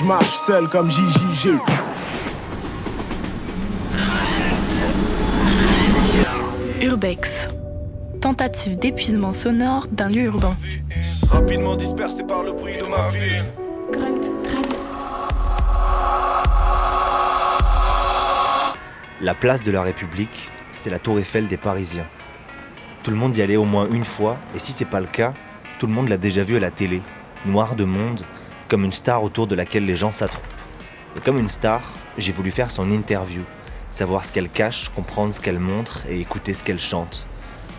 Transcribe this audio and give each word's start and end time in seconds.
je 0.00 0.04
marche 0.06 0.36
seul 0.46 0.66
comme 0.68 0.90
JJG. 0.90 1.58
Urbex. 6.82 7.48
Tentative 8.20 8.78
d'épuisement 8.78 9.32
sonore 9.32 9.86
d'un 9.90 10.08
lieu 10.08 10.22
urbain. 10.22 10.56
Rapidement 11.30 11.76
dispersé 11.76 12.22
par 12.22 12.42
le 12.42 12.52
bruit 12.52 12.76
de 12.78 12.84
ma 12.84 13.08
ville. 13.08 13.44
La 19.20 19.34
place 19.34 19.62
de 19.62 19.70
la 19.70 19.82
République, 19.82 20.50
c'est 20.70 20.90
la 20.90 20.98
tour 20.98 21.18
Eiffel 21.18 21.46
des 21.46 21.58
Parisiens. 21.58 22.06
Tout 23.02 23.10
le 23.10 23.16
monde 23.18 23.36
y 23.36 23.42
allait 23.42 23.56
au 23.56 23.66
moins 23.66 23.86
une 23.90 24.04
fois, 24.04 24.38
et 24.54 24.58
si 24.58 24.72
c'est 24.72 24.86
pas 24.86 25.00
le 25.00 25.06
cas, 25.06 25.34
tout 25.78 25.86
le 25.86 25.92
monde 25.92 26.08
l'a 26.08 26.16
déjà 26.16 26.42
vu 26.42 26.56
à 26.56 26.60
la 26.60 26.70
télé, 26.70 27.02
noir 27.44 27.76
de 27.76 27.84
monde, 27.84 28.22
comme 28.70 28.84
une 28.84 28.92
star 28.92 29.24
autour 29.24 29.48
de 29.48 29.56
laquelle 29.56 29.84
les 29.84 29.96
gens 29.96 30.12
s'attroupent. 30.12 30.46
Et 31.16 31.20
comme 31.20 31.38
une 31.38 31.48
star, 31.48 31.82
j'ai 32.16 32.30
voulu 32.30 32.52
faire 32.52 32.70
son 32.70 32.92
interview, 32.92 33.42
savoir 33.90 34.24
ce 34.24 34.30
qu'elle 34.30 34.48
cache, 34.48 34.90
comprendre 34.90 35.34
ce 35.34 35.40
qu'elle 35.40 35.58
montre 35.58 36.06
et 36.08 36.20
écouter 36.20 36.54
ce 36.54 36.62
qu'elle 36.62 36.78
chante. 36.78 37.26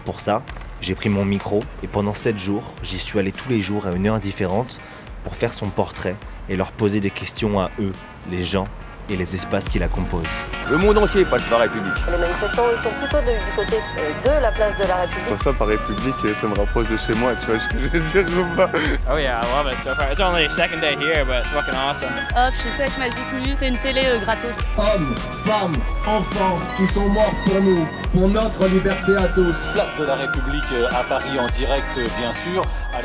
Pour 0.03 0.19
ça, 0.19 0.43
j'ai 0.81 0.93
pris 0.93 1.07
mon 1.07 1.23
micro 1.23 1.63
et 1.81 1.87
pendant 1.87 2.13
7 2.13 2.37
jours, 2.37 2.75
j'y 2.83 2.99
suis 2.99 3.17
allé 3.19 3.31
tous 3.31 3.47
les 3.47 3.61
jours 3.61 3.87
à 3.87 3.93
une 3.93 4.05
heure 4.05 4.19
différente 4.19 4.81
pour 5.23 5.33
faire 5.33 5.53
son 5.53 5.69
portrait 5.69 6.17
et 6.49 6.57
leur 6.57 6.73
poser 6.73 6.99
des 6.99 7.09
questions 7.09 7.57
à 7.57 7.71
eux, 7.79 7.93
les 8.29 8.43
gens 8.43 8.67
et 9.09 9.17
les 9.17 9.33
espaces 9.35 9.67
qui 9.67 9.79
la 9.79 9.87
composent. 9.87 10.21
Le 10.69 10.77
monde 10.77 10.97
entier 10.97 11.25
passe 11.25 11.41
par 11.43 11.59
République. 11.59 11.93
Les 12.09 12.17
manifestants, 12.17 12.63
ils 12.71 12.77
sont 12.77 12.89
plutôt 12.91 13.17
de- 13.17 13.23
du 13.45 13.51
côté 13.55 13.77
euh, 13.97 14.11
de 14.37 14.41
la 14.41 14.51
place 14.51 14.75
de 14.77 14.83
la 14.85 14.95
République. 14.97 15.29
Parfois 15.29 15.53
par 15.53 15.67
République, 15.67 16.35
ça 16.35 16.47
me 16.47 16.55
rapproche 16.55 16.87
de 16.87 16.97
chez 16.97 17.13
moi, 17.15 17.31
tu 17.39 17.47
vois 17.47 17.59
ce 17.59 17.67
que 17.67 17.75
je 17.79 17.87
veux 17.87 17.99
dire 18.23 18.37
ou 18.39 18.55
pas? 18.55 18.69
Oh 19.11 19.17
yeah, 19.17 19.41
I 19.41 19.63
love 19.63 19.71
it 19.73 19.79
so 19.83 19.93
far. 19.95 20.09
It's 20.11 20.19
only 20.19 20.49
second 20.49 20.79
day 20.81 20.95
here, 20.95 21.25
but 21.25 21.43
it's 21.43 21.49
fucking 21.53 21.75
awesome. 21.75 22.09
Hop, 22.35 22.53
je 22.53 22.69
suis 22.71 22.81
avec 22.81 22.97
ma 22.97 23.05
Zikmu, 23.09 23.55
c'est 23.57 23.67
une 23.67 23.77
télé 23.79 24.01
euh, 24.05 24.19
gratos. 24.19 24.55
Hommes, 24.77 25.15
femmes, 25.45 25.75
enfants 26.07 26.59
qui 26.77 26.87
sont 26.87 27.09
morts 27.09 27.33
pour 27.45 27.61
nous, 27.61 27.85
pour 28.13 28.29
notre 28.29 28.65
liberté 28.67 29.17
à 29.17 29.27
tous. 29.29 29.55
Place 29.73 29.95
de 29.99 30.05
la 30.05 30.15
République 30.15 30.63
euh, 30.73 30.87
à 30.91 31.03
Paris 31.03 31.37
en 31.39 31.47
direct, 31.49 31.85
euh, 31.97 32.05
bien 32.17 32.31
sûr. 32.31 32.63
À. 32.93 33.01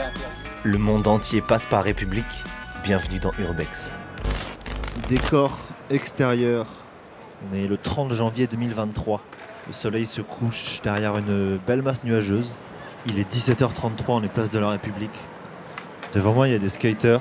Le 0.62 0.78
monde 0.78 1.06
entier 1.08 1.41
passe 1.41 1.67
par 1.67 1.83
République. 1.84 2.24
Bienvenue 2.84 3.19
dans 3.19 3.33
Urbex. 3.39 3.98
Décor 5.08 5.56
extérieur. 5.91 6.67
On 7.51 7.56
est 7.56 7.67
le 7.67 7.77
30 7.77 8.12
janvier 8.12 8.47
2023. 8.47 9.23
Le 9.67 9.73
soleil 9.73 10.06
se 10.06 10.20
couche 10.20 10.81
derrière 10.83 11.17
une 11.17 11.59
belle 11.67 11.83
masse 11.83 12.05
nuageuse. 12.05 12.56
Il 13.06 13.19
est 13.19 13.31
17h33, 13.31 14.05
on 14.09 14.23
est 14.23 14.33
place 14.33 14.51
de 14.51 14.59
la 14.59 14.70
République. 14.70 15.19
Devant 16.14 16.33
moi, 16.33 16.48
il 16.48 16.53
y 16.53 16.57
a 16.57 16.59
des 16.59 16.69
skaters. 16.69 17.20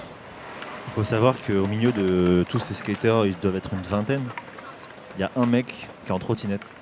Il 0.88 0.94
faut 0.94 1.04
savoir 1.04 1.36
qu'au 1.46 1.68
milieu 1.68 1.92
de 1.92 2.46
tous 2.48 2.60
ces 2.60 2.74
skaters, 2.74 3.26
ils 3.26 3.38
doivent 3.42 3.56
être 3.56 3.74
une 3.74 3.82
vingtaine. 3.82 4.24
Il 5.18 5.22
y 5.22 5.24
a 5.24 5.32
un 5.36 5.46
mec 5.46 5.88
qui 6.06 6.10
est 6.10 6.12
en 6.12 6.20
trottinette. 6.20 6.74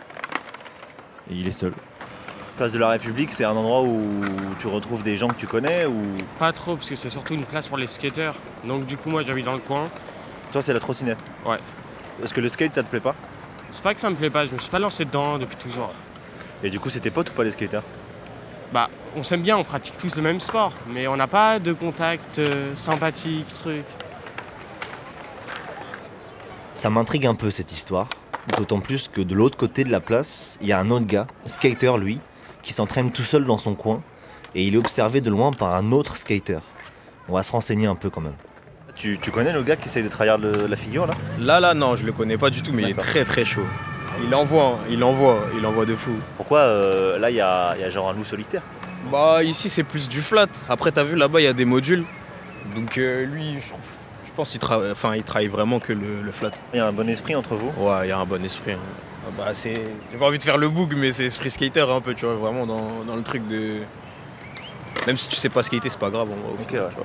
Et 1.32 1.36
il 1.36 1.48
est 1.48 1.52
seul. 1.52 1.74
Place 2.58 2.72
de 2.72 2.80
la 2.80 2.90
République, 2.90 3.32
c'est 3.32 3.46
un 3.46 3.56
endroit 3.56 3.82
où 3.82 4.22
tu 4.60 4.68
retrouves 4.68 5.04
des 5.04 5.18
gens 5.18 5.28
que 5.28 5.36
tu 5.36 5.48
connais 5.48 5.86
ou 5.86 6.02
Pas 6.38 6.54
trop, 6.54 6.76
parce 6.76 6.90
que 6.90 6.96
c'est 6.96 7.10
surtout 7.10 7.34
une 7.34 7.46
place 7.46 7.68
pour 7.68 7.78
les 7.78 7.88
skateurs. 7.88 8.36
Donc 8.66 8.86
du 8.86 8.98
coup, 8.98 9.10
moi, 9.10 9.24
j'habite 9.24 9.46
dans 9.46 9.54
le 9.54 9.60
coin. 9.60 9.86
Toi 10.54 10.62
c'est 10.62 10.74
la 10.74 10.80
trottinette 10.80 11.18
Ouais. 11.46 11.58
Est-ce 12.24 12.34
que 12.34 12.40
le 12.40 12.48
skate 12.48 12.74
ça 12.74 12.84
te 12.84 12.90
plaît 12.90 13.00
pas 13.00 13.16
C'est 13.72 13.82
pas 13.82 13.94
que 13.94 14.00
ça 14.00 14.10
me 14.10 14.16
plaît 14.16 14.30
pas, 14.30 14.46
je 14.46 14.54
me 14.54 14.60
suis 14.60 14.70
pas 14.70 14.80
lancé 14.80 15.04
dedans 15.04 15.38
depuis 15.38 15.58
toujours. 15.58 15.92
Et 16.64 16.70
du 16.70 16.80
coup 16.80 16.90
c'est 16.90 17.02
tes 17.02 17.12
potes 17.12 17.32
ou 17.32 17.34
pas 17.34 17.44
les 17.44 17.52
skaters 17.52 17.84
Bah, 18.72 18.90
on 19.18 19.24
s'aime 19.24 19.42
bien, 19.42 19.58
on 19.58 19.64
pratique 19.64 19.98
tous 19.98 20.16
le 20.16 20.22
même 20.22 20.40
sport, 20.40 20.72
mais 20.88 21.08
on 21.08 21.18
n'a 21.18 21.28
pas 21.28 21.60
de 21.60 21.74
contact 21.74 22.40
euh, 22.40 22.76
sympathique, 22.76 23.52
truc. 23.54 23.84
Ça 26.74 26.90
m'intrigue 26.90 27.26
un 27.26 27.36
peu 27.36 27.50
cette 27.52 27.72
histoire, 27.72 28.08
d'autant 28.58 28.80
plus 28.80 29.08
que 29.08 29.22
de 29.22 29.34
l'autre 29.34 29.58
côté 29.58 29.84
de 29.84 29.92
la 29.92 30.02
place, 30.02 30.58
il 30.62 30.68
y 30.68 30.72
a 30.72 30.80
un 30.80 30.90
autre 30.92 31.06
gars, 31.06 31.28
skater 31.46 31.98
lui, 31.98 32.20
qui 32.62 32.74
s'entraîne 32.74 33.12
tout 33.12 33.24
seul 33.24 33.46
dans 33.46 33.58
son 33.58 33.74
coin, 33.76 34.02
et 34.56 34.66
il 34.66 34.76
est 34.76 34.78
observé 34.78 35.20
de 35.22 35.30
loin 35.30 35.52
par 35.52 35.76
un 35.76 35.92
autre 35.92 36.16
skater. 36.16 36.60
On 37.28 37.34
va 37.34 37.44
se 37.44 37.52
renseigner 37.52 37.88
un 37.88 37.96
peu 37.96 38.10
quand 38.10 38.22
même. 38.22 38.36
Tu, 39.04 39.20
tu 39.22 39.32
connais 39.32 39.52
le 39.52 39.64
gars 39.64 39.76
qui 39.76 39.88
essaye 39.90 40.02
de 40.02 40.08
trahir 40.08 40.38
le- 40.38 40.66
la 40.66 40.78
figure 40.78 41.06
là? 41.06 41.14
Là, 41.38 41.60
là, 41.60 41.74
non, 41.74 41.98
je 41.98 42.06
le 42.06 42.14
connais 42.14 42.38
pas 42.38 42.50
du 42.50 42.62
tout, 42.62 42.72
mais 42.72 42.84
il 42.84 42.92
est 42.92 42.94
très 42.94 43.26
très 43.26 43.44
chaud. 43.44 43.66
Il 44.24 44.34
envoie, 44.34 44.64
hein, 44.64 44.78
il 44.90 45.04
envoie, 45.04 45.44
il 45.58 45.66
envoie 45.66 45.86
de 45.86 45.94
fou. 45.94 46.12
Pourquoi 46.38 46.60
euh, 46.60 47.20
là 47.20 47.30
il 47.30 47.36
y 47.36 47.42
a, 47.42 47.76
il 47.76 47.82
y 47.82 47.84
a 47.84 47.90
genre 47.90 48.10
un 48.10 48.14
loup 48.14 48.24
solitaire? 48.24 48.62
Bah, 49.12 49.44
ici, 49.44 49.68
c'est 49.68 49.84
plus 49.84 50.08
du 50.08 50.22
flat. 50.22 50.48
Après, 50.70 50.94
t'as 50.94 51.04
vu, 51.04 51.18
là-bas, 51.18 51.42
il 51.42 51.44
y 51.44 51.48
a 51.48 51.52
des 51.54 51.66
modules. 51.66 52.06
Donc, 52.78 52.98
euh, 52.98 53.26
lui, 53.26 53.56
je, 53.60 53.74
je 54.26 54.32
pense 54.38 54.52
qu'il 54.52 54.62
travaille, 54.62 54.92
enfin, 54.94 55.16
il 55.18 55.24
travaille 55.24 55.50
vraiment 55.50 55.80
que 55.82 55.92
le, 55.92 56.22
le 56.24 56.32
flat. 56.32 56.52
Il 56.74 56.78
y 56.78 56.80
a 56.80 56.88
un 56.88 56.94
bon 56.94 57.10
esprit 57.10 57.36
entre 57.36 57.56
vous? 57.56 57.74
Ouais, 57.78 58.06
il 58.06 58.08
y 58.08 58.12
a 58.14 58.18
un 58.20 58.26
bon 58.26 58.42
esprit. 58.46 58.72
hein. 58.72 58.80
Ah 59.28 59.32
Bah, 59.38 59.52
c'est... 59.54 59.82
J'ai 60.14 60.18
pas 60.18 60.28
envie 60.28 60.38
de 60.38 60.44
faire 60.44 60.58
le 60.58 60.70
boug, 60.70 60.94
mais 60.96 61.12
c'est 61.12 61.26
esprit 61.26 61.50
skater 61.52 61.82
un 61.92 62.00
peu, 62.00 62.14
tu 62.14 62.24
vois, 62.26 62.36
vraiment 62.36 62.66
dans, 62.66 63.04
dans 63.06 63.18
le 63.18 63.22
truc 63.24 63.46
de. 63.50 63.80
Même 65.08 65.18
si 65.18 65.28
tu 65.28 65.36
sais 65.36 65.50
pas 65.50 65.62
skater, 65.62 65.90
c'est 65.90 66.00
pas 66.00 66.10
grave, 66.10 66.30
on 66.32 66.48
va 66.48 66.54
au 66.54 66.62
Ok, 66.62 66.70
final, 66.70 66.84
ouais. 66.86 67.04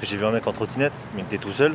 Que 0.00 0.06
j'ai 0.06 0.16
vu 0.16 0.24
un 0.24 0.30
mec 0.32 0.46
en 0.46 0.52
trottinette, 0.52 1.06
mais 1.14 1.22
il 1.22 1.24
était 1.34 1.38
tout 1.44 1.52
seul, 1.52 1.74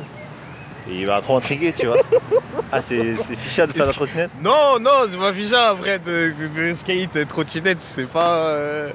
et 0.90 0.94
il 0.96 1.06
va 1.06 1.20
trop 1.20 1.36
intriguer 1.36 1.72
tu 1.72 1.86
vois. 1.86 1.96
ah 2.72 2.80
c'est, 2.80 3.16
c'est 3.16 3.36
fichard 3.36 3.68
de 3.68 3.72
faire 3.72 3.86
la 3.86 3.92
trottinette? 3.92 4.30
Non, 4.42 4.78
non, 4.80 4.90
c'est 5.08 5.16
pas 5.18 5.32
fichard 5.32 5.72
après 5.72 5.98
de, 5.98 6.32
de- 6.38 6.70
de 6.72 6.76
skate, 6.76 7.28
trottinette, 7.28 7.80
c'est 7.80 8.06
pas. 8.06 8.38
euh, 8.48 8.90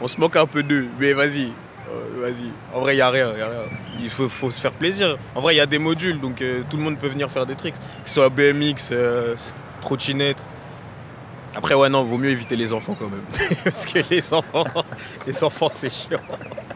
On 0.00 0.08
se 0.08 0.18
moque 0.20 0.36
un 0.36 0.46
peu 0.46 0.62
d'eux, 0.62 0.86
mais 0.98 1.12
vas-y. 1.12 1.52
euh, 1.90 2.20
vas-y. 2.22 2.50
En 2.74 2.80
vrai, 2.80 2.96
il 2.96 3.00
a 3.02 3.10
rien, 3.10 3.28
y 3.36 3.40
a 3.42 3.46
rien. 3.46 3.62
Il 4.00 4.10
faut, 4.10 4.28
faut 4.28 4.50
se 4.50 4.60
faire 4.60 4.72
plaisir. 4.72 5.16
En 5.34 5.40
vrai, 5.40 5.54
il 5.54 5.58
y 5.58 5.60
a 5.60 5.66
des 5.66 5.78
modules, 5.78 6.20
donc 6.20 6.42
euh, 6.42 6.62
tout 6.68 6.76
le 6.76 6.82
monde 6.82 6.98
peut 6.98 7.08
venir 7.08 7.30
faire 7.30 7.46
des 7.46 7.54
tricks. 7.54 7.74
Que 7.76 8.08
ce 8.08 8.14
soit 8.14 8.28
BMX, 8.28 8.92
trottinette. 9.80 10.46
Après, 11.56 11.74
ouais, 11.74 11.88
non, 11.88 12.02
vaut 12.02 12.18
mieux 12.18 12.30
éviter 12.30 12.56
les 12.56 12.72
enfants 12.72 12.96
quand 12.98 13.08
même. 13.08 13.22
Parce 13.64 13.86
que 13.86 14.00
les 14.10 14.32
enfants, 14.34 14.64
les 15.26 15.44
enfants, 15.44 15.70
c'est 15.72 15.90
chiant. 15.92 16.18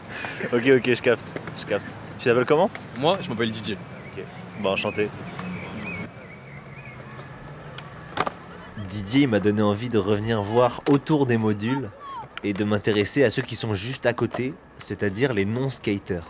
Ok 0.53 0.63
ok 0.77 0.93
je 0.93 1.01
capte, 1.01 1.39
je 1.59 1.65
capte. 1.65 1.97
Tu 2.17 2.25
t'appelles 2.25 2.45
comment? 2.45 2.69
Moi, 2.99 3.17
je 3.21 3.29
m'appelle 3.29 3.51
Didier. 3.51 3.77
Ok, 4.17 4.23
bon 4.61 4.71
enchanté. 4.71 5.09
Didier 8.87 9.27
m'a 9.27 9.39
donné 9.39 9.61
envie 9.61 9.89
de 9.89 9.97
revenir 9.97 10.41
voir 10.41 10.81
autour 10.87 11.25
des 11.25 11.37
modules 11.37 11.89
et 12.43 12.53
de 12.53 12.63
m'intéresser 12.63 13.23
à 13.23 13.29
ceux 13.29 13.41
qui 13.41 13.55
sont 13.55 13.73
juste 13.73 14.05
à 14.05 14.13
côté, 14.13 14.53
c'est-à-dire 14.77 15.33
les 15.33 15.45
non-skaters. 15.45 16.23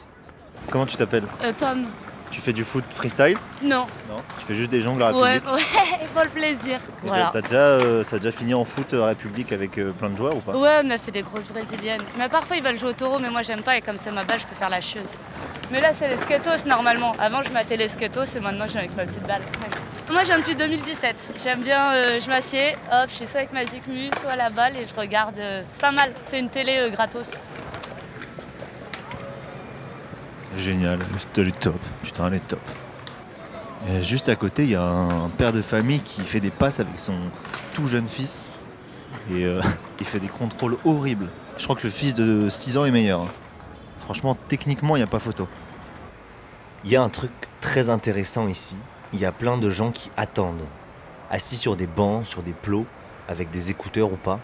Comment 0.69 0.85
tu 0.85 0.97
t'appelles? 0.97 1.23
Euh, 1.43 1.53
Pomme. 1.53 1.85
Tu 2.31 2.41
fais 2.41 2.53
du 2.53 2.63
foot 2.63 2.83
freestyle 2.91 3.35
Non. 3.63 3.87
Non. 4.09 4.17
Tu 4.39 4.45
fais 4.45 4.53
juste 4.53 4.69
des 4.71 4.81
jongles 4.81 5.01
à 5.03 5.11
Ouais, 5.11 5.33
République 5.33 5.55
ouais, 5.55 6.07
pour 6.13 6.23
le 6.23 6.29
plaisir. 6.29 6.79
T'as- 6.79 7.07
Voilà. 7.07 7.29
t'as 7.33 7.41
déjà, 7.41 7.55
euh, 7.57 8.03
ça 8.03 8.17
a 8.17 8.19
déjà 8.19 8.31
fini 8.31 8.53
en 8.53 8.63
foot 8.65 8.93
euh, 8.93 9.05
République 9.05 9.51
avec 9.51 9.77
euh, 9.79 9.91
plein 9.91 10.09
de 10.09 10.17
joueurs 10.17 10.35
ou 10.35 10.39
pas 10.39 10.55
Ouais, 10.55 10.81
on 10.85 10.89
a 10.91 10.97
fait 10.97 11.11
des 11.11 11.23
grosses 11.23 11.47
brésiliennes. 11.47 12.01
Mais 12.17 12.29
parfois 12.29 12.55
ils 12.57 12.63
veulent 12.63 12.77
jouer 12.77 12.89
au 12.91 12.93
taureau, 12.93 13.17
mais 13.19 13.29
moi 13.31 13.41
j'aime 13.41 13.61
pas 13.63 13.77
et 13.77 13.81
comme 13.81 13.97
c'est 13.97 14.11
ma 14.11 14.23
balle, 14.23 14.39
je 14.39 14.45
peux 14.45 14.55
faire 14.55 14.69
la 14.69 14.79
chieuse. 14.81 15.17
Mais 15.71 15.81
là, 15.81 15.89
c'est 15.93 16.07
les 16.07 16.17
skatos 16.17 16.65
normalement. 16.65 17.13
Avant, 17.19 17.43
je 17.43 17.49
m'attais 17.51 17.77
les 17.77 17.87
skatos 17.87 18.35
et 18.35 18.39
maintenant, 18.39 18.65
je 18.65 18.71
viens 18.73 18.81
avec 18.81 18.95
ma 18.95 19.05
petite 19.05 19.25
balle. 19.27 19.41
Ouais. 19.41 20.11
Moi, 20.13 20.21
je 20.21 20.27
viens 20.27 20.39
depuis 20.39 20.55
2017. 20.55 21.33
J'aime 21.43 21.61
bien, 21.61 21.93
euh, 21.93 22.19
je 22.19 22.27
m'assieds, 22.27 22.73
hop, 22.91 23.07
je 23.09 23.13
suis 23.13 23.27
soit 23.27 23.41
avec 23.41 23.53
ma 23.53 23.63
Zikmu, 23.65 24.09
soit 24.19 24.31
à 24.31 24.35
la 24.35 24.49
balle 24.49 24.73
et 24.77 24.87
je 24.87 24.99
regarde. 24.99 25.37
euh, 25.37 25.61
c'est 25.67 25.81
pas 25.81 25.91
mal, 25.91 26.11
c'est 26.23 26.39
une 26.39 26.49
télé 26.49 26.77
euh, 26.79 26.89
gratos. 26.89 27.29
Génial, 30.57 30.99
elle 31.37 31.47
est 31.47 31.59
top. 31.59 31.79
Putain, 32.03 32.27
elle 32.27 32.35
est 32.35 32.47
top. 32.47 32.59
Juste 34.01 34.29
à 34.29 34.35
côté, 34.35 34.63
il 34.63 34.71
y 34.71 34.75
a 34.75 34.83
un 34.83 35.29
père 35.29 35.53
de 35.53 35.61
famille 35.61 36.01
qui 36.01 36.21
fait 36.21 36.39
des 36.39 36.51
passes 36.51 36.79
avec 36.79 36.99
son 36.99 37.13
tout 37.73 37.87
jeune 37.87 38.09
fils. 38.09 38.49
Et 39.31 39.45
euh, 39.45 39.61
il 39.99 40.05
fait 40.05 40.19
des 40.19 40.27
contrôles 40.27 40.77
horribles. 40.85 41.29
Je 41.57 41.63
crois 41.63 41.75
que 41.75 41.83
le 41.83 41.89
fils 41.89 42.13
de 42.13 42.49
6 42.49 42.77
ans 42.77 42.85
est 42.85 42.91
meilleur. 42.91 43.25
Franchement, 44.01 44.37
techniquement, 44.47 44.95
il 44.95 44.99
n'y 44.99 45.03
a 45.03 45.07
pas 45.07 45.19
photo. 45.19 45.47
Il 46.83 46.91
y 46.91 46.95
a 46.95 47.03
un 47.03 47.09
truc 47.09 47.31
très 47.61 47.89
intéressant 47.89 48.47
ici. 48.47 48.77
Il 49.13 49.19
y 49.19 49.25
a 49.25 49.31
plein 49.31 49.57
de 49.57 49.69
gens 49.69 49.91
qui 49.91 50.11
attendent. 50.17 50.65
Assis 51.29 51.57
sur 51.57 51.75
des 51.75 51.87
bancs, 51.87 52.25
sur 52.25 52.41
des 52.41 52.53
plots, 52.53 52.85
avec 53.27 53.51
des 53.51 53.69
écouteurs 53.69 54.11
ou 54.11 54.17
pas. 54.17 54.39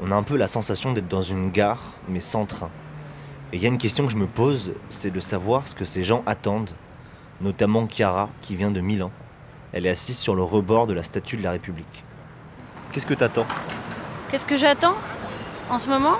On 0.00 0.10
a 0.10 0.14
un 0.14 0.22
peu 0.22 0.36
la 0.36 0.46
sensation 0.46 0.92
d'être 0.92 1.08
dans 1.08 1.22
une 1.22 1.50
gare, 1.50 1.82
mais 2.08 2.20
sans 2.20 2.46
train. 2.46 2.70
Et 3.54 3.58
il 3.58 3.62
y 3.62 3.66
a 3.66 3.68
une 3.68 3.78
question 3.78 4.04
que 4.04 4.10
je 4.10 4.16
me 4.16 4.26
pose, 4.26 4.74
c'est 4.88 5.12
de 5.12 5.20
savoir 5.20 5.68
ce 5.68 5.76
que 5.76 5.84
ces 5.84 6.02
gens 6.02 6.24
attendent, 6.26 6.72
notamment 7.40 7.86
Chiara, 7.86 8.28
qui 8.42 8.56
vient 8.56 8.72
de 8.72 8.80
Milan. 8.80 9.12
Elle 9.72 9.86
est 9.86 9.90
assise 9.90 10.18
sur 10.18 10.34
le 10.34 10.42
rebord 10.42 10.88
de 10.88 10.92
la 10.92 11.04
statue 11.04 11.36
de 11.36 11.44
la 11.44 11.52
République. 11.52 12.02
Qu'est-ce 12.90 13.06
que 13.06 13.14
t'attends? 13.14 13.46
Qu'est-ce 14.28 14.44
que 14.44 14.56
j'attends 14.56 14.96
en 15.70 15.78
ce 15.78 15.88
moment? 15.88 16.16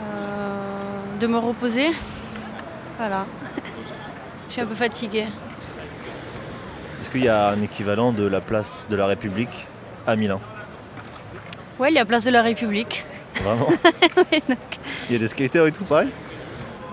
Euh, 0.00 1.18
De 1.20 1.26
me 1.26 1.38
reposer. 1.38 1.88
Voilà. 2.98 3.24
Je 4.48 4.52
suis 4.52 4.60
un 4.60 4.66
peu 4.66 4.74
fatiguée. 4.74 5.28
Est-ce 7.00 7.08
qu'il 7.08 7.24
y 7.24 7.28
a 7.28 7.48
un 7.48 7.62
équivalent 7.62 8.12
de 8.12 8.26
la 8.26 8.42
place 8.42 8.88
de 8.90 8.96
la 8.96 9.06
République 9.06 9.66
à 10.06 10.16
Milan? 10.16 10.42
Ouais, 11.78 11.90
il 11.90 11.94
y 11.94 11.98
a 11.98 12.04
place 12.04 12.24
de 12.24 12.30
la 12.30 12.42
République. 12.42 13.06
Vraiment 13.42 13.68
Ouais, 14.32 14.42
donc, 14.48 14.58
Il 15.08 15.12
y 15.12 15.16
a 15.16 15.18
des 15.18 15.28
skaters 15.28 15.66
et 15.66 15.72
tout 15.72 15.84
pareil 15.84 16.08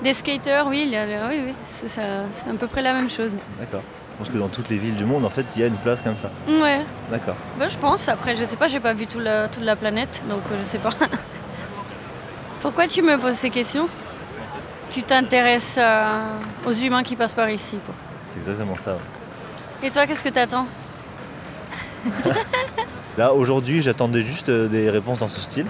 Des 0.04 0.14
skaters, 0.14 0.66
oui, 0.68 0.84
il 0.86 0.90
y 0.90 0.98
a- 0.98 1.06
oui, 1.30 1.40
oui, 1.48 1.54
c'est 1.88 2.02
à 2.02 2.54
peu 2.60 2.68
près 2.68 2.82
la 2.82 2.94
même 2.94 3.10
chose. 3.10 3.32
D'accord. 3.60 3.82
Je 4.14 4.18
pense 4.18 4.30
que 4.36 4.38
dans 4.38 4.50
toutes 4.50 4.70
les 4.70 4.78
villes 4.78 4.96
du 4.96 5.06
monde, 5.06 5.26
en 5.26 5.30
fait, 5.30 5.46
il 5.56 5.62
y 5.62 5.64
a 5.64 5.68
une 5.68 5.78
place 5.78 6.02
comme 6.02 6.16
ça. 6.18 6.30
Ouais, 6.48 6.82
D'accord. 7.10 7.36
bah, 7.58 7.68
je 7.68 7.78
pense. 7.78 8.08
Après, 8.08 8.36
je 8.36 8.44
sais 8.46 8.56
pas, 8.56 8.68
j'ai 8.68 8.80
pas 8.80 8.94
vu 8.94 9.08
tout 9.08 9.20
la- 9.20 9.48
toute 9.48 9.64
la 9.64 9.76
planète, 9.76 10.22
donc 10.30 10.42
euh, 10.52 10.56
je 10.60 10.64
sais 10.66 10.78
pas. 10.80 10.92
Pourquoi 12.62 12.88
tu 12.88 13.02
me 13.02 13.18
poses 13.18 13.36
ces 13.36 13.50
questions? 13.50 13.88
Tu 14.92 15.02
t'intéresses 15.04 15.76
euh, 15.78 16.28
aux 16.68 16.74
humains 16.74 17.02
qui 17.04 17.16
passent 17.16 17.34
par 17.34 17.50
ici, 17.50 17.78
quoi. 17.86 17.96
C'est 18.26 18.38
exactement 18.38 18.76
ça. 18.76 18.92
ouais. 18.94 19.88
Et 19.88 19.90
toi, 19.90 20.06
qu'est-ce 20.06 20.24
que 20.24 20.30
t'attends? 20.30 20.68
Là, 23.18 23.34
aujourd'hui, 23.34 23.82
j'attendais 23.82 24.22
juste 24.22 24.50
euh, 24.50 24.68
des 24.68 24.90
réponses 24.90 25.20
dans 25.20 25.30
ce 25.30 25.42
style. 25.42 25.66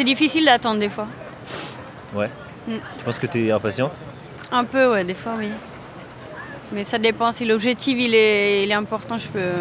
C'est 0.00 0.04
difficile 0.04 0.46
d'attendre 0.46 0.80
des 0.80 0.88
fois. 0.88 1.06
Ouais. 2.14 2.30
Mm. 2.66 2.76
Tu 2.96 3.04
penses 3.04 3.18
que 3.18 3.26
tu 3.26 3.46
es 3.46 3.50
impatiente? 3.50 3.92
Un 4.50 4.64
peu, 4.64 4.92
ouais, 4.92 5.04
des 5.04 5.12
fois, 5.12 5.34
oui. 5.36 5.50
Mais 6.72 6.84
ça 6.84 6.96
dépend. 6.96 7.32
Si 7.32 7.44
l'objectif 7.44 7.98
il 8.00 8.14
est, 8.14 8.64
il 8.64 8.70
est 8.70 8.74
important, 8.74 9.18
je 9.18 9.28
peux. 9.28 9.52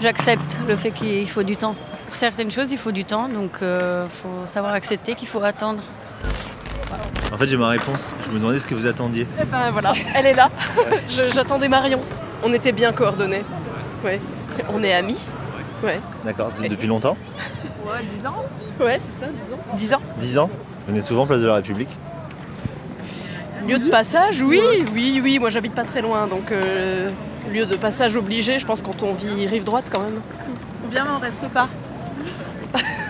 J'accepte 0.00 0.56
le 0.66 0.74
fait 0.74 0.90
qu'il 0.92 1.28
faut 1.28 1.42
du 1.42 1.58
temps. 1.58 1.76
Pour 2.06 2.16
certaines 2.16 2.50
choses, 2.50 2.72
il 2.72 2.78
faut 2.78 2.90
du 2.90 3.04
temps, 3.04 3.28
donc 3.28 3.58
il 3.60 4.08
faut 4.08 4.46
savoir 4.46 4.72
accepter 4.72 5.14
qu'il 5.14 5.28
faut 5.28 5.42
attendre. 5.42 5.82
En 7.30 7.36
fait, 7.36 7.46
j'ai 7.46 7.58
ma 7.58 7.68
réponse. 7.68 8.14
Je 8.24 8.30
me 8.30 8.38
demandais 8.38 8.58
ce 8.58 8.66
que 8.66 8.74
vous 8.74 8.86
attendiez. 8.86 9.26
Eh 9.38 9.44
ben 9.44 9.70
voilà, 9.70 9.92
elle 10.14 10.24
est 10.24 10.34
là. 10.34 10.48
J'attendais 11.08 11.68
Marion. 11.68 12.00
On 12.42 12.50
était 12.54 12.72
bien 12.72 12.92
coordonnés. 12.92 13.44
Ouais. 14.02 14.18
On 14.72 14.82
est 14.82 14.94
amis. 14.94 15.28
Ouais. 15.82 16.00
D'accord. 16.24 16.50
Depuis 16.68 16.86
longtemps? 16.86 17.16
Ouais, 17.84 18.04
10 18.14 18.26
ans 18.26 18.34
Ouais, 18.80 18.98
c'est 19.00 19.24
ça, 19.24 19.30
10 19.30 19.52
ans. 19.52 19.58
10 19.76 19.94
ans. 19.94 20.00
10 20.18 20.38
ans? 20.38 20.50
Vous 20.52 20.92
venez 20.92 21.00
souvent 21.00 21.26
place 21.26 21.40
de 21.40 21.46
la 21.46 21.56
République? 21.56 21.88
Lieu 23.66 23.78
de 23.78 23.90
passage, 23.90 24.40
oui, 24.42 24.60
oui, 24.94 25.20
oui. 25.22 25.38
Moi, 25.38 25.50
j'habite 25.50 25.74
pas 25.74 25.84
très 25.84 26.00
loin, 26.00 26.26
donc 26.26 26.52
euh, 26.52 27.10
lieu 27.52 27.66
de 27.66 27.76
passage 27.76 28.16
obligé, 28.16 28.58
je 28.58 28.64
pense, 28.66 28.82
quand 28.82 29.02
on 29.02 29.12
vit 29.12 29.46
rive 29.46 29.64
droite 29.64 29.86
quand 29.90 30.00
même. 30.00 30.20
On 30.84 30.88
vient 30.88 31.04
mais 31.04 31.10
on 31.16 31.18
reste 31.20 31.46
pas. 31.52 31.68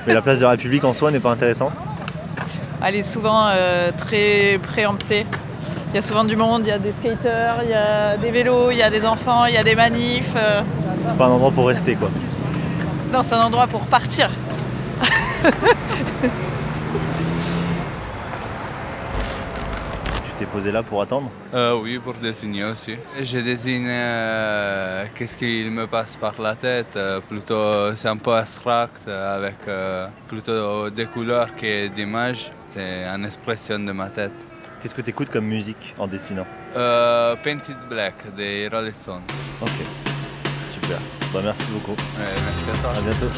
Mais 0.06 0.14
la 0.14 0.22
place 0.22 0.38
de 0.38 0.44
la 0.44 0.50
République 0.50 0.84
en 0.84 0.92
soi 0.92 1.10
n'est 1.10 1.20
pas 1.20 1.30
intéressante? 1.30 1.72
Elle 2.84 2.96
est 2.96 3.02
souvent 3.02 3.48
euh, 3.50 3.90
très 3.96 4.58
préemptée. 4.62 5.26
Il 5.92 5.96
y 5.96 5.98
a 5.98 6.02
souvent 6.02 6.24
du 6.24 6.36
monde, 6.36 6.62
il 6.64 6.68
y 6.68 6.72
a 6.72 6.78
des 6.78 6.92
skaters, 6.92 7.58
il 7.62 7.70
y 7.70 7.74
a 7.74 8.16
des 8.16 8.30
vélos, 8.30 8.70
il 8.70 8.78
y 8.78 8.82
a 8.82 8.90
des 8.90 9.04
enfants, 9.04 9.46
il 9.46 9.54
y 9.54 9.58
a 9.58 9.64
des 9.64 9.74
manifs. 9.74 10.34
euh. 10.36 10.62
C'est 11.04 11.16
pas 11.16 11.26
un 11.26 11.30
endroit 11.30 11.50
pour 11.50 11.68
rester, 11.68 11.94
quoi. 11.94 12.10
Non, 13.12 13.22
c'est 13.22 13.34
un 13.34 13.40
endroit 13.44 13.66
pour 13.66 13.86
partir. 13.86 14.30
Tu 20.24 20.32
t'es 20.34 20.46
posé 20.46 20.70
là 20.72 20.82
pour 20.82 21.00
attendre 21.02 21.30
Euh, 21.54 21.78
oui, 21.80 21.98
pour 21.98 22.14
dessiner 22.14 22.64
aussi. 22.64 22.96
Je 23.20 23.38
dessine 23.38 23.86
euh, 23.88 25.04
qu'est-ce 25.14 25.36
qu'il 25.36 25.70
me 25.70 25.86
passe 25.86 26.16
par 26.16 26.34
la 26.40 26.54
tête. 26.54 26.96
euh, 26.96 27.20
plutôt, 27.20 27.94
c'est 27.94 28.08
un 28.08 28.16
peu 28.16 28.32
abstract, 28.34 29.08
avec 29.08 29.56
euh, 29.68 30.06
plutôt 30.28 30.90
des 30.90 31.06
couleurs 31.06 31.54
que 31.56 31.88
d'images. 31.88 32.50
C'est 32.68 33.04
une 33.06 33.24
expression 33.24 33.78
de 33.78 33.92
ma 33.92 34.08
tête. 34.10 34.32
Qu'est-ce 34.80 34.94
que 34.94 35.02
tu 35.02 35.10
écoutes 35.10 35.30
comme 35.30 35.46
musique 35.46 35.94
en 35.98 36.06
dessinant 36.06 36.46
Euh, 36.76 37.34
Painted 37.42 37.76
Black 37.88 38.14
des 38.36 38.68
Rolling 38.70 38.92
Stones. 38.92 39.22
Ok. 39.60 39.70
Super. 40.68 40.98
Bah, 41.32 41.40
merci 41.44 41.68
beaucoup. 41.70 41.94
merci 42.18 42.70
à 42.70 42.82
toi. 42.82 42.92
À 42.96 43.00
bientôt. 43.00 43.28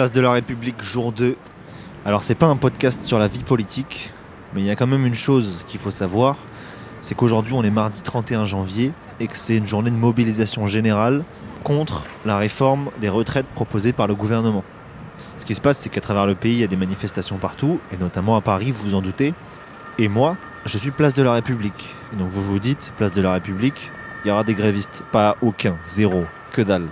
Place 0.00 0.12
de 0.12 0.22
la 0.22 0.32
République, 0.32 0.82
jour 0.82 1.12
2. 1.12 1.36
Alors, 2.06 2.22
c'est 2.22 2.34
pas 2.34 2.46
un 2.46 2.56
podcast 2.56 3.02
sur 3.02 3.18
la 3.18 3.28
vie 3.28 3.42
politique, 3.42 4.10
mais 4.54 4.62
il 4.62 4.66
y 4.66 4.70
a 4.70 4.74
quand 4.74 4.86
même 4.86 5.04
une 5.04 5.12
chose 5.12 5.58
qu'il 5.66 5.78
faut 5.78 5.90
savoir 5.90 6.38
c'est 7.02 7.14
qu'aujourd'hui, 7.14 7.52
on 7.52 7.62
est 7.62 7.70
mardi 7.70 8.00
31 8.00 8.46
janvier 8.46 8.92
et 9.20 9.26
que 9.26 9.36
c'est 9.36 9.58
une 9.58 9.66
journée 9.66 9.90
de 9.90 9.96
mobilisation 9.96 10.66
générale 10.66 11.22
contre 11.64 12.06
la 12.24 12.38
réforme 12.38 12.88
des 13.02 13.10
retraites 13.10 13.44
proposée 13.54 13.92
par 13.92 14.06
le 14.06 14.14
gouvernement. 14.14 14.64
Ce 15.36 15.44
qui 15.44 15.54
se 15.54 15.60
passe, 15.60 15.76
c'est 15.76 15.90
qu'à 15.90 16.00
travers 16.00 16.24
le 16.24 16.34
pays, 16.34 16.54
il 16.54 16.60
y 16.60 16.64
a 16.64 16.66
des 16.66 16.76
manifestations 16.76 17.36
partout, 17.36 17.78
et 17.92 17.98
notamment 17.98 18.36
à 18.36 18.40
Paris, 18.40 18.70
vous 18.70 18.84
vous 18.84 18.94
en 18.94 19.02
doutez. 19.02 19.34
Et 19.98 20.08
moi, 20.08 20.38
je 20.64 20.78
suis 20.78 20.92
place 20.92 21.12
de 21.12 21.22
la 21.22 21.34
République. 21.34 21.94
Donc 22.14 22.30
vous 22.30 22.42
vous 22.42 22.58
dites, 22.58 22.90
place 22.96 23.12
de 23.12 23.20
la 23.20 23.34
République, 23.34 23.90
il 24.24 24.28
y 24.28 24.30
aura 24.30 24.44
des 24.44 24.54
grévistes. 24.54 25.02
Pas 25.12 25.36
aucun, 25.42 25.76
zéro, 25.84 26.24
que 26.52 26.62
dalle. 26.62 26.88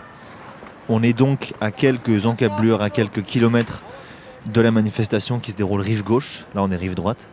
On 0.88 1.02
est 1.02 1.12
donc 1.12 1.52
à 1.61 1.71
quelques 1.71 2.25
encablures, 2.25 2.80
à 2.80 2.88
quelques 2.88 3.23
kilomètres 3.23 3.83
de 4.47 4.61
la 4.61 4.71
manifestation 4.71 5.38
qui 5.38 5.50
se 5.50 5.57
déroule 5.57 5.83
rive 5.83 6.02
gauche. 6.02 6.47
Là, 6.54 6.62
on 6.62 6.71
est 6.71 6.76
rive 6.76 6.95
droite. 6.95 7.28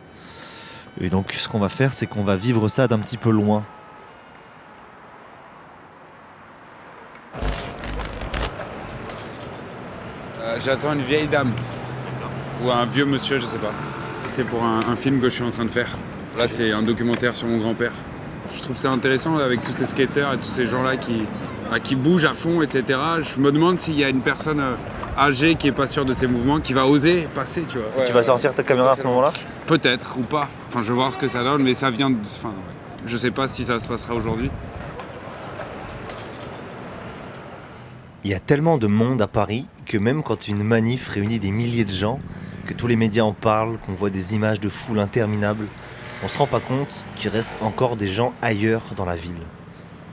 Et 1.00 1.08
donc, 1.08 1.32
ce 1.32 1.48
qu'on 1.48 1.58
va 1.58 1.70
faire, 1.70 1.92
c'est 1.92 2.06
qu'on 2.06 2.22
va 2.22 2.36
vivre 2.36 2.68
ça 2.68 2.86
d'un 2.86 2.98
petit 2.98 3.16
peu 3.16 3.30
loin. 3.30 3.64
Euh, 10.42 10.58
J'attends 10.62 10.92
une 10.92 11.02
vieille 11.02 11.28
dame. 11.28 11.52
Ou 12.64 12.70
un 12.70 12.86
vieux 12.86 13.04
monsieur, 13.04 13.38
je 13.38 13.46
sais 13.46 13.58
pas. 13.58 13.72
C'est 14.28 14.44
pour 14.44 14.62
un, 14.64 14.80
un 14.80 14.96
film 14.96 15.20
que 15.20 15.28
je 15.28 15.34
suis 15.34 15.44
en 15.44 15.50
train 15.50 15.64
de 15.64 15.70
faire. 15.70 15.88
Là, 16.36 16.48
c'est 16.48 16.72
un 16.72 16.82
documentaire 16.82 17.34
sur 17.34 17.46
mon 17.46 17.58
grand-père. 17.58 17.92
Je 18.54 18.62
trouve 18.62 18.76
ça 18.76 18.90
intéressant 18.90 19.38
avec 19.38 19.62
tous 19.64 19.72
ces 19.72 19.86
skateurs 19.86 20.34
et 20.34 20.36
tous 20.38 20.50
ces 20.50 20.66
gens-là 20.66 20.96
qui, 20.96 21.22
qui 21.82 21.96
bougent 21.96 22.24
à 22.24 22.34
fond, 22.34 22.62
etc. 22.62 22.98
Je 23.22 23.40
me 23.40 23.52
demande 23.52 23.78
s'il 23.78 23.98
y 23.98 24.04
a 24.04 24.08
une 24.08 24.20
personne 24.20 24.60
euh, 24.60 24.74
âgée 25.18 25.54
qui 25.56 25.68
est 25.68 25.72
pas 25.72 25.86
sûre 25.86 26.04
de 26.04 26.12
ses 26.12 26.26
mouvements, 26.26 26.60
qui 26.60 26.72
va 26.72 26.86
oser 26.86 27.28
passer, 27.34 27.62
tu 27.68 27.78
vois. 27.78 28.04
tu 28.04 28.12
vas 28.12 28.22
sortir 28.22 28.54
ta 28.54 28.62
caméra 28.62 28.92
à 28.92 28.96
ce 28.96 29.04
moment-là? 29.04 29.32
Peut-être 29.66 30.16
ou 30.18 30.22
pas. 30.22 30.48
Enfin, 30.68 30.82
je 30.82 30.88
vais 30.88 30.94
voir 30.94 31.12
ce 31.12 31.18
que 31.18 31.28
ça 31.28 31.42
donne, 31.42 31.62
mais 31.62 31.74
ça 31.74 31.90
vient 31.90 32.10
de. 32.10 32.16
Enfin, 32.24 32.52
je 33.04 33.16
sais 33.16 33.30
pas 33.30 33.48
si 33.48 33.64
ça 33.64 33.80
se 33.80 33.88
passera 33.88 34.14
aujourd'hui. 34.14 34.50
Il 38.24 38.30
y 38.30 38.34
a 38.34 38.40
tellement 38.40 38.78
de 38.78 38.86
monde 38.86 39.22
à 39.22 39.28
Paris 39.28 39.66
que 39.84 39.98
même 39.98 40.22
quand 40.22 40.48
une 40.48 40.64
manif 40.64 41.08
réunit 41.08 41.38
des 41.38 41.52
milliers 41.52 41.84
de 41.84 41.92
gens, 41.92 42.18
que 42.66 42.74
tous 42.74 42.88
les 42.88 42.96
médias 42.96 43.22
en 43.22 43.32
parlent, 43.32 43.78
qu'on 43.78 43.92
voit 43.92 44.10
des 44.10 44.34
images 44.34 44.58
de 44.58 44.68
foules 44.68 44.98
interminables, 44.98 45.66
on 46.24 46.28
se 46.28 46.36
rend 46.38 46.46
pas 46.46 46.60
compte 46.60 47.06
qu'il 47.14 47.30
reste 47.30 47.52
encore 47.60 47.96
des 47.96 48.08
gens 48.08 48.32
ailleurs 48.42 48.82
dans 48.96 49.04
la 49.04 49.14
ville. 49.14 49.42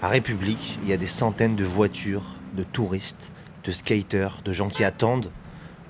À 0.03 0.10
République, 0.10 0.77
il 0.83 0.89
y 0.89 0.91
a 0.91 0.98
des 0.98 1.07
centaines 1.07 1.55
de 1.55 1.63
voitures, 1.63 2.24
de 2.55 2.63
touristes, 2.63 3.31
de 3.63 3.72
skaters, 3.72 4.41
de 4.43 4.51
gens 4.51 4.67
qui 4.67 4.83
attendent, 4.83 5.31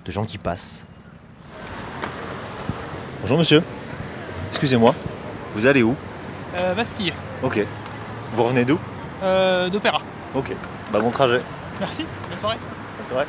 de 0.05 0.11
gens 0.11 0.23
qui 0.23 0.37
passent. 0.37 0.85
Bonjour 3.21 3.39
monsieur. 3.39 3.63
Excusez-moi. 4.49 4.93
Vous 5.55 5.65
allez 5.65 5.81
où? 5.81 5.95
Euh, 6.55 6.75
Bastille, 6.75 7.11
Ok. 7.41 7.65
Vous 8.35 8.43
revenez 8.43 8.65
d'où? 8.65 8.77
Euh, 9.23 9.67
d'Opéra. 9.69 9.99
Ok. 10.35 10.51
Bah 10.91 10.99
bon 10.99 11.09
trajet. 11.09 11.41
Merci, 11.79 12.05
bonne 12.29 12.37
soirée. 12.37 12.57
Bonne 12.99 13.07
soirée. 13.07 13.25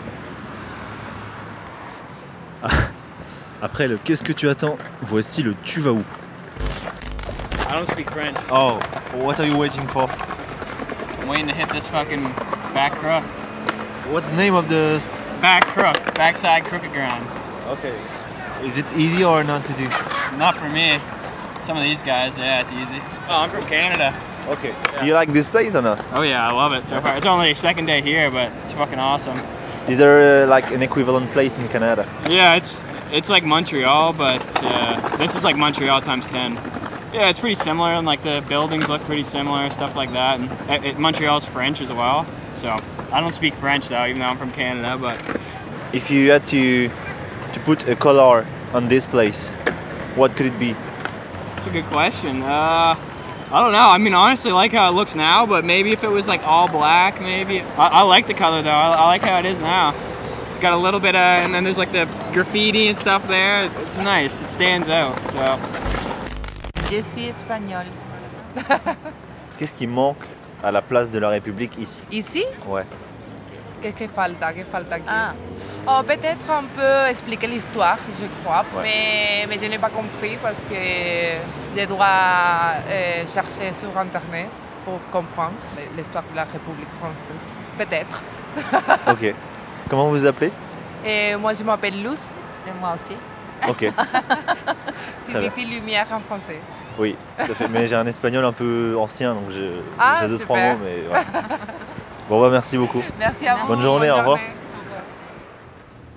Ah, 2.62 2.68
Après 3.62 3.88
le 3.88 3.96
qu'est-ce 3.96 4.22
que 4.22 4.34
tu 4.34 4.50
attends 4.50 4.76
Voici 5.00 5.42
le 5.42 5.54
tu 5.64 5.80
vas 5.80 5.92
où? 5.92 6.02
I 7.70 7.72
don't 7.72 7.90
speak 7.90 8.10
French. 8.10 8.36
Oh, 8.52 8.78
what 9.22 9.40
are 9.40 9.46
you 9.46 9.56
waiting 9.56 9.86
for? 9.88 10.10
I'm 11.24 11.30
waiting 11.30 11.46
to 11.46 11.54
hit 11.54 11.70
this 11.70 11.88
fucking 11.88 12.22
back 12.76 12.92
crook. 12.92 13.24
What's 14.12 14.28
the 14.28 14.36
name 14.36 14.54
of 14.54 14.68
the 14.68 15.02
Back 15.40 15.64
crook. 15.64 16.14
Backside 16.14 16.64
crooked 16.66 16.92
ground. 16.92 17.26
Okay. 17.66 17.98
Is 18.62 18.76
it 18.76 18.84
easy 18.94 19.24
or 19.24 19.42
not 19.42 19.64
to 19.64 19.72
do 19.72 19.84
Not 20.36 20.58
for 20.58 20.68
me. 20.68 21.00
Some 21.62 21.78
of 21.78 21.82
these 21.82 22.02
guys, 22.02 22.36
yeah, 22.36 22.60
it's 22.60 22.72
easy. 22.72 22.98
Oh, 23.26 23.40
I'm 23.40 23.48
from 23.48 23.64
Canada. 23.64 24.14
Okay. 24.48 24.74
Do 25.00 25.06
you 25.06 25.14
like 25.14 25.32
this 25.32 25.48
place 25.48 25.74
or 25.74 25.80
not 25.80 26.06
Oh 26.12 26.20
yeah, 26.20 26.46
I 26.46 26.52
love 26.52 26.74
it 26.74 26.84
so 26.84 27.00
far. 27.00 27.16
It's 27.16 27.24
only 27.24 27.54
second 27.54 27.86
day 27.86 28.02
here, 28.02 28.30
but 28.30 28.52
it's 28.62 28.72
fucking 28.72 28.98
awesome. 28.98 29.38
Is 29.88 29.96
there 29.96 30.44
uh, 30.44 30.46
like 30.46 30.70
an 30.72 30.82
equivalent 30.82 31.30
place 31.30 31.58
in 31.58 31.66
Canada 31.68 32.06
Yeah, 32.28 32.54
it's 32.54 32.82
it's 33.10 33.30
like 33.30 33.44
Montreal, 33.44 34.12
but 34.12 34.42
uh, 34.62 35.16
this 35.16 35.34
is 35.34 35.42
like 35.42 35.56
Montreal 35.56 36.02
times 36.02 36.28
ten. 36.28 36.58
Yeah, 37.14 37.30
it's 37.30 37.38
pretty 37.38 37.54
similar, 37.54 37.90
and 37.90 38.04
like 38.04 38.23
the 38.23 38.44
buildings 38.49 38.88
look 38.88 39.00
pretty 39.02 39.23
similar, 39.23 39.71
stuff 39.71 39.94
like 39.94 40.12
that. 40.14 40.40
And 40.40 40.50
it, 40.68 40.85
it, 40.85 40.99
Montreal's 40.99 41.44
French 41.44 41.80
as 41.80 41.92
well, 41.92 42.26
so 42.54 42.80
I 43.12 43.21
don't 43.21 43.33
speak 43.33 43.54
French 43.54 43.87
though, 43.87 44.04
even 44.04 44.18
though 44.18 44.26
I'm 44.26 44.37
from 44.37 44.50
Canada. 44.50 44.99
But 44.99 45.21
If 45.92 46.11
you 46.11 46.33
had 46.33 46.44
to 46.49 46.88
to 46.88 47.61
put 47.61 47.87
a 47.87 47.94
color 47.94 48.44
on 48.73 48.88
this 48.88 49.06
place, 49.06 49.54
what 50.16 50.35
could 50.35 50.47
it 50.47 50.59
be 50.59 50.75
it's 51.64 51.71
a 51.71 51.71
good 51.71 51.87
question. 51.87 52.42
Uh, 52.42 52.94
I 52.97 53.62
don't 53.62 53.73
know. 53.73 53.88
I 53.88 53.97
mean, 53.97 54.12
honestly, 54.12 54.50
I 54.50 54.54
like 54.54 54.73
how 54.73 54.90
it 54.90 54.92
looks 54.92 55.14
now, 55.14 55.47
but 55.47 55.64
maybe 55.64 55.92
if 55.92 56.04
it 56.04 56.11
was 56.11 56.28
like 56.28 56.42
all 56.42 56.68
black, 56.68 57.23
maybe. 57.23 57.61
I, 57.78 57.87
I 57.87 58.02
like 58.02 58.26
the 58.26 58.35
color 58.35 58.61
though. 58.61 58.71
I, 58.71 58.92
I 58.92 59.06
like 59.06 59.23
how 59.23 59.38
it 59.38 59.47
is 59.47 59.61
now. 59.61 59.94
It's 60.50 60.59
got 60.59 60.75
a 60.75 60.76
little 60.76 61.00
bit 61.00 61.14
of, 61.14 61.44
and 61.44 61.54
then 61.54 61.64
there's 61.64 61.78
like 61.78 61.92
the 61.92 62.04
graffiti 62.35 62.88
and 62.88 62.99
stuff 62.99 63.28
there. 63.28 63.71
It's 63.87 63.99
nice. 63.99 64.42
It 64.42 64.50
stands 64.50 64.88
out. 64.88 65.16
So. 65.30 66.03
Je 66.94 67.02
suis 67.02 67.26
espagnole. 67.26 67.86
Qu'est-ce 69.58 69.74
qui 69.74 69.86
manque 69.88 70.24
à 70.62 70.70
la 70.70 70.80
place 70.80 71.10
de 71.10 71.18
la 71.18 71.28
République 71.28 71.76
ici? 71.76 72.00
Ici? 72.12 72.44
Ouais. 72.68 72.84
Qu'est-ce 73.82 73.96
que 73.96 74.08
falta? 74.14 74.52
Que 74.52 74.62
falta 74.64 74.94
aquí? 74.94 75.04
Oh, 75.88 76.02
peut-être 76.06 76.48
un 76.52 76.62
peu 76.76 77.10
expliquer 77.10 77.48
l'histoire, 77.48 77.98
je 78.20 78.26
crois, 78.40 78.64
Ouais. 78.76 78.82
mais, 78.84 79.46
mais 79.48 79.58
je 79.60 79.68
n'ai 79.68 79.78
pas 79.78 79.90
compris 79.90 80.38
parce 80.40 80.60
que 80.70 80.82
je 81.76 81.84
dois 81.86 82.06
euh, 82.88 83.26
chercher 83.26 83.72
sur 83.72 83.90
Internet 83.98 84.48
pour 84.84 85.00
comprendre 85.10 85.58
l'histoire 85.96 86.24
de 86.30 86.36
la 86.36 86.44
République 86.44 86.94
française. 87.00 87.56
Peut-être. 87.76 88.22
Ok. 89.12 89.34
Comment 89.90 90.04
vous 90.04 90.12
vous 90.12 90.26
appelez? 90.26 90.52
Et 91.04 91.34
moi, 91.36 91.52
je 91.54 91.64
m'appelle 91.64 92.00
Luz. 92.04 92.18
Et 92.68 92.70
moi 92.80 92.92
aussi. 92.94 93.16
Ok. 93.68 93.90
Signifie 95.28 95.64
lumière 95.66 96.06
en 96.12 96.20
français. 96.20 96.60
Oui, 96.98 97.16
tout 97.36 97.50
à 97.50 97.54
fait. 97.54 97.68
Mais 97.68 97.86
j'ai 97.86 97.96
un 97.96 98.06
espagnol 98.06 98.44
un 98.44 98.52
peu 98.52 98.96
ancien, 98.98 99.34
donc 99.34 99.44
Ah, 99.98 100.16
j'ai 100.20 100.28
deux 100.28 100.38
trois 100.38 100.56
mots, 100.58 100.78
mais 100.84 101.02
voilà. 101.08 101.24
Bon 102.28 102.40
bah 102.40 102.48
merci 102.50 102.78
beaucoup. 102.78 103.02
Merci 103.18 103.46
à 103.46 103.56
vous. 103.56 103.66
Bonne 103.66 103.82
journée, 103.82 104.08
Bonne 104.08 104.16
au 104.16 104.18
revoir. 104.20 104.36
journée. 104.38 104.52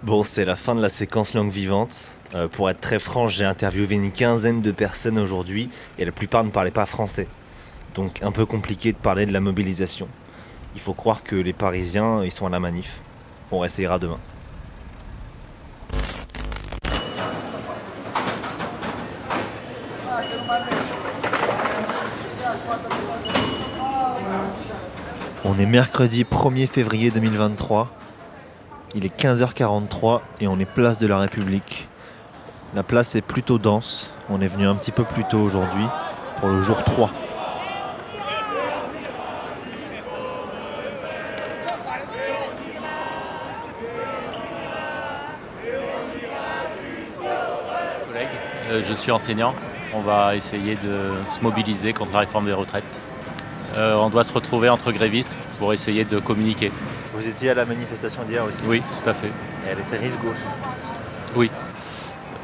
Bon, 0.04 0.24
c'est 0.24 0.46
la 0.46 0.56
fin 0.56 0.74
de 0.76 0.82
la 0.82 0.90
séquence 0.90 1.34
langue 1.34 1.50
vivante. 1.50 2.20
Euh, 2.34 2.48
pour 2.48 2.70
être 2.70 2.80
très 2.80 3.00
franc, 3.00 3.28
j'ai 3.28 3.44
interviewé 3.46 3.96
une 3.96 4.12
quinzaine 4.12 4.62
de 4.62 4.72
personnes 4.72 5.18
aujourd'hui 5.20 5.70
et 6.00 6.06
la 6.06 6.12
plupart 6.14 6.44
ne 6.46 6.50
parlaient 6.50 6.72
pas 6.72 6.86
français. 6.86 7.28
Donc 7.96 8.22
un 8.22 8.32
peu 8.32 8.46
compliqué 8.46 8.94
de 8.94 8.98
parler 8.98 9.26
de 9.26 9.34
la 9.34 9.40
mobilisation. 9.42 10.08
Il 10.76 10.82
faut 10.82 10.94
croire 10.94 11.24
que 11.24 11.36
les 11.36 11.54
Parisiens, 11.54 12.24
ils 12.24 12.32
sont 12.32 12.46
à 12.46 12.50
la 12.50 12.60
manif. 12.60 13.02
On 13.52 13.60
réessayera 13.60 13.98
demain. 14.00 14.20
On 25.50 25.58
est 25.58 25.66
mercredi 25.66 26.26
1er 26.26 26.68
février 26.68 27.10
2023. 27.10 27.90
Il 28.96 29.06
est 29.06 29.18
15h43 29.18 30.20
et 30.42 30.48
on 30.50 30.60
est 30.60 30.66
place 30.66 30.98
de 30.98 31.08
la 31.08 31.20
République. 31.20 31.88
La 32.76 32.84
place 32.84 33.16
est 33.16 33.22
plutôt 33.22 33.58
dense. 33.58 34.12
On 34.30 34.42
est 34.42 34.50
venu 34.50 34.68
un 34.68 34.76
petit 34.76 34.92
peu 34.92 35.06
plus 35.06 35.24
tôt 35.24 35.40
aujourd'hui 35.40 35.86
pour 36.42 36.50
le 36.50 36.62
jour 36.62 36.84
3. 36.84 37.10
collègues. 48.06 48.28
Euh, 48.70 48.82
je 48.86 48.94
suis 48.94 49.14
enseignant. 49.14 49.54
On 49.96 50.00
va 50.02 50.36
essayer 50.36 50.76
de 50.76 51.12
se 51.34 51.42
mobiliser 51.42 51.94
contre 51.94 52.12
la 52.12 52.20
réforme 52.20 52.48
des 52.48 52.54
retraites. 52.54 53.07
Euh, 53.76 53.96
on 53.96 54.10
doit 54.10 54.24
se 54.24 54.34
retrouver 54.34 54.70
entre 54.70 54.92
grévistes 54.92 55.36
pour 55.60 55.74
essayer 55.74 56.06
de 56.06 56.20
communiquer. 56.20 56.72
Vous 57.14 57.28
étiez 57.28 57.50
à 57.50 57.54
la 57.54 57.66
manifestation 57.66 58.24
d'hier 58.24 58.44
aussi 58.46 58.62
Oui, 58.66 58.82
tout 58.82 59.10
à 59.10 59.14
fait. 59.14 59.28
Et 59.28 59.70
elle 59.72 59.80
était 59.80 59.98
rive 59.98 60.18
gauche. 60.22 60.46
Oui, 61.36 61.52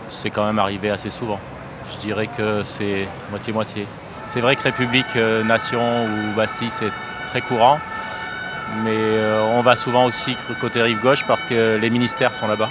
c'est 0.09 0.29
quand 0.29 0.45
même 0.45 0.59
arrivé 0.59 0.89
assez 0.89 1.09
souvent. 1.09 1.39
Je 1.93 1.99
dirais 1.99 2.27
que 2.27 2.63
c'est 2.63 3.07
moitié-moitié. 3.29 3.87
C'est 4.29 4.41
vrai 4.41 4.55
que 4.55 4.63
République, 4.63 5.15
euh, 5.15 5.43
Nation 5.43 6.05
ou 6.05 6.35
Bastille, 6.35 6.69
c'est 6.71 6.91
très 7.27 7.41
courant. 7.41 7.79
Mais 8.83 8.91
euh, 8.91 9.43
on 9.43 9.61
va 9.61 9.75
souvent 9.75 10.05
aussi 10.05 10.35
côté 10.59 10.81
rive 10.81 10.99
gauche 10.99 11.25
parce 11.27 11.43
que 11.43 11.77
les 11.79 11.89
ministères 11.89 12.33
sont 12.33 12.47
là-bas. 12.47 12.69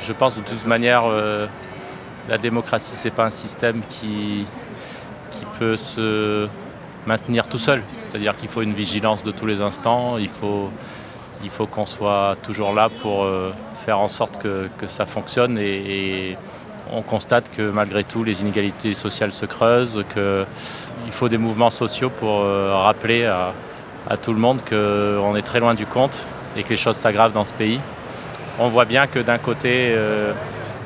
Je 0.00 0.12
pense 0.12 0.36
de 0.36 0.42
toute 0.42 0.66
manière, 0.66 1.04
la 2.28 2.38
démocratie, 2.38 2.92
c'est 2.94 3.10
pas 3.10 3.24
un 3.24 3.30
système 3.30 3.82
qui, 3.88 4.46
qui 5.30 5.44
peut 5.58 5.76
se 5.76 6.48
maintenir 7.08 7.48
tout 7.48 7.58
seul. 7.58 7.82
C'est-à-dire 8.08 8.36
qu'il 8.36 8.48
faut 8.48 8.62
une 8.62 8.74
vigilance 8.74 9.24
de 9.24 9.32
tous 9.32 9.46
les 9.46 9.60
instants. 9.60 10.18
Il 10.18 10.28
faut, 10.28 10.70
il 11.42 11.50
faut 11.50 11.66
qu'on 11.66 11.86
soit 11.86 12.36
toujours 12.42 12.72
là 12.74 12.88
pour 12.90 13.24
euh, 13.24 13.52
faire 13.84 13.98
en 13.98 14.08
sorte 14.08 14.38
que, 14.38 14.86
ça 14.86 15.06
fonctionne. 15.06 15.58
Et, 15.58 16.36
on 16.90 17.02
constate 17.02 17.50
que 17.54 17.70
malgré 17.70 18.02
tout, 18.02 18.24
les 18.24 18.40
inégalités 18.40 18.94
sociales 18.94 19.34
se 19.34 19.44
creusent, 19.44 20.02
qu'il 20.14 21.12
faut 21.12 21.28
des 21.28 21.36
mouvements 21.36 21.68
sociaux 21.68 22.08
pour 22.08 22.40
euh, 22.40 22.72
rappeler 22.74 23.26
à, 23.26 23.52
à 24.08 24.16
tout 24.16 24.32
le 24.32 24.38
monde 24.38 24.60
qu'on 24.66 25.36
est 25.36 25.42
très 25.42 25.60
loin 25.60 25.74
du 25.74 25.84
compte 25.84 26.16
et 26.56 26.62
que 26.62 26.70
les 26.70 26.78
choses 26.78 26.96
s'aggravent 26.96 27.32
dans 27.32 27.44
ce 27.44 27.52
pays. 27.52 27.78
on 28.58 28.68
voit 28.68 28.86
bien 28.86 29.06
que 29.06 29.18
d'un 29.18 29.36
côté, 29.36 29.90
euh, 29.90 30.32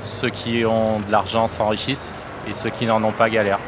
ceux 0.00 0.30
qui 0.30 0.64
ont 0.64 0.98
de 0.98 1.12
l'argent 1.12 1.46
s'enrichissent 1.46 2.10
et 2.48 2.52
ceux 2.52 2.70
qui 2.70 2.84
n'en 2.84 3.02
ont 3.04 3.12
pas 3.12 3.30
galèrent. 3.30 3.60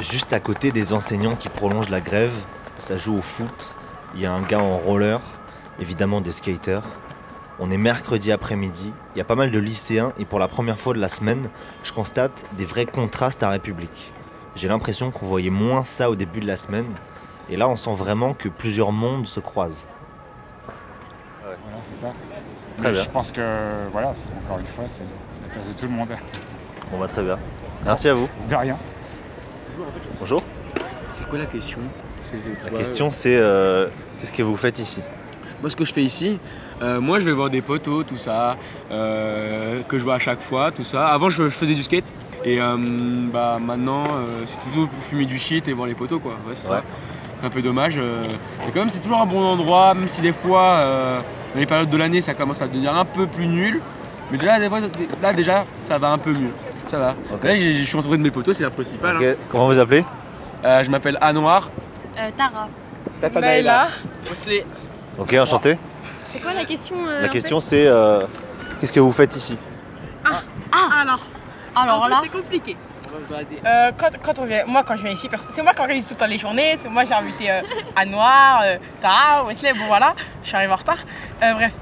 Juste 0.00 0.32
à 0.32 0.40
côté 0.40 0.72
des 0.72 0.92
enseignants 0.92 1.36
qui 1.36 1.48
prolongent 1.48 1.88
la 1.88 2.00
grève, 2.00 2.34
ça 2.76 2.96
joue 2.96 3.16
au 3.16 3.22
foot. 3.22 3.74
Il 4.14 4.20
y 4.20 4.26
a 4.26 4.32
un 4.32 4.42
gars 4.42 4.60
en 4.60 4.76
roller, 4.76 5.20
évidemment 5.80 6.20
des 6.20 6.32
skaters. 6.32 6.84
On 7.58 7.70
est 7.70 7.78
mercredi 7.78 8.30
après-midi, 8.30 8.92
il 9.14 9.18
y 9.18 9.22
a 9.22 9.24
pas 9.24 9.34
mal 9.34 9.50
de 9.50 9.58
lycéens 9.58 10.12
et 10.18 10.26
pour 10.26 10.38
la 10.38 10.48
première 10.48 10.78
fois 10.78 10.92
de 10.92 11.00
la 11.00 11.08
semaine, 11.08 11.48
je 11.82 11.92
constate 11.92 12.44
des 12.58 12.66
vrais 12.66 12.84
contrastes 12.84 13.42
à 13.42 13.48
République. 13.48 14.12
J'ai 14.54 14.68
l'impression 14.68 15.10
qu'on 15.10 15.24
voyait 15.24 15.50
moins 15.50 15.82
ça 15.82 16.10
au 16.10 16.16
début 16.16 16.40
de 16.40 16.46
la 16.46 16.56
semaine 16.56 16.92
et 17.48 17.56
là 17.56 17.66
on 17.66 17.76
sent 17.76 17.94
vraiment 17.94 18.34
que 18.34 18.50
plusieurs 18.50 18.92
mondes 18.92 19.26
se 19.26 19.40
croisent. 19.40 19.88
Voilà, 21.42 21.56
c'est 21.82 21.96
ça. 21.96 22.08
Très 22.76 22.88
Mais 22.88 22.92
bien. 22.92 23.02
Je 23.02 23.08
pense 23.08 23.32
que, 23.32 23.88
voilà, 23.90 24.12
encore 24.44 24.58
une 24.58 24.66
fois, 24.66 24.84
c'est 24.86 25.04
la 25.42 25.54
place 25.54 25.68
de 25.68 25.72
tout 25.72 25.86
le 25.86 25.92
monde. 25.92 26.10
Bon 26.90 26.98
bah 26.98 27.08
très 27.08 27.22
bien. 27.22 27.38
Merci 27.84 28.08
à 28.08 28.14
vous. 28.14 28.28
De 28.50 28.54
rien. 28.54 28.76
Bonjour. 30.20 30.42
C'est 31.10 31.28
quoi 31.28 31.38
la 31.38 31.46
question? 31.46 31.78
La 32.64 32.70
question 32.70 33.10
c'est 33.10 33.36
euh, 33.36 33.88
qu'est-ce 34.18 34.32
que 34.32 34.42
vous 34.42 34.56
faites 34.56 34.78
ici? 34.78 35.00
Moi, 35.60 35.70
ce 35.70 35.76
que 35.76 35.84
je 35.86 35.92
fais 35.92 36.02
ici, 36.02 36.38
euh, 36.82 37.00
moi, 37.00 37.18
je 37.18 37.24
vais 37.24 37.32
voir 37.32 37.48
des 37.48 37.62
poteaux, 37.62 38.02
tout 38.02 38.18
ça, 38.18 38.56
euh, 38.90 39.80
que 39.88 39.96
je 39.96 40.04
vois 40.04 40.14
à 40.16 40.18
chaque 40.18 40.40
fois, 40.40 40.70
tout 40.70 40.84
ça. 40.84 41.06
Avant, 41.08 41.30
je, 41.30 41.44
je 41.44 41.48
faisais 41.48 41.74
du 41.74 41.82
skate. 41.82 42.04
Et 42.44 42.60
euh, 42.60 42.76
bah, 43.32 43.58
maintenant, 43.60 44.04
euh, 44.04 44.42
c'est 44.44 44.60
plutôt 44.60 44.86
fumer 45.00 45.24
du 45.24 45.38
shit 45.38 45.66
et 45.66 45.72
voir 45.72 45.88
les 45.88 45.94
poteaux, 45.94 46.18
quoi. 46.18 46.32
Ouais, 46.46 46.52
c'est 46.54 46.68
Ouais. 46.70 46.76
ça. 46.76 46.82
C'est 47.38 47.46
un 47.46 47.50
peu 47.50 47.62
dommage. 47.62 47.94
euh. 47.96 48.22
Mais 48.66 48.72
quand 48.72 48.80
même, 48.80 48.90
c'est 48.90 48.98
toujours 49.00 49.20
un 49.20 49.26
bon 49.26 49.42
endroit, 49.42 49.94
même 49.94 50.08
si 50.08 50.20
des 50.20 50.32
fois, 50.32 50.62
euh, 50.74 51.20
dans 51.54 51.60
les 51.60 51.66
périodes 51.66 51.88
de 51.90 51.96
l'année, 51.96 52.20
ça 52.20 52.34
commence 52.34 52.60
à 52.60 52.68
devenir 52.68 52.94
un 52.94 53.06
peu 53.06 53.26
plus 53.26 53.46
nul. 53.46 53.80
Mais 54.30 54.36
déjà, 54.36 54.58
des 54.60 54.68
fois, 54.68 54.80
là, 55.22 55.32
déjà, 55.32 55.64
ça 55.84 55.96
va 55.96 56.10
un 56.10 56.18
peu 56.18 56.32
mieux. 56.32 56.52
Ça 56.88 56.98
va. 56.98 57.14
Là, 57.42 57.54
je 57.56 57.84
suis 57.84 57.96
entouré 57.96 58.16
de 58.18 58.22
mes 58.22 58.30
poteaux, 58.30 58.52
c'est 58.52 58.62
la 58.62 58.70
principale. 58.70 59.16
Hein. 59.16 59.34
Comment 59.50 59.66
vous 59.66 59.78
appelez 59.78 60.04
Euh, 60.64 60.84
je 60.84 60.90
m'appelle 60.90 61.18
Anoir. 61.20 61.68
Euh, 62.18 62.30
Tara. 62.36 62.68
Tata. 63.20 63.88
Wesley. 64.28 64.64
Ok, 65.18 65.32
enchanté. 65.34 65.78
C'est 66.32 66.40
quoi 66.40 66.52
la 66.52 66.64
question 66.64 66.96
euh, 67.06 67.22
La 67.22 67.28
en 67.28 67.30
question 67.32 67.60
fait 67.60 67.66
c'est 67.66 67.86
euh, 67.86 68.20
qu'est-ce 68.80 68.92
que 68.92 69.00
vous 69.00 69.12
faites 69.12 69.34
ici 69.36 69.56
Ah 70.24 70.42
Alors 71.00 71.20
Alors 71.74 72.00
En 72.00 72.04
fait, 72.04 72.10
là 72.10 72.18
c'est 72.22 72.28
compliqué. 72.28 72.76
Euh, 73.64 73.92
quand, 73.96 74.10
quand 74.22 74.38
on 74.40 74.44
vient, 74.44 74.64
moi 74.66 74.82
quand 74.86 74.96
je 74.96 75.02
viens 75.02 75.12
ici, 75.12 75.28
c'est 75.50 75.62
moi 75.62 75.72
qui 75.72 75.80
organise 75.80 76.06
tout 76.06 76.14
le 76.14 76.18
temps 76.20 76.26
les 76.26 76.36
journées, 76.38 76.76
c'est 76.80 76.88
moi 76.88 77.04
j'ai 77.04 77.14
invité 77.14 77.50
euh, 77.50 77.60
Anouar, 77.94 78.60
euh, 78.64 78.76
Tara, 79.00 79.44
Wesley, 79.46 79.72
bon 79.72 79.86
voilà, 79.86 80.14
je 80.42 80.48
suis 80.48 80.56
arrivée 80.56 80.72
en 80.72 80.76
retard. 80.76 80.98
Euh, 81.42 81.52
bref, 81.54 81.72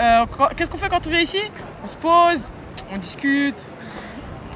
Euh, 0.00 0.24
qu'est-ce 0.56 0.70
qu'on 0.70 0.78
fait 0.78 0.88
quand 0.88 1.04
on 1.06 1.10
vient 1.10 1.20
ici? 1.20 1.42
On 1.84 1.88
se 1.88 1.96
pose, 1.96 2.48
on 2.92 2.96
discute, 2.98 3.56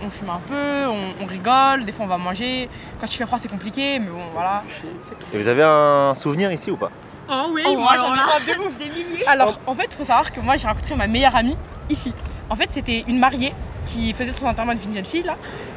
on 0.04 0.10
fume 0.10 0.30
un 0.30 0.40
peu, 0.48 0.86
on, 0.88 1.14
on 1.22 1.26
rigole, 1.26 1.84
des 1.84 1.92
fois 1.92 2.04
on 2.04 2.08
va 2.08 2.18
manger. 2.18 2.68
Quand 3.00 3.06
il 3.12 3.16
fait 3.16 3.26
froid 3.26 3.38
c'est 3.38 3.48
compliqué, 3.50 3.98
mais 3.98 4.08
bon 4.08 4.24
voilà, 4.32 4.62
c'est 5.02 5.18
tout. 5.18 5.26
Et 5.32 5.36
vous 5.38 5.48
avez 5.48 5.62
un 5.62 6.14
souvenir 6.14 6.50
ici 6.52 6.70
ou 6.70 6.76
pas? 6.76 6.90
Oh 7.30 7.46
oui, 7.52 7.62
Oh, 7.66 7.76
moi 7.76 7.92
j'en 7.96 8.12
ai 8.14 8.16
là, 8.16 8.24
pas 8.26 8.40
de 8.52 8.58
ouf. 8.66 9.28
Alors 9.28 9.58
en 9.66 9.74
fait, 9.74 9.88
il 9.90 9.96
faut 9.96 10.04
savoir 10.04 10.32
que 10.32 10.40
moi 10.40 10.56
j'ai 10.56 10.66
rencontré 10.66 10.94
ma 10.96 11.06
meilleure 11.06 11.36
amie 11.36 11.56
ici. 11.88 12.12
En 12.52 12.54
fait, 12.54 12.68
c'était 12.68 13.02
une 13.08 13.18
mariée 13.18 13.54
qui 13.86 14.12
faisait 14.12 14.30
son 14.30 14.44
enterrement 14.46 14.74
d'une 14.74 14.92
jeune 14.92 15.06
fille 15.06 15.22
là. 15.22 15.36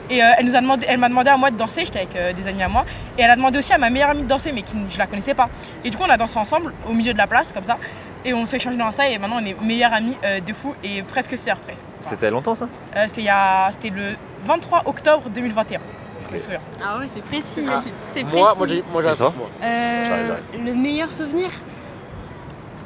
Et 0.09 0.21
euh, 0.21 0.31
elle 0.37 0.45
nous 0.45 0.57
a 0.57 0.61
demandé, 0.61 0.85
elle 0.89 0.97
m'a 0.97 1.07
demandé 1.07 1.29
à 1.29 1.37
moi 1.37 1.49
de 1.49 1.55
danser, 1.55 1.85
j'étais 1.85 1.99
avec 1.99 2.15
euh, 2.17 2.33
des 2.33 2.47
amis 2.47 2.63
à 2.63 2.67
moi. 2.67 2.83
Et 3.17 3.21
elle 3.21 3.31
a 3.31 3.37
demandé 3.37 3.57
aussi 3.59 3.71
à 3.71 3.77
ma 3.77 3.89
meilleure 3.89 4.09
amie 4.09 4.23
de 4.23 4.27
danser, 4.27 4.51
mais 4.51 4.61
qui, 4.61 4.75
je 4.89 4.97
la 4.97 5.07
connaissais 5.07 5.33
pas. 5.33 5.47
Et 5.85 5.89
du 5.89 5.95
coup, 5.95 6.03
on 6.05 6.09
a 6.09 6.17
dansé 6.17 6.37
ensemble 6.37 6.73
au 6.85 6.91
milieu 6.91 7.13
de 7.13 7.17
la 7.17 7.27
place 7.27 7.53
comme 7.53 7.63
ça. 7.63 7.77
Et 8.25 8.33
on 8.33 8.43
s'est 8.43 8.57
échangé 8.57 8.75
dans 8.75 8.87
Insta 8.87 9.07
et 9.07 9.17
maintenant 9.19 9.37
on 9.41 9.45
est 9.45 9.55
meilleures 9.61 9.93
amies 9.93 10.17
euh, 10.25 10.41
de 10.41 10.51
fou 10.51 10.75
et 10.83 11.01
presque 11.03 11.37
sœurs 11.37 11.59
presque. 11.59 11.85
C'était 12.01 12.29
longtemps 12.29 12.55
ça? 12.55 12.67
Euh, 12.97 13.05
c'était 13.07 13.21
il 13.21 13.25
y 13.25 13.29
a, 13.29 13.69
c'était 13.71 13.91
le 13.91 14.15
23 14.43 14.83
octobre 14.87 15.29
2021. 15.29 15.79
Je 16.27 16.33
me 16.33 16.37
souviens. 16.37 16.59
Ah 16.83 16.97
ouais, 16.97 17.05
c'est 17.07 17.23
précis. 17.23 17.63
Ah. 17.69 17.81
C'est 18.03 18.23
précis. 18.23 18.37
Moi, 18.37 18.53
moi, 18.57 18.67
j'ai, 18.67 18.83
moi, 18.91 19.01
j'ai 19.01 19.23
un. 19.23 19.33
Euh, 19.63 20.37
le 20.61 20.73
meilleur 20.73 21.09
souvenir? 21.09 21.51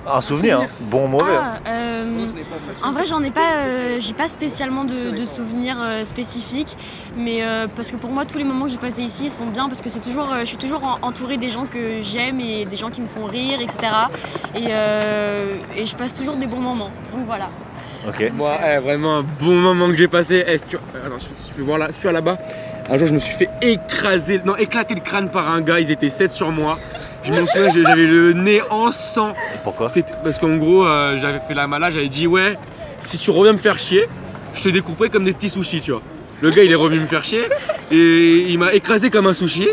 Un 0.08 0.22
souvenir, 0.22 0.62
hein. 0.62 0.68
bon 0.80 1.06
ou 1.06 1.08
mauvais. 1.08 1.32
Ah, 1.38 1.60
euh, 1.68 2.26
en 2.84 2.92
vrai, 2.94 3.06
j'en 3.06 3.22
ai 3.22 3.30
pas, 3.32 3.42
euh, 3.58 3.98
j'ai 4.00 4.14
pas 4.14 4.28
spécialement 4.30 4.84
de, 4.86 5.12
de 5.12 5.26
souvenirs 5.26 5.78
euh, 5.80 6.04
spécifiques, 6.06 6.76
mais 7.18 7.44
euh, 7.44 7.68
parce 7.76 7.92
que 7.92 7.98
pour 7.98 8.10
moi, 8.10 8.26
tous 8.26 8.38
les 8.38 8.44
moments 8.44 8.66
que 8.66 8.72
j'ai 8.72 8.78
passés 8.78 9.04
ici 9.04 9.30
sont 9.30 9.46
bien 9.46 9.68
parce 9.68 9.82
que 9.82 9.90
c'est 9.90 10.00
toujours, 10.00 10.32
euh, 10.34 10.40
je 10.42 10.46
suis 10.46 10.58
toujours 10.58 10.84
en- 10.84 11.06
entourée 11.08 11.38
des 11.38 11.50
gens 11.50 11.66
que 11.66 12.02
j'aime 12.02 12.40
et 12.40 12.66
des 12.66 12.78
gens 12.78 12.90
qui 12.90 13.02
me 13.02 13.08
font 13.08 13.26
rire, 13.26 13.60
etc. 13.62 13.80
Et, 14.56 14.68
euh, 14.70 15.56
et 15.78 15.86
je 15.86 15.96
passe 15.96 16.14
toujours 16.14 16.36
des 16.38 16.48
bons 16.48 16.62
moments. 16.62 16.92
Donc 17.16 17.26
voilà. 17.28 17.50
Ok. 18.08 18.32
Moi, 18.34 18.58
eh, 18.66 18.78
vraiment 18.80 19.18
un 19.18 19.24
bon 19.24 19.56
moment 19.56 19.88
que 19.88 19.98
j'ai 19.98 20.08
passé. 20.08 20.44
Si 20.58 20.70
tu... 20.70 20.78
Attends, 20.78 21.18
je, 21.20 21.26
je 21.52 21.58
vais 21.58 21.64
voir 21.64 21.78
là, 21.78 21.90
tu 21.90 22.00
vois 22.02 22.14
là-bas. 22.14 22.38
Un 22.90 22.98
jour, 22.98 23.06
je 23.08 23.14
me 23.14 23.20
suis 23.20 23.36
fait 23.36 23.50
écraser, 23.62 24.42
non, 24.44 24.56
éclater 24.56 24.96
le 24.96 25.02
crâne 25.02 25.30
par 25.30 25.52
un 25.52 25.62
gars. 25.62 25.80
Ils 25.80 25.92
étaient 25.92 26.10
7 26.10 26.32
sur 26.32 26.50
moi. 26.52 26.80
Je 27.24 27.34
m'en 27.34 27.46
souviens, 27.46 27.70
j'avais 27.70 28.06
le 28.06 28.34
nez 28.34 28.62
en 28.70 28.92
sang. 28.92 29.34
pourquoi 29.64 29.88
Parce 30.24 30.38
qu'en 30.40 30.56
gros, 30.58 30.86
euh, 30.86 31.18
j'avais 31.20 31.40
fait 31.48 31.54
la 31.54 31.68
malade. 31.68 31.94
J'avais 31.94 32.10
dit, 32.10 32.28
ouais, 32.28 32.58
si 33.02 33.18
tu 33.18 33.32
reviens 33.32 33.54
me 33.54 33.58
faire 33.58 33.78
chier, 33.78 34.06
je 34.54 34.64
te 34.64 34.70
découperai 34.70 35.10
comme 35.10 35.26
des 35.26 35.34
petits 35.34 35.50
sushis, 35.50 35.82
tu 35.82 35.92
vois. 35.92 36.02
Le 36.42 36.52
gars, 36.52 36.64
il 36.64 36.72
est 36.72 36.76
revenu 36.76 37.02
me 37.02 37.08
faire 37.08 37.24
chier 37.26 37.44
et 37.92 38.46
il 38.50 38.58
m'a 38.58 38.74
écrasé 38.74 39.10
comme 39.10 39.28
un 39.28 39.34
sushi. 39.34 39.68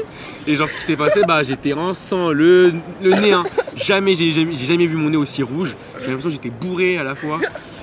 Et 0.46 0.56
genre, 0.56 0.68
ce 0.68 0.76
qui 0.76 0.82
s'est 0.82 0.96
passé, 0.96 1.20
bah, 1.26 1.42
j'étais 1.44 1.72
en 1.72 1.94
sang, 1.94 2.30
le, 2.30 2.72
le 3.02 3.10
nez, 3.14 3.32
hein. 3.32 3.44
Jamais, 3.76 4.14
j'ai 4.14 4.32
jamais, 4.32 4.86
vu 4.86 4.96
mon 4.96 5.10
nez 5.10 5.16
aussi 5.16 5.42
rouge. 5.42 5.76
J'ai 6.00 6.06
l'impression 6.06 6.30
que 6.30 6.34
j'étais 6.34 6.50
bourré 6.50 6.98
à 6.98 7.04
la 7.04 7.14
fois. 7.14 7.38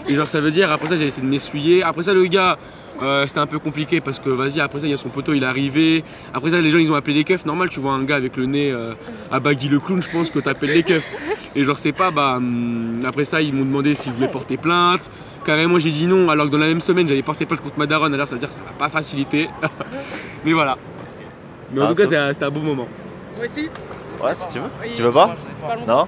Et 0.10 0.16
genre, 0.16 0.28
ça 0.28 0.42
veut 0.42 0.52
dire, 0.52 0.72
après 0.72 0.88
ça, 0.88 0.98
j'ai 0.98 1.06
essayé 1.06 1.22
de 1.26 1.30
m'essuyer. 1.32 1.84
Après 1.84 2.04
ça, 2.04 2.14
le 2.14 2.26
gars, 2.26 2.58
euh, 3.02 3.28
c'était 3.28 3.40
un 3.40 3.46
peu 3.46 3.60
compliqué 3.60 4.02
parce 4.02 4.18
que, 4.20 4.30
vas-y, 4.30 4.60
après 4.60 4.80
ça, 4.80 4.88
il 4.88 4.90
y 4.90 4.94
a 4.94 4.98
son 4.98 5.10
poteau, 5.10 5.34
il 5.34 5.44
est 5.44 5.46
arrivé. 5.46 6.04
Après 6.34 6.50
ça, 6.52 6.60
les 6.62 6.72
gens, 6.72 6.80
ils 6.80 6.92
ont 6.92 6.96
appelé 6.96 7.14
les 7.14 7.24
keufs. 7.24 7.46
Normal, 7.46 7.70
tu 7.70 7.80
vois 7.80 7.94
un 7.94 8.04
gars 8.04 8.16
avec 8.16 8.38
le 8.38 8.46
nez 8.48 8.72
euh, 8.72 8.94
à 9.32 9.40
Baggy 9.40 9.70
le 9.70 9.80
clown, 9.80 10.02
je 10.02 10.10
pense 10.10 10.30
que 10.32 10.40
t'appelles 10.40 10.74
les 10.74 10.84
keufs. 10.84 11.08
Et 11.56 11.64
genre, 11.64 11.78
c'est 11.78 11.92
pas, 11.92 12.10
bah, 12.10 12.36
hum, 12.38 13.02
après 13.06 13.26
ça, 13.26 13.42
ils 13.42 13.54
m'ont 13.54 13.66
demandé 13.66 13.94
s'ils 13.94 14.14
voulaient 14.14 14.28
porter 14.28 14.58
plainte. 14.58 15.12
Carrément, 15.46 15.78
j'ai 15.78 15.92
dit 15.92 16.08
non, 16.08 16.30
alors 16.30 16.48
que 16.48 16.52
dans 16.52 16.58
la 16.58 16.68
même 16.68 16.82
semaine, 16.82 17.08
j'allais 17.08 17.22
porter 17.22 17.46
plainte 17.46 17.62
contre 17.62 17.78
ma 17.78 17.86
daronne. 17.86 18.14
Alors, 18.16 18.28
ça 18.28 18.34
veut 18.34 18.40
dire 18.40 18.50
que 18.50 18.56
ça 18.56 18.62
va 18.62 18.72
pas 18.72 18.90
faciliter. 18.90 19.48
Mais 20.46 20.54
voilà. 20.54 20.78
Mais 21.72 21.82
en 21.82 21.86
Ah, 21.86 21.88
tout 21.90 21.96
cas, 22.10 22.32
c'était 22.34 22.46
un 22.46 22.50
beau 22.50 22.62
moment. 22.62 22.88
Moi 23.36 23.46
aussi 23.46 23.70
Ouais, 24.24 24.36
si 24.36 24.48
tu 24.48 24.60
veux. 24.60 24.70
Oui, 24.82 24.92
tu 24.96 25.02
veux 25.02 25.12
pas. 25.12 25.34
Non 25.88 26.08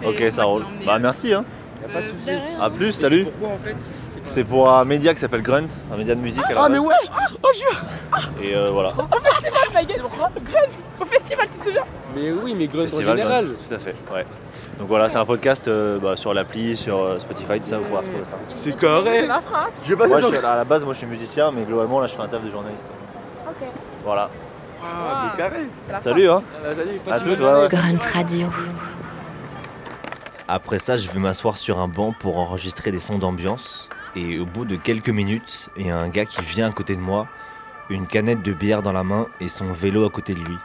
C'est- 0.00 0.06
Ok, 0.06 0.32
ça 0.32 0.44
roule. 0.44 0.64
Bah 0.86 0.94
euh. 0.96 0.98
merci 1.00 1.32
hein. 1.34 1.44
Y 1.82 1.90
a 1.90 1.92
pas 1.94 2.00
de 2.02 2.06
soucis. 2.06 2.30
A 2.60 2.70
plus, 2.70 2.92
salut. 2.92 3.24
Pourquoi 3.24 3.48
en 3.48 3.58
fait 3.64 3.76
C'est 4.24 4.44
pour 4.44 4.70
un 4.70 4.84
média 4.84 5.12
qui 5.14 5.20
s'appelle 5.20 5.42
Grunt, 5.42 5.68
un 5.92 5.96
média 5.96 6.14
de 6.14 6.20
musique 6.20 6.44
à 6.48 6.54
la 6.54 6.64
Ah, 6.64 6.68
mais 6.68 6.78
base. 6.78 6.86
ouais 6.86 6.94
Oh, 7.42 7.48
je 7.54 8.44
Et 8.44 8.54
euh, 8.54 8.68
voilà. 8.70 8.90
Au 8.90 9.20
festival, 9.20 9.62
ma 9.74 9.82
gueule 9.84 10.02
Grève 10.44 10.68
Au 11.00 11.04
festival, 11.04 11.48
tu 11.52 11.58
te 11.58 11.64
souviens 11.64 11.84
Mais 12.14 12.30
oui, 12.30 12.54
mais 12.56 12.66
Grunt 12.66 12.84
en 12.84 13.00
général. 13.00 13.44
Grunt, 13.46 13.54
tout 13.68 13.74
à 13.74 13.78
fait. 13.78 13.94
Ouais. 14.12 14.26
Donc 14.78 14.88
voilà, 14.88 15.08
c'est 15.08 15.18
un 15.18 15.24
podcast 15.26 15.68
euh, 15.68 15.98
bah, 15.98 16.16
sur 16.16 16.32
l'appli, 16.34 16.76
sur 16.76 16.96
euh, 16.98 17.18
Spotify, 17.18 17.60
tout 17.60 17.68
ça, 17.68 17.78
vous 17.78 17.84
pourrez 17.84 18.00
retrouver 18.00 18.24
ça. 18.24 18.36
C'est 18.62 18.76
carré. 18.78 19.20
C'est 19.22 19.26
la 19.26 19.40
phrase. 19.40 19.70
Je 19.84 19.88
vais 19.90 19.96
passer 19.96 20.10
Moi, 20.10 20.20
sur- 20.20 20.30
je 20.30 20.36
suis- 20.36 20.46
à 20.46 20.56
la 20.56 20.64
base, 20.64 20.84
moi, 20.84 20.94
je 20.94 20.98
suis 20.98 21.06
musicien, 21.06 21.50
mais 21.52 21.62
globalement, 21.64 22.00
là, 22.00 22.06
je 22.06 22.14
fais 22.14 22.22
un 22.22 22.28
taf 22.28 22.42
de 22.42 22.50
journaliste. 22.50 22.88
Ok. 23.46 23.66
Voilà. 24.04 24.30
Ah, 24.82 25.34
carré. 25.36 25.66
Salut, 26.00 26.28
hein. 26.30 26.42
Ah, 26.64 26.72
salut, 26.72 27.00
À 27.10 27.18
toutes, 27.20 27.28
ouais, 27.28 27.36
journée. 27.36 27.60
ouais. 27.62 27.68
Grunt 27.68 27.98
Radio. 28.12 28.48
Après 30.48 30.78
ça, 30.78 30.96
je 30.96 31.08
vais 31.08 31.18
m'asseoir 31.20 31.56
sur 31.56 31.78
un 31.78 31.88
banc 31.88 32.12
pour 32.18 32.38
enregistrer 32.38 32.90
des 32.90 32.98
sons 32.98 33.18
d'ambiance. 33.18 33.88
Et 34.16 34.38
au 34.40 34.46
bout 34.46 34.64
de 34.64 34.76
quelques 34.76 35.08
minutes, 35.10 35.68
il 35.76 35.86
y 35.86 35.90
a 35.90 35.96
un 35.96 36.08
gars 36.08 36.24
qui 36.24 36.42
vient 36.42 36.68
à 36.68 36.72
côté 36.72 36.96
de 36.96 37.00
moi, 37.00 37.28
une 37.88 38.06
canette 38.06 38.42
de 38.42 38.52
bière 38.52 38.82
dans 38.82 38.92
la 38.92 39.04
main 39.04 39.28
et 39.40 39.48
son 39.48 39.70
vélo 39.72 40.04
à 40.04 40.10
côté 40.10 40.34
de 40.34 40.40
lui. 40.40 40.56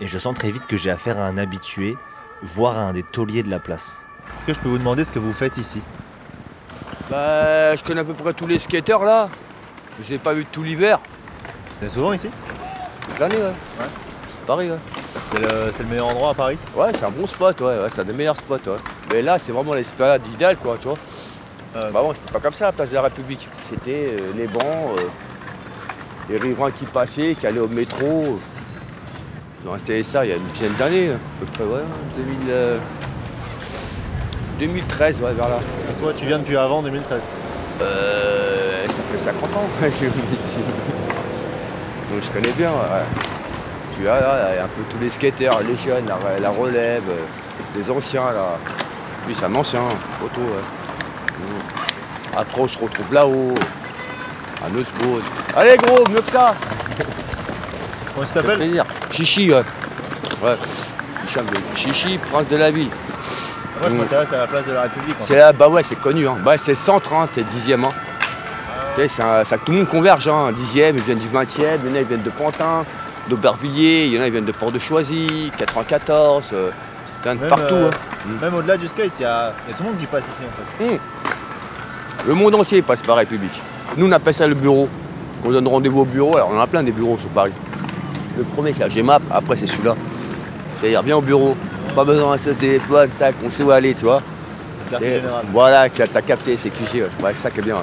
Et 0.00 0.08
je 0.08 0.18
sens 0.18 0.34
très 0.34 0.50
vite 0.50 0.66
que 0.66 0.76
j'ai 0.76 0.90
affaire 0.90 1.18
à 1.18 1.26
un 1.26 1.38
habitué, 1.38 1.96
voire 2.42 2.76
à 2.76 2.82
un 2.82 2.92
des 2.92 3.02
tauliers 3.04 3.42
de 3.44 3.50
la 3.50 3.60
place. 3.60 4.04
Est-ce 4.38 4.46
que 4.46 4.52
je 4.54 4.60
peux 4.60 4.68
vous 4.68 4.78
demander 4.78 5.04
ce 5.04 5.12
que 5.12 5.18
vous 5.20 5.32
faites 5.32 5.58
ici? 5.58 5.80
Bah, 7.10 7.74
je 7.76 7.82
connais 7.84 8.00
à 8.00 8.04
peu 8.04 8.14
près 8.14 8.32
tous 8.34 8.46
les 8.46 8.58
skateurs 8.58 9.04
là. 9.04 9.28
Je 10.04 10.10
l'ai 10.10 10.18
pas 10.18 10.32
vu 10.34 10.44
tout 10.44 10.62
l'hiver. 10.62 11.00
Vous 11.80 11.86
êtes 11.86 11.92
souvent 11.92 12.12
ici? 12.12 12.28
Toute 13.08 13.18
l'année, 13.18 13.36
ouais. 13.36 13.84
Paris, 14.46 14.70
ouais. 14.70 14.78
C'est 15.72 15.82
le, 15.82 15.88
meilleur 15.88 16.08
endroit 16.08 16.30
à 16.30 16.34
Paris? 16.34 16.58
Ouais, 16.74 16.90
c'est 16.94 17.04
un 17.04 17.10
bon 17.10 17.26
spot, 17.26 17.60
ouais, 17.60 17.66
ouais 17.66 17.88
c'est 17.92 18.00
un 18.00 18.04
des 18.04 18.12
meilleurs 18.12 18.36
spots, 18.36 18.54
ouais. 18.54 18.78
Mais 19.12 19.22
là, 19.22 19.38
c'est 19.38 19.52
vraiment 19.52 19.74
l'espérade 19.74 20.22
idéale, 20.32 20.56
quoi, 20.56 20.76
tu 20.80 20.88
vois. 20.88 20.98
Euh, 21.76 21.90
Bah 21.90 22.00
bon, 22.02 22.14
c'était 22.14 22.32
pas 22.32 22.40
comme 22.40 22.54
ça, 22.54 22.66
la 22.66 22.72
place 22.72 22.90
de 22.90 22.94
la 22.94 23.02
République. 23.02 23.46
C'était 23.62 24.16
euh, 24.18 24.32
les 24.36 24.46
bancs, 24.46 24.62
euh, 24.64 25.02
les 26.30 26.38
riverains 26.38 26.70
qui 26.70 26.86
passaient, 26.86 27.36
qui 27.38 27.46
allaient 27.46 27.60
au 27.60 27.68
métro. 27.68 28.38
C'était 29.78 30.02
ça 30.02 30.24
il 30.24 30.30
y 30.30 30.32
a 30.32 30.36
une 30.36 30.44
dizaine 30.44 30.72
d'années, 30.78 31.10
à 31.10 31.16
peu 31.40 31.46
près, 31.46 31.64
ouais, 31.64 31.82
2000, 32.16 32.36
euh, 32.48 32.78
2013, 34.58 35.20
ouais, 35.20 35.32
vers 35.34 35.48
là. 35.48 35.58
Et 35.90 36.00
toi, 36.00 36.12
tu 36.16 36.24
viens 36.24 36.38
depuis 36.38 36.56
avant 36.56 36.82
2013 36.82 37.20
Euh, 37.82 38.86
ça 38.86 38.92
fait 39.12 39.18
50 39.18 39.56
ans 39.56 39.68
que 39.80 39.90
je 39.90 40.36
ici. 40.36 40.60
Donc 42.10 42.22
je 42.22 42.30
connais 42.30 42.52
bien. 42.52 42.70
ouais. 42.70 43.04
Tu 43.96 44.04
vois, 44.04 44.20
là, 44.20 44.50
un 44.64 44.68
peu 44.68 44.82
tous 44.90 44.98
les 45.00 45.10
skateurs, 45.10 45.60
les 45.60 45.76
jeunes, 45.76 46.06
la, 46.06 46.38
la 46.40 46.50
relève, 46.50 47.02
euh, 47.10 47.22
les 47.76 47.90
anciens, 47.90 48.30
là. 48.32 48.56
Lui, 49.26 49.34
c'est 49.38 49.44
un 49.46 49.54
ancien, 49.56 49.80
photo, 50.20 50.40
ouais. 50.40 50.62
Après, 52.36 52.60
on 52.60 52.68
se 52.68 52.78
retrouve 52.78 53.12
là-haut, 53.12 53.54
à 54.64 54.68
Nussbaud. 54.70 55.20
Allez, 55.56 55.76
gros, 55.76 56.04
mieux 56.10 56.20
que 56.20 56.30
ça 56.30 56.54
Comment 58.14 58.26
tu 58.26 58.32
t'appelles 58.32 58.56
plaisir. 58.58 58.84
Chichi, 59.10 59.52
ouais. 59.52 59.62
Ouais. 60.42 60.54
Chichi, 61.74 62.18
prince 62.18 62.46
de 62.48 62.56
la 62.56 62.70
ville. 62.70 62.88
Moi, 63.80 63.88
je 63.90 63.94
Mm. 63.94 63.98
m'intéresse 63.98 64.32
à 64.32 64.38
la 64.38 64.46
place 64.46 64.66
de 64.66 64.72
la 64.72 64.82
République. 64.82 65.16
C'est 65.24 65.36
là, 65.36 65.52
bah 65.52 65.68
ouais, 65.68 65.82
c'est 65.82 65.98
connu. 66.00 66.26
Hein. 66.28 66.36
Bah, 66.44 66.56
c'est 66.56 66.74
centre, 66.76 67.12
hein, 67.12 67.28
c'est 67.34 67.40
le 67.42 67.46
dixième. 67.48 67.84
Hein. 67.84 67.92
Ça, 69.06 69.44
tout 69.64 69.70
le 69.70 69.78
monde 69.78 69.86
converge. 69.88 70.26
Hein. 70.26 70.50
Dixième, 70.56 70.96
ils 70.96 71.02
viennent 71.02 71.18
du 71.18 71.28
20e, 71.28 71.78
il 71.84 71.90
y 71.90 71.92
en 71.92 71.94
a, 71.94 72.00
ils 72.00 72.06
viennent 72.06 72.22
de 72.22 72.30
Pantin, 72.30 72.84
d'Aubervilliers, 73.28 74.06
il 74.06 74.14
y 74.14 74.18
en 74.18 74.22
a, 74.22 74.26
ils 74.26 74.32
viennent 74.32 74.44
de 74.44 74.52
Port-de-Choisy, 74.52 75.52
94, 75.56 76.50
euh, 76.52 76.70
plein 77.22 77.36
de 77.36 77.40
Même, 77.40 77.48
partout. 77.48 77.74
euh, 77.74 77.90
hein. 77.92 78.30
Même 78.42 78.54
au-delà 78.54 78.76
du 78.76 78.88
skate, 78.88 79.12
il 79.20 79.22
y 79.22 79.24
a, 79.24 79.52
il 79.66 79.70
y 79.70 79.74
a 79.74 79.76
tout 79.76 79.84
le 79.84 79.90
monde 79.90 79.98
qui 79.98 80.06
passe 80.06 80.24
ici 80.28 80.42
en 80.42 80.84
fait. 80.84 80.92
Hum. 80.92 80.98
Le 82.26 82.34
monde 82.34 82.54
entier 82.56 82.82
passe 82.82 83.02
par 83.02 83.16
République. 83.16 83.62
Nous, 83.96 84.06
on 84.06 84.12
appelle 84.12 84.34
ça 84.34 84.48
le 84.48 84.54
bureau. 84.54 84.88
On 85.44 85.50
donne 85.50 85.68
rendez-vous 85.68 86.00
au 86.00 86.04
bureau. 86.04 86.34
Alors, 86.36 86.50
on 86.52 86.58
en 86.58 86.60
a 86.60 86.66
plein 86.66 86.82
des 86.82 86.90
bureaux 86.90 87.16
sur 87.18 87.28
Paris. 87.28 87.52
Le 88.36 88.42
premier, 88.42 88.72
c'est 88.72 88.80
la 88.80 88.88
GMAP. 88.88 89.22
Après, 89.30 89.56
c'est 89.56 89.68
celui-là. 89.68 89.94
C'est-à-dire, 90.80 91.02
viens 91.02 91.16
au 91.16 91.22
bureau. 91.22 91.56
Pas 91.94 92.04
besoin 92.04 92.36
de 92.36 92.52
téléphone. 92.54 93.08
Tac, 93.18 93.36
on 93.44 93.50
sait 93.50 93.62
où 93.62 93.70
aller, 93.70 93.94
tu 93.94 94.04
vois. 94.04 94.20
Quartier 94.90 95.08
Et 95.08 95.14
général. 95.20 95.44
Voilà, 95.52 95.88
t'as 95.88 96.22
capté, 96.22 96.58
c'est 96.60 96.70
cliché. 96.70 97.02
Ouais, 97.02 97.08
Ouais, 97.22 97.30
c'est 97.34 97.42
ça 97.42 97.50
qui 97.50 97.60
est 97.60 97.62
bien. 97.62 97.76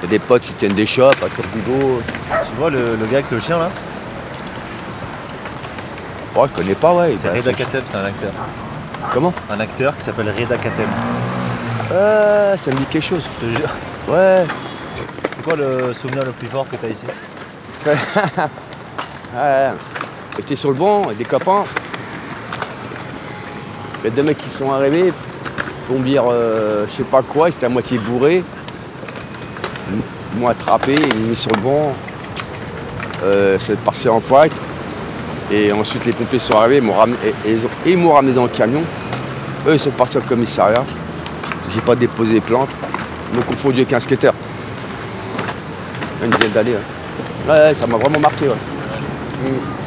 T'as 0.00 0.06
des 0.06 0.18
potes 0.18 0.42
qui 0.42 0.52
tiennent 0.52 0.74
des 0.74 0.86
shops 0.86 1.22
à 1.22 1.28
Turbigo. 1.28 2.00
Tu 2.28 2.56
vois 2.56 2.70
le, 2.70 2.96
le 2.96 3.06
gars 3.06 3.18
avec 3.18 3.30
le 3.30 3.40
chien 3.40 3.58
là? 3.58 3.70
Oh, 6.36 6.46
je 6.48 6.54
connais 6.56 6.74
pas, 6.74 6.92
ouais. 6.94 7.14
C'est 7.14 7.28
bah, 7.28 7.34
Reda 7.34 7.52
Kateb, 7.52 7.82
c'est 7.86 7.96
un 7.96 8.04
acteur. 8.04 8.30
Comment? 9.12 9.32
Un 9.50 9.58
acteur 9.58 9.96
qui 9.96 10.02
s'appelle 10.02 10.28
Reda 10.30 10.56
Kateb. 10.56 10.88
Euh, 11.90 12.56
ça 12.56 12.70
me 12.70 12.76
dit 12.76 12.84
quelque 12.84 13.02
chose. 13.02 13.28
Je 13.40 13.46
te 13.46 13.50
jure. 13.50 13.70
Ouais. 14.08 14.46
C'est 15.34 15.42
quoi 15.42 15.56
le 15.56 15.92
souvenir 15.92 16.24
le 16.24 16.32
plus 16.32 16.46
fort 16.46 16.66
que 16.70 16.76
t'as 16.76 16.88
ici? 16.88 17.06
Ouais. 19.34 19.72
J'étais 20.36 20.56
sur 20.56 20.70
le 20.70 20.76
banc 20.76 21.02
avec 21.04 21.18
des 21.18 21.24
copains. 21.24 21.64
Il 24.00 24.04
y 24.04 24.06
a 24.06 24.10
deux 24.10 24.22
mecs 24.22 24.38
qui 24.38 24.48
sont 24.48 24.72
arrivés 24.72 25.12
pour 25.86 25.98
me 25.98 26.04
dire 26.04 26.22
euh, 26.30 26.86
je 26.88 26.94
sais 26.94 27.04
pas 27.04 27.20
quoi, 27.22 27.50
ils 27.50 27.52
étaient 27.52 27.66
à 27.66 27.68
moitié 27.68 27.98
bourrés. 27.98 28.42
M'ont 30.38 30.48
attrapé, 30.48 30.94
ils 30.94 31.20
m'ont 31.20 31.30
mis 31.30 31.36
sur 31.36 31.50
le 31.50 31.60
banc. 31.60 31.92
Euh, 33.24 33.58
passé 33.84 34.08
en 34.08 34.20
fight. 34.20 34.52
Et 35.50 35.72
ensuite 35.72 36.04
les 36.04 36.12
pompiers 36.12 36.38
sont 36.38 36.54
arrivés, 36.54 36.80
m'ont 36.80 36.94
ramené, 36.94 37.16
et, 37.86 37.96
m'ont 37.96 38.12
ramené 38.12 38.34
dans 38.34 38.44
le 38.44 38.50
camion. 38.50 38.82
Eux 39.66 39.72
ils 39.74 39.80
sont 39.80 39.90
partis 39.90 40.18
au 40.18 40.20
commissariat. 40.20 40.84
J'ai 41.74 41.80
pas 41.80 41.96
déposé 41.96 42.40
plainte. 42.40 42.68
Ils 43.32 43.36
m'ont 43.36 43.44
confondu 43.44 43.80
avec 43.80 43.92
un 43.92 44.00
skater. 44.00 44.30
Une 46.22 46.30
dizaine 46.30 46.52
d'années. 46.52 46.72
Ouais, 47.48 47.52
Ouais, 47.54 47.74
ça 47.74 47.86
m'a 47.86 47.96
vraiment 47.96 48.20
marqué. 48.20 48.46
Mm. 48.46 49.77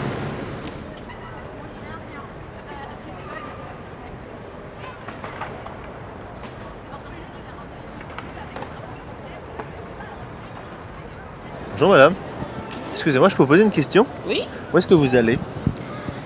Bonjour 11.81 11.95
madame. 11.95 12.13
Excusez-moi, 12.91 13.27
je 13.29 13.35
peux 13.35 13.41
vous 13.41 13.47
poser 13.49 13.63
une 13.63 13.71
question 13.71 14.05
Oui. 14.27 14.43
Où 14.71 14.77
est-ce 14.77 14.85
que 14.85 14.93
vous 14.93 15.15
allez 15.15 15.39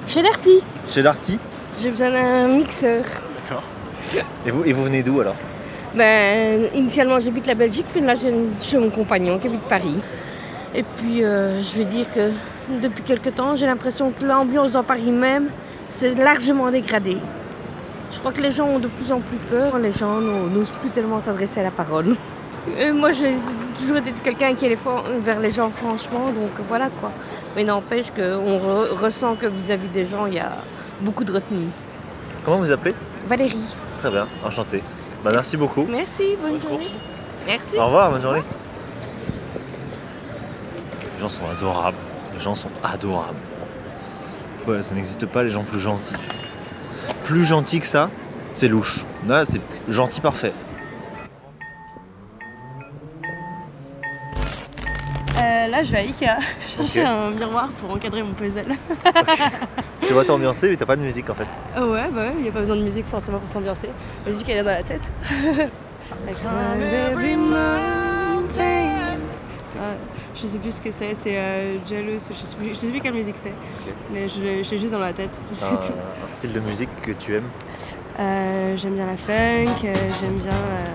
Chez 0.06 0.22
Darty, 0.22 0.60
Chez 0.90 1.02
l'Arty 1.02 1.40
j'ai 1.80 1.92
besoin 1.92 2.12
d'un 2.12 2.50
mixeur. 2.50 3.06
D'accord. 3.50 3.64
Et 4.46 4.52
vous, 4.52 4.66
et 4.66 4.74
vous 4.74 4.84
venez 4.84 5.02
d'où 5.02 5.22
alors 5.22 5.36
Ben, 5.96 6.68
initialement 6.76 7.22
j'habite 7.22 7.48
la 7.48 7.54
Belgique, 7.54 7.86
puis 7.90 8.02
là 8.02 8.16
je 8.16 8.28
chez 8.62 8.78
mon 8.78 8.90
compagnon 8.90 9.40
qui 9.40 9.48
habite 9.48 9.62
Paris. 9.62 9.96
Et 10.74 10.84
puis 10.84 11.24
euh, 11.24 11.62
je 11.62 11.78
vais 11.78 11.86
dire 11.86 12.08
que 12.14 12.32
depuis 12.82 13.04
quelque 13.04 13.30
temps, 13.30 13.56
j'ai 13.56 13.66
l'impression 13.66 14.12
que 14.12 14.26
l'ambiance 14.26 14.74
dans 14.74 14.84
Paris 14.84 15.10
même 15.10 15.46
s'est 15.88 16.16
largement 16.16 16.70
dégradée. 16.70 17.18
Je 18.12 18.20
crois 18.20 18.34
que 18.34 18.42
les 18.42 18.52
gens 18.52 18.68
ont 18.68 18.80
de 18.80 18.90
plus 18.90 19.14
en 19.14 19.22
plus 19.22 19.38
peur, 19.50 19.78
les 19.80 19.94
gens 19.94 20.20
n'o- 20.20 20.50
n'osent 20.50 20.74
plus 20.82 20.90
tellement 20.90 21.22
s'adresser 21.22 21.62
à 21.62 21.64
la 21.64 21.72
parole. 21.72 22.14
Euh, 22.78 22.94
moi 22.94 23.12
j'ai 23.12 23.36
toujours 23.78 23.98
été 23.98 24.12
quelqu'un 24.24 24.54
qui 24.56 24.66
allait 24.66 24.76
fort 24.76 25.04
vers 25.20 25.40
les 25.40 25.52
gens 25.52 25.70
franchement, 25.70 26.28
donc 26.32 26.52
voilà 26.68 26.90
quoi. 26.90 27.12
Mais 27.56 27.64
n'empêche 27.64 28.12
qu'on 28.12 28.58
re- 28.58 28.90
ressent 28.94 29.36
que 29.36 29.46
vis-à-vis 29.46 29.88
des 29.90 30.04
gens, 30.06 30.26
il 30.26 30.34
y 30.36 30.40
a 30.40 30.58
beaucoup 31.02 31.24
de 31.24 31.32
retenue. 31.32 31.68
Comment 32.44 32.58
vous 32.58 32.72
appelez? 32.72 32.94
Valérie. 33.28 33.58
Très 34.00 34.10
bien, 34.12 34.28
enchanté. 34.44 34.84
Bah, 35.24 35.32
merci 35.32 35.58
beaucoup. 35.58 35.86
Merci, 35.90 36.36
bonne 36.42 36.60
journée. 36.62 36.88
Merci. 37.48 37.78
Au 37.78 37.86
revoir, 37.86 38.12
bonne 38.12 38.22
journée. 38.22 38.44
Les 41.16 41.22
gens 41.22 41.30
sont 41.30 41.48
adorables. 41.50 41.98
Les 42.36 42.42
gens 42.42 42.56
sont 42.56 42.70
adorables. 42.84 43.38
Ouais, 44.68 44.82
ça 44.84 44.96
n'existe 44.96 45.26
pas 45.28 45.44
les 45.44 45.50
gens 45.50 45.64
plus 45.64 45.80
gentils. 45.80 46.16
Plus 47.24 47.46
gentils 47.46 47.80
que 47.80 47.86
ça, 47.86 48.10
c'est 48.54 48.68
louche. 48.68 49.06
Là, 49.28 49.46
c'est 49.46 49.62
gentil 49.88 50.22
parfait. 50.22 50.52
Euh, 55.66 55.70
là, 55.70 55.84
je 55.84 55.92
vais 55.92 55.98
à 55.98 56.02
Ikea 56.02 56.38
chercher 56.68 57.04
un 57.04 57.32
miroir 57.32 57.70
pour 57.74 57.92
encadrer 57.92 58.24
mon 58.24 58.34
puzzle. 58.34 58.66
Je 60.02 60.08
te 60.08 60.14
vois 60.14 60.26
t'ambiancer, 60.26 60.70
mais 60.70 60.76
t'as 60.76 60.86
pas 60.86 60.96
de 60.96 61.02
musique 61.02 61.30
en 61.30 61.34
fait. 61.34 61.48
oh 61.78 61.92
ouais, 61.92 62.10
bah 62.12 62.22
ouais, 62.28 62.34
il 62.38 62.44
n'y 62.44 62.50
a 62.50 62.52
pas 62.52 62.60
besoin 62.60 62.76
de 62.76 62.84
musique 62.84 63.08
forcément 63.08 63.40
pour 63.40 63.50
s'ambiancer. 63.50 63.90
La 64.26 64.32
musique, 64.32 64.50
elle 64.50 64.58
est 64.60 64.64
dans 64.64 64.72
la 64.72 64.84
tête. 64.84 65.12
Ça, 69.66 69.80
je 70.36 70.46
sais 70.46 70.60
plus 70.60 70.76
ce 70.76 70.82
que 70.82 70.92
c'est, 70.92 71.14
c'est 71.16 71.38
euh, 71.38 71.78
Jealous, 71.86 72.20
je 72.30 72.34
sais, 72.34 72.56
plus, 72.56 72.70
je 72.70 72.74
sais 72.74 72.92
plus 72.92 73.02
quelle 73.02 73.14
musique 73.14 73.36
c'est, 73.36 73.54
mais 74.14 74.30
je 74.30 74.42
l'ai 74.42 74.64
je 74.64 74.72
l'ai 74.72 74.78
juste 74.78 74.94
dans 74.94 75.00
la 75.00 75.12
tête. 75.12 75.38
Un, 75.62 75.76
un 75.76 76.28
style 76.30 76.54
de 76.54 76.60
musique 76.60 76.90
que 77.02 77.12
tu 77.12 77.36
aimes. 77.36 77.50
Euh, 78.20 78.78
j'aime 78.78 78.94
bien 78.94 79.08
la 79.08 79.18
funk, 79.18 79.84
euh, 79.84 79.94
j'aime 80.22 80.36
bien, 80.36 80.52
euh, 80.52 80.94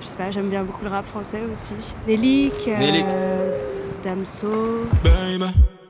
je 0.00 0.06
sais 0.06 0.16
pas, 0.16 0.30
j'aime 0.30 0.48
bien 0.48 0.64
beaucoup 0.64 0.84
le 0.84 0.90
rap 0.90 1.06
français 1.06 1.42
aussi. 1.50 1.74
Euh, 2.08 2.10
Nelik. 2.10 2.68
Damso. 4.02 4.86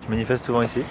Tu 0.00 0.08
manifestes 0.10 0.44
souvent 0.44 0.62
ici? 0.62 0.82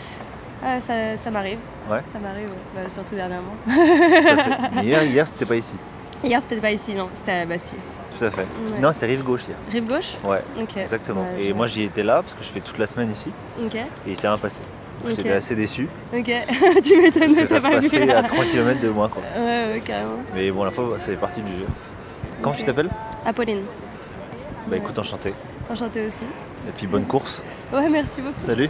Ah, 0.64 0.80
ça, 0.80 1.18
ça 1.18 1.32
m'arrive. 1.32 1.58
Ouais. 1.90 2.00
Ça 2.14 2.20
m'arrive, 2.20 2.48
ouais. 2.48 2.56
Bah, 2.84 2.90
surtout 2.90 3.16
dernièrement. 3.16 3.54
Tout 3.66 3.72
à 3.72 4.38
fait. 4.38 4.58
Mais 4.76 4.84
hier, 4.86 5.04
hier 5.04 5.28
c'était 5.28 5.46
pas 5.46 5.56
ici. 5.56 5.78
Hier, 6.24 6.40
c'était 6.42 6.58
pas 6.58 6.72
ici, 6.72 6.94
non, 6.94 7.10
c'était 7.14 7.32
à 7.32 7.40
la 7.40 7.46
Bastille. 7.46 7.80
Tout 8.18 8.26
à 8.26 8.30
fait. 8.32 8.42
Ouais. 8.42 8.80
Non, 8.80 8.92
c'est 8.94 9.08
rive 9.08 9.24
gauche 9.24 9.48
hier. 9.48 9.58
Rive 9.72 9.86
gauche 9.88 10.14
Ouais, 10.24 10.44
Ok. 10.62 10.78
exactement. 10.78 11.22
Ouais, 11.34 11.42
et 11.44 11.48
je- 11.50 11.54
moi 11.54 11.66
j'y 11.68 11.84
étais 11.84 12.04
là 12.04 12.22
parce 12.22 12.36
que 12.36 12.44
je 12.44 12.50
fais 12.50 12.60
toute 12.60 12.78
la 12.78 12.86
semaine 12.86 13.10
ici 13.10 13.32
Ok. 13.64 13.76
et 13.76 13.86
il 14.06 14.16
s'est 14.16 14.28
rien 14.28 14.38
passé. 14.38 14.62
J'étais 15.08 15.32
assez 15.32 15.56
déçu. 15.56 15.90
Ok, 16.16 16.26
tu 16.84 17.02
m'étonnes, 17.02 17.24
Parce 17.24 17.36
que 17.36 17.46
ça 17.48 17.60
ça 17.60 17.62
se 17.62 17.72
passait 17.76 18.12
à 18.12 18.22
3 18.22 18.46
km 18.46 18.80
de 18.82 18.90
moi 18.90 19.10
quoi. 19.10 19.24
Ouais, 19.36 19.74
ouais, 19.74 19.82
carrément. 19.84 20.20
Mais 20.36 20.52
bon, 20.52 20.64
la 20.64 20.70
fois, 20.70 20.94
c'est 20.98 21.16
partie 21.16 21.42
du 21.42 21.52
jeu. 21.52 21.66
Comment 22.44 22.54
tu 22.56 22.64
t'appelles? 22.64 22.90
Apolline. 23.26 23.64
Bah 24.68 24.78
écoute, 24.78 24.98
enchanté. 25.00 25.34
Enchantée 25.72 26.06
aussi. 26.06 26.22
Et 26.67 26.71
puis 26.71 26.88
bonne 26.88 27.06
course. 27.06 27.43
Ouais, 27.74 27.89
merci 27.89 28.21
beaucoup. 28.21 28.39
Salut. 28.39 28.69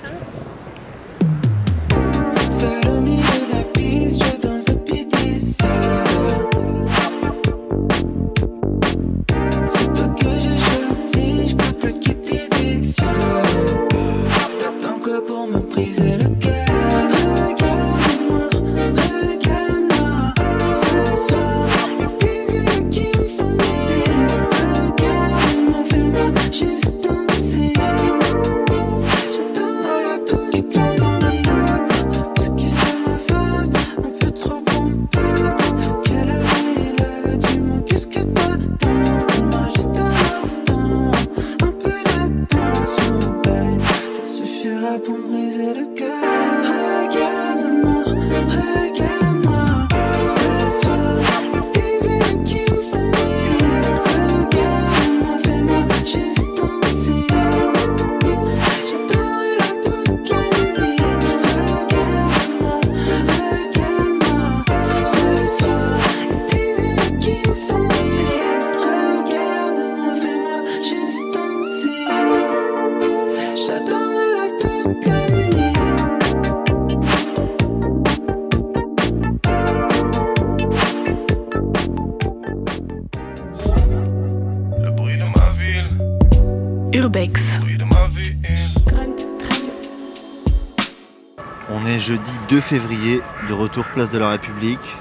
2 92.52 92.60
février, 92.60 93.22
de 93.48 93.54
retour 93.54 93.86
place 93.86 94.12
de 94.12 94.20
la 94.20 94.30
République. 94.32 94.98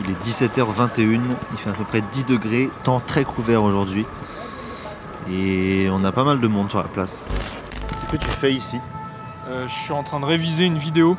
Il 0.00 0.10
est 0.10 0.22
17h21, 0.22 1.18
il 1.52 1.56
fait 1.56 1.70
à 1.70 1.72
peu 1.72 1.84
près 1.84 2.02
10 2.02 2.26
degrés, 2.26 2.68
temps 2.82 3.00
très 3.00 3.24
couvert 3.24 3.62
aujourd'hui. 3.62 4.04
Et 5.30 5.88
on 5.90 6.04
a 6.04 6.12
pas 6.12 6.24
mal 6.24 6.40
de 6.40 6.46
monde 6.46 6.68
sur 6.68 6.80
la 6.80 6.88
place. 6.88 7.24
Qu'est-ce 7.88 8.10
que 8.10 8.16
tu 8.18 8.28
fais 8.28 8.52
ici? 8.52 8.82
Euh, 9.48 9.66
je 9.66 9.72
suis 9.72 9.92
en 9.92 10.02
train 10.02 10.20
de 10.20 10.26
réviser 10.26 10.66
une 10.66 10.76
vidéo. 10.76 11.16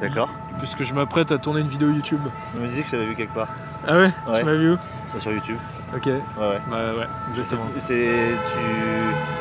D'accord. 0.00 0.28
Puisque 0.58 0.82
je 0.82 0.92
m'apprête 0.92 1.30
à 1.30 1.38
tourner 1.38 1.60
une 1.60 1.68
vidéo 1.68 1.90
YouTube. 1.90 2.22
On 2.56 2.58
me 2.58 2.66
disait 2.66 2.82
que 2.82 2.88
je 2.88 2.92
t'avais 2.92 3.06
vu 3.06 3.14
quelque 3.14 3.34
part. 3.34 3.48
Ah 3.86 3.96
ouais, 3.96 4.10
Tu 4.40 4.44
m'as 4.44 4.56
vu 4.56 4.72
où? 4.72 4.76
Bah, 5.14 5.20
Sur 5.20 5.30
YouTube. 5.30 5.58
Ok. 5.94 6.06
Ouais, 6.06 6.20
ouais. 6.36 6.60
Bah 6.68 6.94
ouais, 6.96 7.06
exactement. 7.30 7.66
C'est. 7.78 8.32
Tu. 8.44 9.37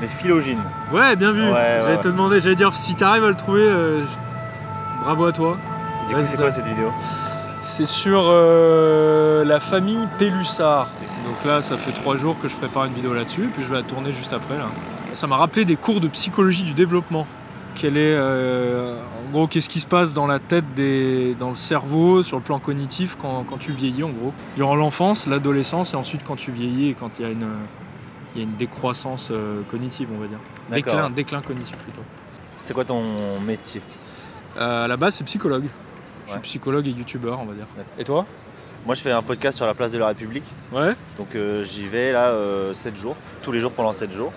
Mais 0.00 0.06
Philogine. 0.06 0.62
Ouais, 0.92 1.16
bien 1.16 1.32
vu. 1.32 1.42
Ouais, 1.42 1.52
j'allais 1.52 1.96
ouais, 1.96 2.00
te 2.00 2.08
demander, 2.08 2.40
j'allais 2.40 2.56
dire 2.56 2.74
si 2.74 2.94
t'arrives 2.94 3.24
à 3.24 3.28
le 3.28 3.36
trouver, 3.36 3.66
euh, 3.66 4.04
bravo 5.02 5.24
à 5.24 5.32
toi. 5.32 5.56
Et 6.04 6.08
du 6.08 6.14
coup, 6.14 6.20
c'est 6.22 6.36
quoi 6.36 6.50
cette 6.50 6.66
vidéo? 6.66 6.92
C'est 7.60 7.86
sur 7.86 8.24
euh, 8.26 9.44
la 9.44 9.58
famille 9.58 10.06
Pélussard. 10.18 10.88
Donc 11.26 11.44
là, 11.44 11.62
ça 11.62 11.76
fait 11.76 11.92
trois 11.92 12.16
jours 12.16 12.36
que 12.40 12.48
je 12.48 12.56
prépare 12.56 12.84
une 12.84 12.92
vidéo 12.92 13.14
là-dessus, 13.14 13.50
puis 13.52 13.62
je 13.62 13.68
vais 13.68 13.76
la 13.76 13.82
tourner 13.82 14.12
juste 14.12 14.32
après. 14.32 14.56
Là. 14.56 14.66
Ça 15.14 15.26
m'a 15.26 15.36
rappelé 15.36 15.64
des 15.64 15.76
cours 15.76 16.00
de 16.00 16.08
psychologie 16.08 16.62
du 16.62 16.74
développement. 16.74 17.26
Quel 17.74 17.96
est, 17.96 18.14
euh, 18.14 18.94
en 18.96 19.32
gros, 19.32 19.46
qu'est-ce 19.46 19.68
qui 19.68 19.80
se 19.80 19.86
passe 19.86 20.12
dans 20.12 20.26
la 20.26 20.38
tête, 20.38 20.64
des, 20.74 21.34
dans 21.34 21.48
le 21.48 21.54
cerveau, 21.54 22.22
sur 22.22 22.36
le 22.36 22.42
plan 22.42 22.58
cognitif 22.58 23.16
quand, 23.20 23.44
quand 23.48 23.58
tu 23.58 23.72
vieillis, 23.72 24.04
en 24.04 24.10
gros. 24.10 24.32
Durant 24.56 24.76
l'enfance, 24.76 25.26
l'adolescence, 25.26 25.94
et 25.94 25.96
ensuite 25.96 26.22
quand 26.24 26.36
tu 26.36 26.52
vieillis 26.52 26.90
et 26.90 26.94
quand 26.94 27.18
il 27.18 27.22
y 27.22 27.28
a 27.28 27.30
une, 27.30 27.48
il 28.36 28.40
y 28.40 28.42
a 28.42 28.48
une 28.48 28.56
décroissance 28.56 29.30
euh, 29.30 29.62
cognitive, 29.62 30.08
on 30.14 30.18
va 30.18 30.26
dire. 30.26 30.38
Déclin, 30.70 31.10
déclin 31.10 31.40
cognitif 31.40 31.76
plutôt. 31.78 32.02
C'est 32.60 32.74
quoi 32.74 32.84
ton 32.84 33.40
métier? 33.40 33.80
Euh, 34.58 34.84
à 34.84 34.88
la 34.88 34.96
base, 34.96 35.14
c'est 35.14 35.24
psychologue. 35.24 35.64
Je 36.26 36.32
suis 36.32 36.40
psychologue 36.40 36.86
et 36.86 36.90
youtubeur, 36.90 37.40
on 37.40 37.46
va 37.46 37.54
dire. 37.54 37.66
Et 37.98 38.04
toi? 38.04 38.26
Moi, 38.84 38.94
je 38.94 39.00
fais 39.00 39.10
un 39.10 39.22
podcast 39.22 39.56
sur 39.56 39.66
la 39.66 39.74
place 39.74 39.92
de 39.92 39.98
la 39.98 40.08
République. 40.08 40.44
Ouais. 40.72 40.94
Donc 41.16 41.34
euh, 41.34 41.64
j'y 41.64 41.86
vais 41.86 42.12
là 42.12 42.34
7 42.74 42.96
jours, 42.96 43.16
tous 43.42 43.52
les 43.52 43.60
jours 43.60 43.72
pendant 43.72 43.92
7 43.92 44.12
jours. 44.12 44.32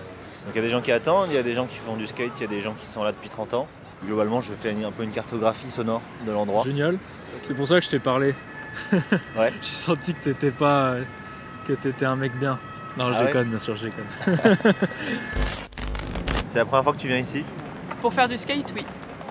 Donc 0.46 0.54
il 0.54 0.56
y 0.56 0.60
a 0.60 0.62
des 0.62 0.70
gens 0.70 0.80
qui 0.80 0.92
attendent, 0.92 1.28
il 1.30 1.34
y 1.34 1.38
a 1.38 1.42
des 1.42 1.52
gens 1.52 1.66
qui 1.66 1.76
font 1.76 1.96
du 1.96 2.06
skate, 2.06 2.32
il 2.36 2.40
y 2.42 2.44
a 2.44 2.48
des 2.48 2.62
gens 2.62 2.72
qui 2.72 2.86
sont 2.86 3.02
là 3.02 3.12
depuis 3.12 3.28
30 3.28 3.54
ans. 3.54 3.68
Globalement, 4.04 4.40
je 4.40 4.52
fais 4.52 4.70
un 4.82 4.92
peu 4.92 5.02
une 5.02 5.10
cartographie 5.10 5.70
sonore 5.70 6.00
de 6.26 6.32
l'endroit. 6.32 6.64
Génial. 6.64 6.96
C'est 7.42 7.54
pour 7.54 7.68
ça 7.68 7.78
que 7.78 7.84
je 7.84 7.90
t'ai 7.90 7.98
parlé. 7.98 8.34
Ouais. 8.92 9.52
J'ai 9.60 9.74
senti 9.74 10.14
que 10.14 10.20
t'étais 10.20 10.52
pas. 10.52 10.94
que 11.66 11.74
t'étais 11.74 12.06
un 12.06 12.16
mec 12.16 12.38
bien. 12.38 12.58
Non, 12.96 13.12
je 13.12 13.16
Ah 13.16 13.20
ouais 13.20 13.26
déconne, 13.26 13.48
bien 13.48 13.58
sûr, 13.58 13.76
je 13.76 13.86
déconne. 13.88 14.06
C'est 16.48 16.58
la 16.58 16.64
première 16.64 16.82
fois 16.84 16.92
que 16.92 16.98
tu 16.98 17.06
viens 17.06 17.18
ici? 17.18 17.44
Pour 18.00 18.12
faire 18.12 18.28
du 18.28 18.36
skate, 18.36 18.72
oui. 18.74 18.84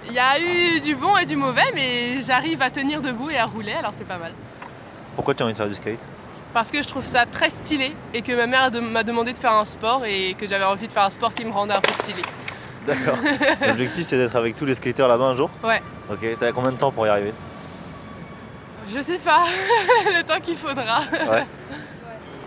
Il 0.07 0.13
y 0.13 0.19
a 0.19 0.39
eu 0.39 0.79
du 0.79 0.95
bon 0.95 1.17
et 1.17 1.25
du 1.25 1.35
mauvais, 1.35 1.69
mais 1.75 2.21
j'arrive 2.21 2.61
à 2.61 2.69
tenir 2.69 3.01
debout 3.01 3.29
et 3.29 3.37
à 3.37 3.45
rouler, 3.45 3.73
alors 3.73 3.91
c'est 3.93 4.07
pas 4.07 4.17
mal. 4.17 4.31
Pourquoi 5.15 5.33
tu 5.35 5.43
as 5.43 5.45
envie 5.45 5.53
de 5.53 5.57
faire 5.57 5.67
du 5.67 5.75
skate? 5.75 5.99
Parce 6.53 6.71
que 6.71 6.81
je 6.81 6.87
trouve 6.87 7.05
ça 7.05 7.25
très 7.25 7.49
stylé 7.49 7.93
et 8.13 8.21
que 8.21 8.31
ma 8.35 8.47
mère 8.47 8.71
m'a 8.81 9.03
demandé 9.03 9.33
de 9.33 9.37
faire 9.37 9.53
un 9.53 9.65
sport 9.65 10.03
et 10.05 10.35
que 10.39 10.47
j'avais 10.47 10.63
envie 10.63 10.87
de 10.87 10.91
faire 10.93 11.03
un 11.03 11.09
sport 11.11 11.33
qui 11.33 11.45
me 11.45 11.51
rendait 11.51 11.75
un 11.75 11.81
peu 11.81 11.93
stylé. 11.93 12.21
D'accord. 12.87 13.17
L'objectif 13.67 14.05
c'est 14.07 14.17
d'être 14.17 14.35
avec 14.35 14.55
tous 14.55 14.65
les 14.65 14.73
skateurs 14.73 15.07
là-bas 15.07 15.25
un 15.25 15.35
jour? 15.35 15.49
Ouais, 15.63 15.81
Ok, 16.09 16.25
t'as 16.39 16.51
combien 16.51 16.71
de 16.71 16.77
temps 16.77 16.91
pour 16.91 17.05
y 17.05 17.09
arriver? 17.09 17.33
Je 18.91 18.99
sais 19.01 19.19
pas, 19.19 19.43
le 20.05 20.23
temps 20.23 20.39
qu'il 20.41 20.55
faudra. 20.55 21.01
Ouais. 21.29 21.45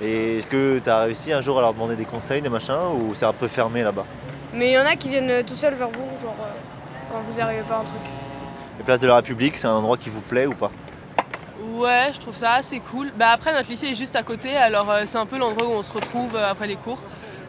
Et 0.01 0.39
est-ce 0.39 0.47
que 0.47 0.79
t'as 0.79 1.03
réussi 1.03 1.33
un 1.33 1.41
jour 1.41 1.59
à 1.59 1.61
leur 1.61 1.75
demander 1.75 1.97
des 1.97 2.05
conseils, 2.05 2.43
des 2.43 2.49
machins, 2.49 2.75
ou 2.95 3.15
c'est 3.15 3.27
un 3.27 3.33
peu 3.33 3.49
fermé 3.49 3.83
là-bas 3.83 4.07
Mais 4.55 4.71
il 4.71 4.73
y 4.73 4.79
en 4.79 4.87
a 4.87 4.97
qui 4.97 5.09
viennent 5.09 5.45
tout 5.45 5.57
seuls 5.57 5.75
vers 5.75 5.89
vous, 5.89 6.21
genre 6.21 6.37
euh, 6.41 6.53
quand 7.11 7.21
vous 7.29 7.41
arrivez 7.41 7.63
pas 7.63 7.75
à 7.75 7.79
un 7.79 7.85
truc. 7.85 8.01
Les 8.79 8.85
places 8.85 9.01
de 9.01 9.07
la 9.07 9.17
République, 9.17 9.57
c'est 9.57 9.67
un 9.67 9.75
endroit 9.75 9.97
qui 9.97 10.11
vous 10.11 10.23
plaît 10.23 10.47
ou 10.47 10.55
pas 10.55 10.71
Ouais, 11.75 12.11
je 12.13 12.19
trouve 12.19 12.35
ça 12.35 12.55
assez 12.55 12.81
cool. 12.81 13.13
Bah 13.17 13.29
après, 13.33 13.53
notre 13.53 13.71
lycée 13.71 13.87
est 13.87 13.95
juste 13.95 14.17
à 14.17 14.23
côté, 14.23 14.57
alors 14.57 14.91
euh, 14.91 15.03
c'est 15.07 15.19
un 15.19 15.27
peu 15.27 15.39
l'endroit 15.39 15.67
où 15.67 15.71
on 15.71 15.83
se 15.83 15.93
retrouve 15.93 16.35
euh, 16.35 16.51
après 16.51 16.67
les 16.67 16.77
cours. 16.77 16.99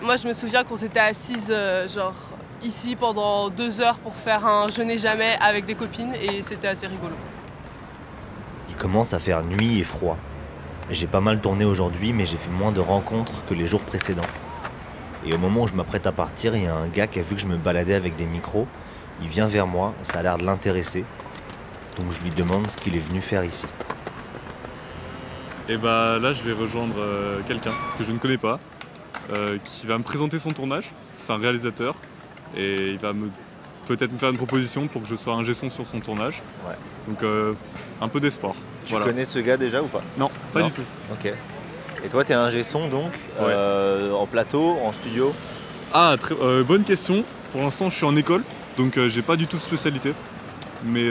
Moi, 0.02 0.18
je 0.18 0.28
me 0.28 0.34
souviens 0.34 0.64
qu'on 0.64 0.78
s'était 0.78 1.00
assises, 1.00 1.52
euh, 1.52 1.88
genre, 1.88 2.14
ici 2.62 2.96
pendant 2.96 3.50
deux 3.50 3.82
heures 3.82 3.98
pour 3.98 4.14
faire 4.14 4.46
un 4.46 4.70
je 4.70 4.82
n'ai 4.82 4.98
jamais 4.98 5.38
avec 5.42 5.66
des 5.66 5.76
copines 5.76 6.14
et 6.14 6.42
c'était 6.42 6.68
assez 6.68 6.88
rigolo. 6.88 7.16
Il 8.70 8.76
commence 8.76 9.14
à 9.14 9.20
faire 9.20 9.44
nuit 9.44 9.80
et 9.80 9.84
froid. 9.84 10.18
J'ai 10.90 11.08
pas 11.08 11.22
mal 11.22 11.40
tourné 11.40 11.64
aujourd'hui, 11.64 12.12
mais 12.12 12.26
j'ai 12.26 12.36
fait 12.36 12.50
moins 12.50 12.72
de 12.72 12.82
rencontres 12.82 13.46
que 13.46 13.54
les 13.54 13.68
jours 13.68 13.86
précédents. 13.86 14.22
Et 15.26 15.34
au 15.34 15.38
moment 15.38 15.62
où 15.62 15.68
je 15.68 15.74
m'apprête 15.74 16.06
à 16.06 16.12
partir, 16.12 16.56
il 16.56 16.64
y 16.64 16.68
a 16.68 16.76
un 16.76 16.88
gars 16.88 17.08
qui 17.08 17.20
a 17.20 17.24
vu 17.24 17.36
que 17.36 17.42
je 17.42 17.48
me 17.48 17.56
baladais 17.56 17.94
avec 17.94 18.18
des 18.18 18.26
micros. 18.26 18.68
Il 19.22 19.30
vient 19.30 19.48
vers 19.48 19.66
moi, 19.66 19.94
ça 20.02 20.20
a 20.20 20.24
l'air 20.24 20.38
de 20.38 20.44
l'intéresser. 20.44 21.06
Donc 21.96 22.12
je 22.12 22.22
lui 22.22 22.32
demande 22.32 22.70
ce 22.70 22.78
qu'il 22.78 22.98
est 22.98 23.00
venu 23.00 23.22
faire 23.22 23.46
ici. 23.46 23.66
Et 25.70 25.78
bah 25.78 26.20
là, 26.20 26.34
je 26.34 26.44
vais 26.44 26.52
rejoindre 26.52 26.96
euh, 26.98 27.40
quelqu'un 27.48 27.72
que 27.98 28.04
je 28.04 28.12
ne 28.12 28.18
connais 28.18 28.38
pas, 28.38 28.60
euh, 29.34 29.58
qui 29.64 29.88
va 29.88 29.98
me 29.98 30.04
présenter 30.04 30.38
son 30.38 30.52
tournage. 30.52 30.92
C'est 31.16 31.32
un 31.32 31.38
réalisateur 31.38 31.96
et 32.58 32.90
il 32.90 32.98
va 32.98 33.14
me 33.14 33.30
peut-être 33.86 34.12
me 34.12 34.18
faire 34.18 34.30
une 34.30 34.38
proposition 34.38 34.88
pour 34.88 35.02
que 35.02 35.08
je 35.08 35.16
sois 35.16 35.34
un 35.34 35.54
son 35.54 35.70
sur 35.70 35.88
son 35.88 36.00
tournage. 36.00 36.42
Ouais. 36.68 36.76
Donc 37.08 37.24
euh, 37.24 37.54
un 38.02 38.08
peu 38.08 38.20
d'espoir. 38.20 38.56
Tu 38.86 38.92
Voilà. 38.92 39.06
connais 39.06 39.26
ce 39.26 39.40
gars 39.40 39.58
déjà 39.58 39.82
ou 39.82 39.88
pas? 39.88 40.02
Non, 40.18 40.30
pas 40.54 40.62
Non 40.62 40.68
du 40.68 40.74
tout. 40.74 40.82
Ok. 41.12 41.32
Et 42.06 42.10
toi, 42.10 42.24
t'es 42.24 42.34
un 42.34 42.52
son 42.64 42.90
donc, 42.90 43.12
euh, 43.40 44.12
en 44.12 44.26
plateau, 44.26 44.78
en 44.84 44.92
studio? 44.92 45.34
Ah, 45.94 46.16
très, 46.20 46.36
euh, 46.42 46.64
bonne 46.64 46.84
question. 46.84 47.24
Pour 47.52 47.62
l'instant, 47.62 47.90
je 47.90 47.96
suis 47.96 48.06
en 48.06 48.16
école, 48.16 48.44
donc 48.78 49.00
j'ai 49.08 49.22
pas 49.22 49.36
du 49.36 49.48
tout 49.48 49.58
de 49.58 49.62
spécialité. 49.62 50.14
Mais 50.84 51.08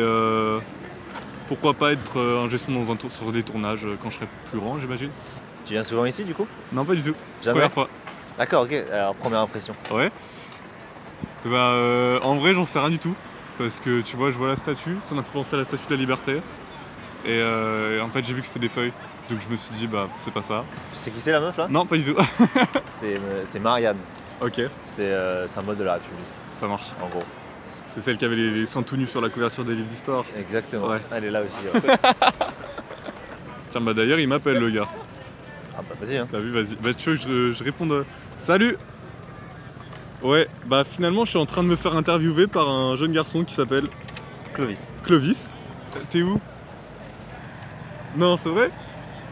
pourquoi 1.49 1.73
pas 1.75 1.93
être 1.93 2.19
un 2.21 2.57
son 2.57 2.73
dans 2.73 2.91
un 2.93 2.97
tour 2.97 3.11
sur 3.11 3.33
des 3.33 3.43
tournages 3.43 3.87
quand 4.03 4.11
je 4.11 4.17
serai 4.17 4.27
plus 4.51 4.59
grand, 4.59 4.79
j'imagine. 4.81 5.11
Tu 5.65 5.75
viens 5.75 5.83
souvent 5.83 6.05
ici 6.05 6.25
du 6.25 6.35
coup? 6.35 6.47
Non, 6.73 6.85
pas 6.85 6.95
du 6.95 7.03
tout. 7.03 7.15
Jamais 7.41 7.55
Première 7.61 7.73
fois. 7.73 7.89
D'accord, 8.37 8.65
ok. 8.65 8.73
Alors, 8.93 9.15
première 9.15 9.41
impression. 9.41 9.75
Ouais. 9.93 10.11
Bah, 11.45 11.71
euh, 11.73 12.21
en 12.23 12.37
vrai, 12.37 12.55
j'en 12.55 12.65
sais 12.65 12.79
rien 12.79 12.91
du 12.91 12.99
tout. 12.99 13.15
Parce 13.59 13.81
que 13.81 14.01
tu 14.01 14.17
vois, 14.17 14.31
je 14.31 14.39
vois 14.39 14.49
la 14.49 14.57
statue, 14.57 14.97
ça 15.07 15.15
m'a 15.15 15.23
fait 15.23 15.33
penser 15.33 15.55
à 15.55 15.59
la 15.59 15.65
statue 15.65 15.87
de 15.87 15.95
la 15.95 16.01
liberté. 16.01 16.33
Et 17.25 17.39
euh, 17.39 18.01
en 18.03 18.09
fait, 18.09 18.25
j'ai 18.25 18.33
vu 18.33 18.41
que 18.41 18.47
c'était 18.47 18.59
des 18.61 18.69
feuilles. 18.69 18.93
Donc 19.31 19.41
je 19.41 19.49
me 19.49 19.57
suis 19.57 19.75
dit, 19.75 19.87
bah, 19.87 20.09
c'est 20.17 20.33
pas 20.33 20.43
ça. 20.43 20.65
Tu 20.93 20.99
sais 20.99 21.11
qui 21.11 21.21
c'est 21.21 21.33
la 21.33 21.41
meuf 21.41 21.57
là? 21.57 21.67
Non, 21.71 21.87
pas 21.87 21.97
du 21.97 22.05
tout. 22.05 22.21
C'est 22.85 23.21
c'est 23.45 23.61
Marianne. 23.61 23.99
ok. 24.41 24.63
C'est 24.87 25.03
euh, 25.03 25.47
symbole 25.47 25.77
de 25.77 25.85
la 25.85 25.95
République. 25.95 26.25
Ça 26.53 26.67
marche. 26.67 26.89
En 27.03 27.09
gros. 27.09 27.23
C'est 27.87 28.01
celle 28.01 28.17
qui 28.17 28.25
avait 28.25 28.37
les, 28.37 28.51
les 28.51 28.67
seins 28.67 28.83
tout 28.83 28.97
nus 28.97 29.07
sur 29.07 29.21
la 29.21 29.29
couverture 29.29 29.65
des 29.65 29.75
livres 29.75 29.89
d'histoire. 29.89 30.25
Exactement. 30.39 30.89
Ouais. 30.89 31.01
Elle 31.13 31.25
est 31.27 31.31
là 31.31 31.43
aussi. 31.43 31.57
ouais. 31.73 31.97
Tiens, 33.69 33.81
bah 33.81 33.95
d'ailleurs, 33.95 34.19
il 34.19 34.29
m'appelle 34.29 34.59
le 34.59 34.71
gars. 34.71 34.89
Ah 35.77 35.81
bah 35.89 35.95
vas-y. 36.01 36.17
Hein. 36.19 36.27
T'as 36.31 36.39
vu, 36.41 36.51
vas-y. 36.51 36.77
Bah 36.77 36.93
tu 36.95 37.11
veux 37.11 37.17
que 37.17 37.23
je, 37.23 37.53
je 37.53 37.65
réponde. 37.65 37.93
euh, 37.93 38.05
Salut 38.39 38.77
Ouais, 40.23 40.47
bah 40.67 40.85
finalement, 40.85 41.25
je 41.25 41.31
suis 41.31 41.39
en 41.39 41.47
train 41.47 41.65
de 41.65 41.69
me 41.69 41.75
faire 41.75 41.97
interviewer 41.97 42.47
par 42.47 42.69
un 42.69 42.97
jeune 42.97 43.13
garçon 43.13 43.45
qui 43.45 43.55
s'appelle 43.55 43.89
Clovis. 44.55 44.93
Clovis. 45.03 45.51
T'es 46.11 46.23
où? 46.23 46.41
Non, 48.17 48.37
c'est 48.37 48.49
vrai? 48.49 48.71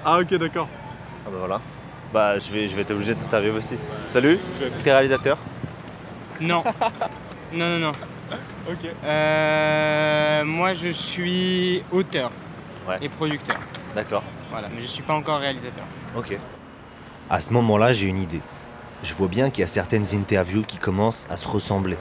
Ah, 0.05 0.19
ok, 0.19 0.35
d'accord. 0.35 0.69
Ah 1.25 1.31
bah 1.31 1.37
voilà. 1.39 1.61
Bah 2.13 2.39
je 2.39 2.51
vais, 2.51 2.67
je 2.67 2.75
vais 2.75 2.83
être 2.83 2.91
obligé 2.91 3.15
de 3.15 3.21
t'interviewer 3.21 3.59
aussi. 3.59 3.77
Salut, 4.09 4.39
t'es 4.83 4.93
réalisateur? 4.93 5.39
Non. 6.41 6.65
non, 7.53 7.79
non, 7.79 7.79
non. 7.79 7.93
Ok. 8.69 8.91
Euh, 9.05 10.45
moi, 10.45 10.73
je 10.73 10.89
suis 10.89 11.85
auteur 11.93 12.33
et 13.01 13.09
producteur. 13.09 13.59
D'accord. 13.95 14.25
Voilà, 14.51 14.69
mais 14.75 14.81
je 14.81 14.87
suis 14.87 15.03
pas 15.03 15.15
encore 15.15 15.39
réalisateur. 15.39 15.85
Ok. 16.17 16.37
À 17.29 17.41
ce 17.41 17.53
moment-là, 17.53 17.93
j'ai 17.93 18.09
une 18.09 18.19
idée. 18.19 18.41
Je 19.03 19.15
vois 19.15 19.29
bien 19.29 19.49
qu'il 19.49 19.63
y 19.63 19.65
a 19.65 19.67
certaines 19.67 20.15
interviews 20.15 20.63
qui 20.63 20.77
commencent 20.77 21.27
à 21.31 21.39
se 21.39 21.49
ressembler. 21.49 21.97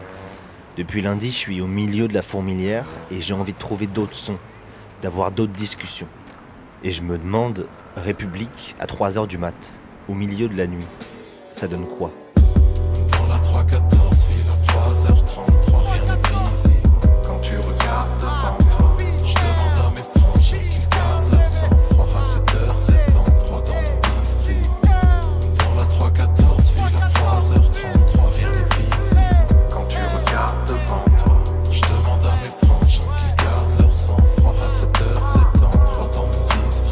Depuis 0.75 1.01
lundi, 1.01 1.31
je 1.31 1.37
suis 1.37 1.61
au 1.61 1.67
milieu 1.67 2.07
de 2.09 2.13
la 2.13 2.21
fourmilière 2.21 2.85
et 3.09 3.21
j'ai 3.21 3.33
envie 3.33 3.53
de 3.53 3.57
trouver 3.57 3.87
d'autres 3.87 4.15
sons, 4.15 4.37
d'avoir 5.01 5.31
d'autres 5.31 5.53
discussions. 5.53 6.07
Et 6.83 6.91
je 6.91 7.01
me 7.01 7.17
demande, 7.17 7.67
République 7.95 8.75
à 8.79 8.85
3h 8.85 9.27
du 9.27 9.37
mat, 9.37 9.81
au 10.09 10.13
milieu 10.13 10.49
de 10.49 10.57
la 10.57 10.67
nuit, 10.67 10.85
ça 11.53 11.67
donne 11.67 11.85
quoi? 11.85 12.11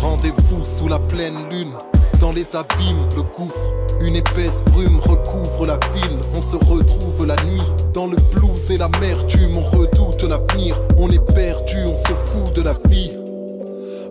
Rendez-vous 0.01 0.63
sous 0.63 0.87
la 0.87 0.99
pleine 0.99 1.49
lune, 1.49 1.73
dans 2.19 2.31
les 2.31 2.55
abîmes, 2.55 3.09
le 3.15 3.23
gouffre. 3.23 3.73
Une 3.99 4.15
épaisse 4.15 4.63
brume 4.71 4.99
recouvre 4.99 5.65
la 5.65 5.79
ville. 5.93 6.19
On 6.35 6.41
se 6.41 6.55
retrouve 6.55 7.25
la 7.25 7.35
nuit. 7.45 7.61
Dans 7.93 8.05
le 8.05 8.17
blues 8.31 8.69
et 8.69 8.77
l'amertume, 8.77 9.53
on 9.57 9.77
redoute 9.77 10.21
l'avenir. 10.23 10.79
On 10.97 11.09
est 11.09 11.33
perdu, 11.33 11.77
on 11.91 11.97
se 11.97 12.13
fout 12.13 12.53
de 12.55 12.61
la 12.61 12.73
vie. 12.85 13.11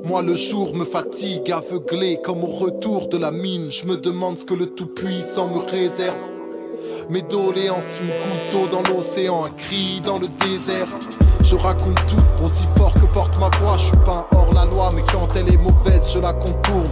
Moi 0.04 0.22
le 0.22 0.34
jour 0.34 0.74
me 0.74 0.84
fatigue, 0.84 1.50
aveuglé 1.52 2.20
comme 2.22 2.42
au 2.42 2.48
retour 2.48 3.08
de 3.08 3.16
la 3.16 3.30
mine. 3.30 3.70
Je 3.70 3.86
me 3.86 3.96
demande 3.96 4.38
ce 4.38 4.44
que 4.44 4.54
le 4.54 4.66
Tout-Puissant 4.66 5.48
me 5.48 5.58
réserve. 5.58 6.16
Mes 7.10 7.22
doléances, 7.22 8.00
une 8.00 8.08
goutte 8.08 8.52
d'eau 8.52 8.66
dans 8.72 8.82
l'océan, 8.92 9.44
un 9.44 9.50
cri 9.50 10.00
dans 10.02 10.18
le 10.18 10.26
désert. 10.44 10.88
Je 11.46 11.54
raconte 11.54 11.94
tout, 12.08 12.44
aussi 12.44 12.64
fort 12.76 12.92
que 12.94 13.06
porte 13.14 13.38
ma 13.38 13.48
voix. 13.60 13.76
Je 13.78 13.84
suis 13.84 14.04
pas 14.04 14.26
hors 14.32 14.52
la 14.52 14.64
loi, 14.64 14.90
mais 14.96 15.02
quand 15.12 15.28
elle 15.36 15.48
est 15.54 15.56
mauvaise, 15.56 16.10
je 16.12 16.18
la 16.18 16.32
contourne. 16.32 16.90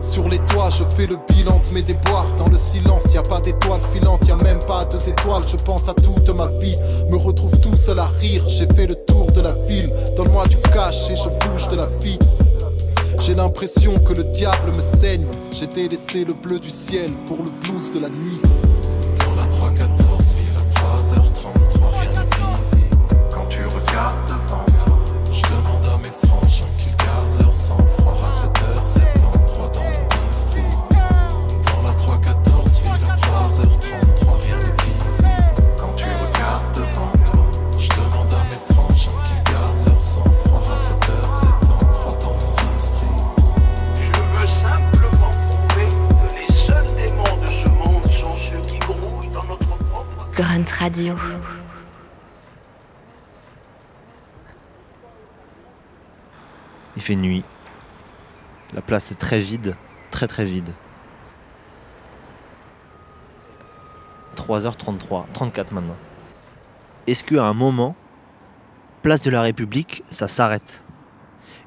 Sur 0.00 0.30
les 0.30 0.38
toits, 0.38 0.70
je 0.70 0.82
fais 0.82 1.06
le 1.06 1.16
bilan 1.28 1.60
de 1.68 1.74
mes 1.74 1.82
déboires. 1.82 2.24
Dans 2.38 2.50
le 2.50 2.56
silence, 2.56 3.12
y 3.12 3.18
a 3.18 3.22
pas 3.22 3.38
d'étoiles 3.38 3.82
filantes, 3.92 4.26
y 4.26 4.30
a 4.30 4.36
même 4.36 4.60
pas 4.60 4.86
deux 4.86 5.06
étoiles. 5.10 5.42
Je 5.46 5.56
pense 5.56 5.90
à 5.90 5.94
toute 5.94 6.26
ma 6.30 6.46
vie, 6.46 6.78
me 7.10 7.18
retrouve 7.18 7.60
tout 7.60 7.76
seul 7.76 7.98
à 7.98 8.06
rire. 8.18 8.44
J'ai 8.48 8.66
fait 8.66 8.86
le 8.86 8.94
tour 8.94 9.30
de 9.32 9.42
la 9.42 9.52
ville, 9.68 9.92
donne-moi 10.16 10.46
du 10.46 10.56
cash 10.72 11.10
et 11.10 11.16
je 11.16 11.28
bouge 11.46 11.68
de 11.68 11.76
la 11.76 11.86
vie. 12.00 12.18
J'ai 13.20 13.34
l'impression 13.34 13.92
que 13.98 14.14
le 14.14 14.24
diable 14.24 14.72
me 14.74 14.82
saigne. 14.82 15.26
J'ai 15.52 15.66
délaissé 15.66 16.24
le 16.24 16.32
bleu 16.32 16.58
du 16.58 16.70
ciel 16.70 17.12
pour 17.26 17.36
le 17.36 17.50
blues 17.60 17.92
de 17.92 17.98
la 17.98 18.08
nuit. 18.08 18.40
Radio. 50.86 51.16
Il 56.94 57.02
fait 57.02 57.16
nuit. 57.16 57.42
La 58.72 58.82
place 58.82 59.10
est 59.10 59.16
très 59.16 59.40
vide, 59.40 59.74
très 60.12 60.28
très 60.28 60.44
vide. 60.44 60.68
3h33, 64.36 65.24
34 65.32 65.72
maintenant. 65.72 65.96
Est-ce 67.08 67.24
qu'à 67.24 67.44
un 67.44 67.52
moment, 67.52 67.96
place 69.02 69.22
de 69.22 69.30
la 69.30 69.40
République, 69.40 70.04
ça 70.08 70.28
s'arrête? 70.28 70.84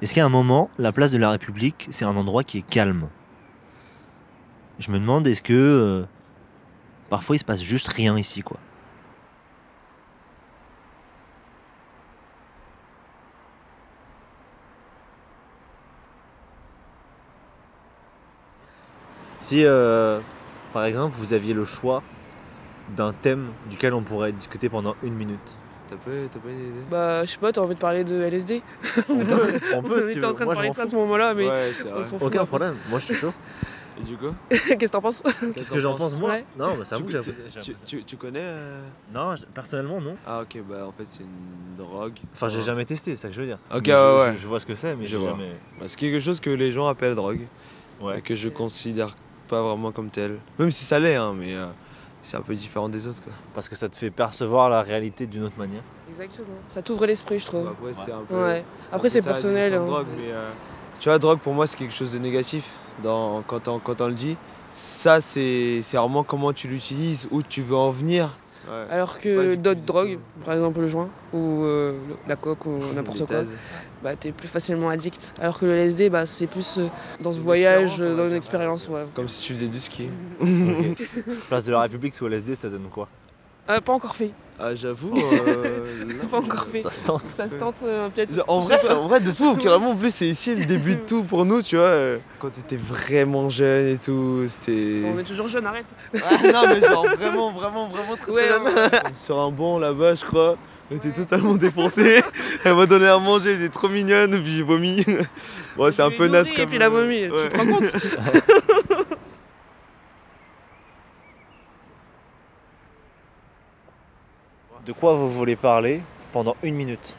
Est-ce 0.02 0.14
qu'à 0.14 0.24
un 0.24 0.30
moment, 0.30 0.70
la 0.78 0.94
place 0.94 1.12
de 1.12 1.18
la 1.18 1.32
République, 1.32 1.90
c'est 1.92 2.06
un 2.06 2.16
endroit 2.16 2.46
qui 2.46 2.60
est 2.60 2.66
calme? 2.66 3.10
Je 4.80 4.90
me 4.92 4.98
demande, 4.98 5.28
est-ce 5.28 5.42
que 5.42 5.52
euh, 5.54 6.06
parfois 7.10 7.36
il 7.36 7.40
se 7.40 7.44
passe 7.44 7.62
juste 7.62 7.90
rien 7.90 8.18
ici, 8.18 8.44
quoi? 8.44 8.60
Si, 19.50 19.66
euh, 19.66 20.20
par 20.74 20.86
exemple, 20.86 21.16
vous 21.18 21.34
aviez 21.34 21.56
le 21.56 21.66
choix 21.66 22.04
d'un 22.96 23.14
thème 23.14 23.48
duquel 23.68 23.96
on 23.96 24.04
pourrait 24.04 24.32
discuter 24.32 24.70
pendant 24.70 24.96
une 25.02 25.16
minute. 25.16 25.58
T'as 25.88 25.96
pas, 25.96 26.12
t'as 26.32 26.38
pas 26.40 26.50
une 26.52 26.60
idée? 26.68 26.80
Bah, 26.92 27.26
je 27.26 27.32
sais 27.32 27.40
pas, 27.40 27.52
t'as 27.52 27.62
envie 27.62 27.74
de 27.74 27.80
parler 27.80 28.04
de 28.04 28.22
LSD 28.22 28.62
On 29.10 29.18
peut, 29.18 29.60
on 29.74 29.82
peut, 29.82 30.02
si 30.08 30.14
tu 30.14 30.20
veux. 30.20 30.28
en 30.28 30.34
train 30.34 30.42
de 30.42 30.46
Moi, 30.46 30.54
parler 30.54 30.70
de 30.70 30.76
ça 30.76 30.84
à 30.84 30.88
ce 30.88 30.96
moment-là, 30.96 31.34
mais 31.34 31.48
Ouais, 31.48 31.72
on 31.96 32.04
s'en 32.04 32.20
fout 32.20 32.28
Aucun 32.28 32.46
problème, 32.46 32.76
moi 32.92 33.00
je 33.00 33.06
suis 33.06 33.16
chaud. 33.16 33.34
Et 34.00 34.04
du 34.04 34.18
coup? 34.18 34.36
Qu'est-ce 34.52 34.76
que 34.76 34.86
t'en 34.86 35.02
penses? 35.02 35.24
Qu'est-ce 35.56 35.72
que 35.72 35.80
j'en 35.80 35.96
pense 35.96 36.16
moi? 36.20 36.30
Ouais. 36.30 36.46
Non, 36.56 36.76
mais 36.78 36.86
c'est 36.86 36.94
à 36.94 36.98
Tu- 37.00 37.04
vous 37.06 37.10
que 37.10 37.22
j'ai 37.24 37.74
tu- 37.86 38.04
tu, 38.04 38.18
connais 38.18 38.40
euh, 38.44 38.84
Non, 39.12 39.34
personnellement 39.56 40.00
non. 40.00 40.16
Ah 40.28 40.42
ok, 40.44 40.62
bah 40.70 40.86
en 40.88 40.92
fait 40.92 41.06
c'est 41.08 41.24
une 41.24 41.76
drogue. 41.76 42.14
Enfin, 42.34 42.50
j'ai 42.50 42.62
jamais 42.62 42.86
testé, 42.86 43.12
c'est 43.16 43.18
ça 43.24 43.28
que 43.30 43.34
je 43.34 43.42
veux 43.42 43.48
dire. 43.48 43.58
Ok, 43.74 43.88
Mais 43.88 43.94
ouais, 43.94 44.00
je, 44.00 44.20
ouais. 44.30 44.34
je- 44.36 44.42
je 44.44 44.48
vois 44.48 44.60
ce 44.60 44.68
que 44.68 44.76
c'est, 44.76 44.96
mais 44.96 45.06
Je 45.06 45.10
j'ai 45.14 45.18
vois. 45.18 45.32
jamais. 45.32 45.56
Bah, 45.80 45.86
c'est 45.88 45.98
quelque 45.98 46.20
chose 46.20 46.40
que 46.40 46.52
les 46.52 46.72
gens 46.72 46.86
appellent 46.86 47.16
drogue. 47.16 47.48
Ouais. 48.00 48.20
Et 48.20 48.22
que 48.22 48.36
je 48.36 48.48
considère 48.48 49.16
pas 49.50 49.62
vraiment 49.62 49.92
comme 49.92 50.10
tel. 50.10 50.38
Même 50.60 50.72
si 50.72 50.86
ça 50.86 51.00
l'est, 51.00 51.16
hein, 51.16 51.34
mais 51.36 51.54
euh, 51.56 51.68
c'est 52.22 52.38
un 52.38 52.42
peu 52.42 52.54
différent 52.56 52.88
des 52.90 53.08
autres. 53.08 53.22
Quoi. 53.24 53.34
Parce 53.54 53.68
que 53.68 53.76
ça 53.76 53.90
te 53.90 53.96
fait 53.96 54.12
percevoir 54.12 54.70
la 54.70 54.82
réalité 54.82 55.26
d'une 55.28 55.44
autre 55.44 55.58
manière. 55.58 55.82
Exactement. 56.10 56.48
Ça 56.70 56.82
t'ouvre 56.82 57.06
l'esprit, 57.06 57.40
je 57.40 57.46
trouve. 57.46 57.66
Bah, 57.66 57.74
Après, 57.80 57.94
c'est 57.94 58.12
un 58.12 58.22
peu. 58.28 58.36
Ouais. 58.44 58.64
Après, 58.92 59.10
c'est 59.10 59.22
personnel. 59.24 59.74
hein. 59.74 59.86
drogue, 59.86 60.08
mais, 60.18 60.32
euh, 60.32 60.50
tu 61.00 61.10
vois, 61.10 61.18
drogue 61.20 61.40
pour 61.40 61.54
moi 61.54 61.66
c'est 61.68 61.78
quelque 61.78 61.94
chose 61.94 62.14
de 62.14 62.20
négatif 62.20 62.74
dans, 63.04 63.42
quand, 63.44 63.68
on, 63.68 63.80
quand 63.80 64.02
on 64.02 64.08
le 64.08 64.14
dit. 64.14 64.38
Ça, 64.74 65.20
c'est 65.22 65.80
c'est 65.82 65.98
vraiment 65.98 66.24
comment 66.24 66.54
tu 66.54 66.68
l'utilises, 66.68 67.28
où 67.32 67.42
tu 67.42 67.62
veux 67.62 67.76
en 67.76 67.90
venir. 67.90 68.30
Ouais. 68.70 68.86
Alors 68.92 69.20
que 69.20 69.56
d'autres 69.56 69.82
drogues, 69.82 70.20
par 70.46 70.54
exemple 70.54 70.80
le 70.80 70.88
joint 70.88 71.10
ou 71.34 71.64
euh, 71.64 71.98
la 72.28 72.36
coque 72.36 72.68
ou 72.68 72.80
n'importe 72.94 73.26
quoi, 73.26 73.44
bah 74.04 74.16
t'es 74.16 74.32
plus 74.32 74.48
facilement 74.48 74.90
addict. 74.90 75.34
Alors 75.42 75.60
que 75.60 75.66
le 75.66 75.74
LSD, 75.74 76.10
bah 76.10 76.26
c'est 76.26 76.46
plus 76.46 76.78
euh, 76.78 76.88
dans 77.20 77.34
ce 77.34 77.40
voyage, 77.40 77.96
euh, 78.00 78.16
dans 78.16 78.28
une 78.28 78.36
expérience. 78.36 78.88
Ouais. 78.88 79.06
Comme 79.16 79.28
si 79.28 79.48
tu 79.48 79.54
faisais 79.54 79.68
du 79.68 79.80
ski. 79.80 80.10
Place 81.48 81.66
de 81.66 81.72
la 81.72 81.82
République 81.82 82.16
sous 82.16 82.28
LSD, 82.28 82.54
ça 82.54 82.70
donne 82.70 82.88
quoi? 82.92 83.08
Euh, 83.70 83.82
pas 83.82 83.94
encore 83.94 84.16
fait. 84.16 84.32
Ah, 84.62 84.76
j'avoue. 84.76 85.14
euh, 85.48 86.06
là, 86.06 86.14
Pas 86.30 86.38
encore 86.40 86.68
fait. 86.72 86.82
Ça 86.82 86.92
se 86.92 87.04
tente. 87.04 87.24
Ça 87.28 87.48
se 87.50 87.56
tente 87.56 87.76
euh, 87.84 88.10
peut-être. 88.10 88.44
En 88.48 88.60
vrai, 88.60 88.78
pas. 88.86 88.96
en 88.98 89.08
vrai, 89.08 89.20
de 89.22 89.32
fou, 89.32 89.56
carrément, 89.62 89.92
en 89.92 89.96
plus, 89.96 90.14
c'est 90.14 90.28
ici 90.28 90.54
le 90.54 90.66
début 90.66 90.96
de 90.96 91.02
tout 91.02 91.24
pour 91.24 91.46
nous, 91.46 91.62
tu 91.62 91.78
vois. 91.78 91.86
euh, 91.86 92.18
Quand 92.40 92.50
t'étais 92.50 92.76
vraiment 92.78 93.50
jeune 93.50 93.88
et 93.88 93.98
tout, 93.98 94.44
c'était. 94.50 95.02
On 95.06 95.18
est 95.18 95.24
toujours 95.24 95.48
jeune, 95.48 95.66
arrête. 95.66 95.86
Ah, 96.14 96.36
non, 96.52 96.64
mais 96.68 96.82
genre 96.82 97.06
vraiment, 97.06 97.52
vraiment, 97.54 97.88
vraiment 97.88 98.16
très, 98.18 98.32
Ouais, 98.32 98.48
très 98.50 98.54
jeune. 98.58 98.64
ouais. 98.76 99.00
Sur 99.16 99.40
un 99.40 99.50
banc 99.52 99.80
là-bas, 99.80 100.16
je 100.16 100.26
crois. 100.26 100.58
Elle 100.92 100.98
était 100.98 101.12
totalement 101.12 101.54
défoncée. 101.54 102.24
Elle 102.66 102.74
m'a 102.74 102.88
donné 102.88 103.06
à 103.06 103.20
manger, 103.20 103.52
elle 103.52 103.58
était 103.62 103.70
trop 103.70 103.88
mignonne, 103.90 104.42
puis 104.42 104.58
j'ai 104.58 104.64
vomi. 104.64 105.06
Ouais, 105.78 105.92
c'est 105.92 106.02
un 106.02 106.10
peu 106.10 106.28
naze 106.28 106.52
comme. 106.52 106.64
Et 106.64 106.66
puis 106.68 106.78
la 106.80 106.90
vomi, 106.90 107.28
Ouais. 107.28 107.32
tu 107.44 107.50
te 107.50 107.58
rends 107.58 107.66
compte 107.68 107.84
De 114.86 114.94
quoi 114.94 115.14
vous 115.14 115.30
voulez 115.30 115.58
parler 115.58 116.02
pendant 116.32 116.56
une 116.64 116.76
minute 116.76 117.16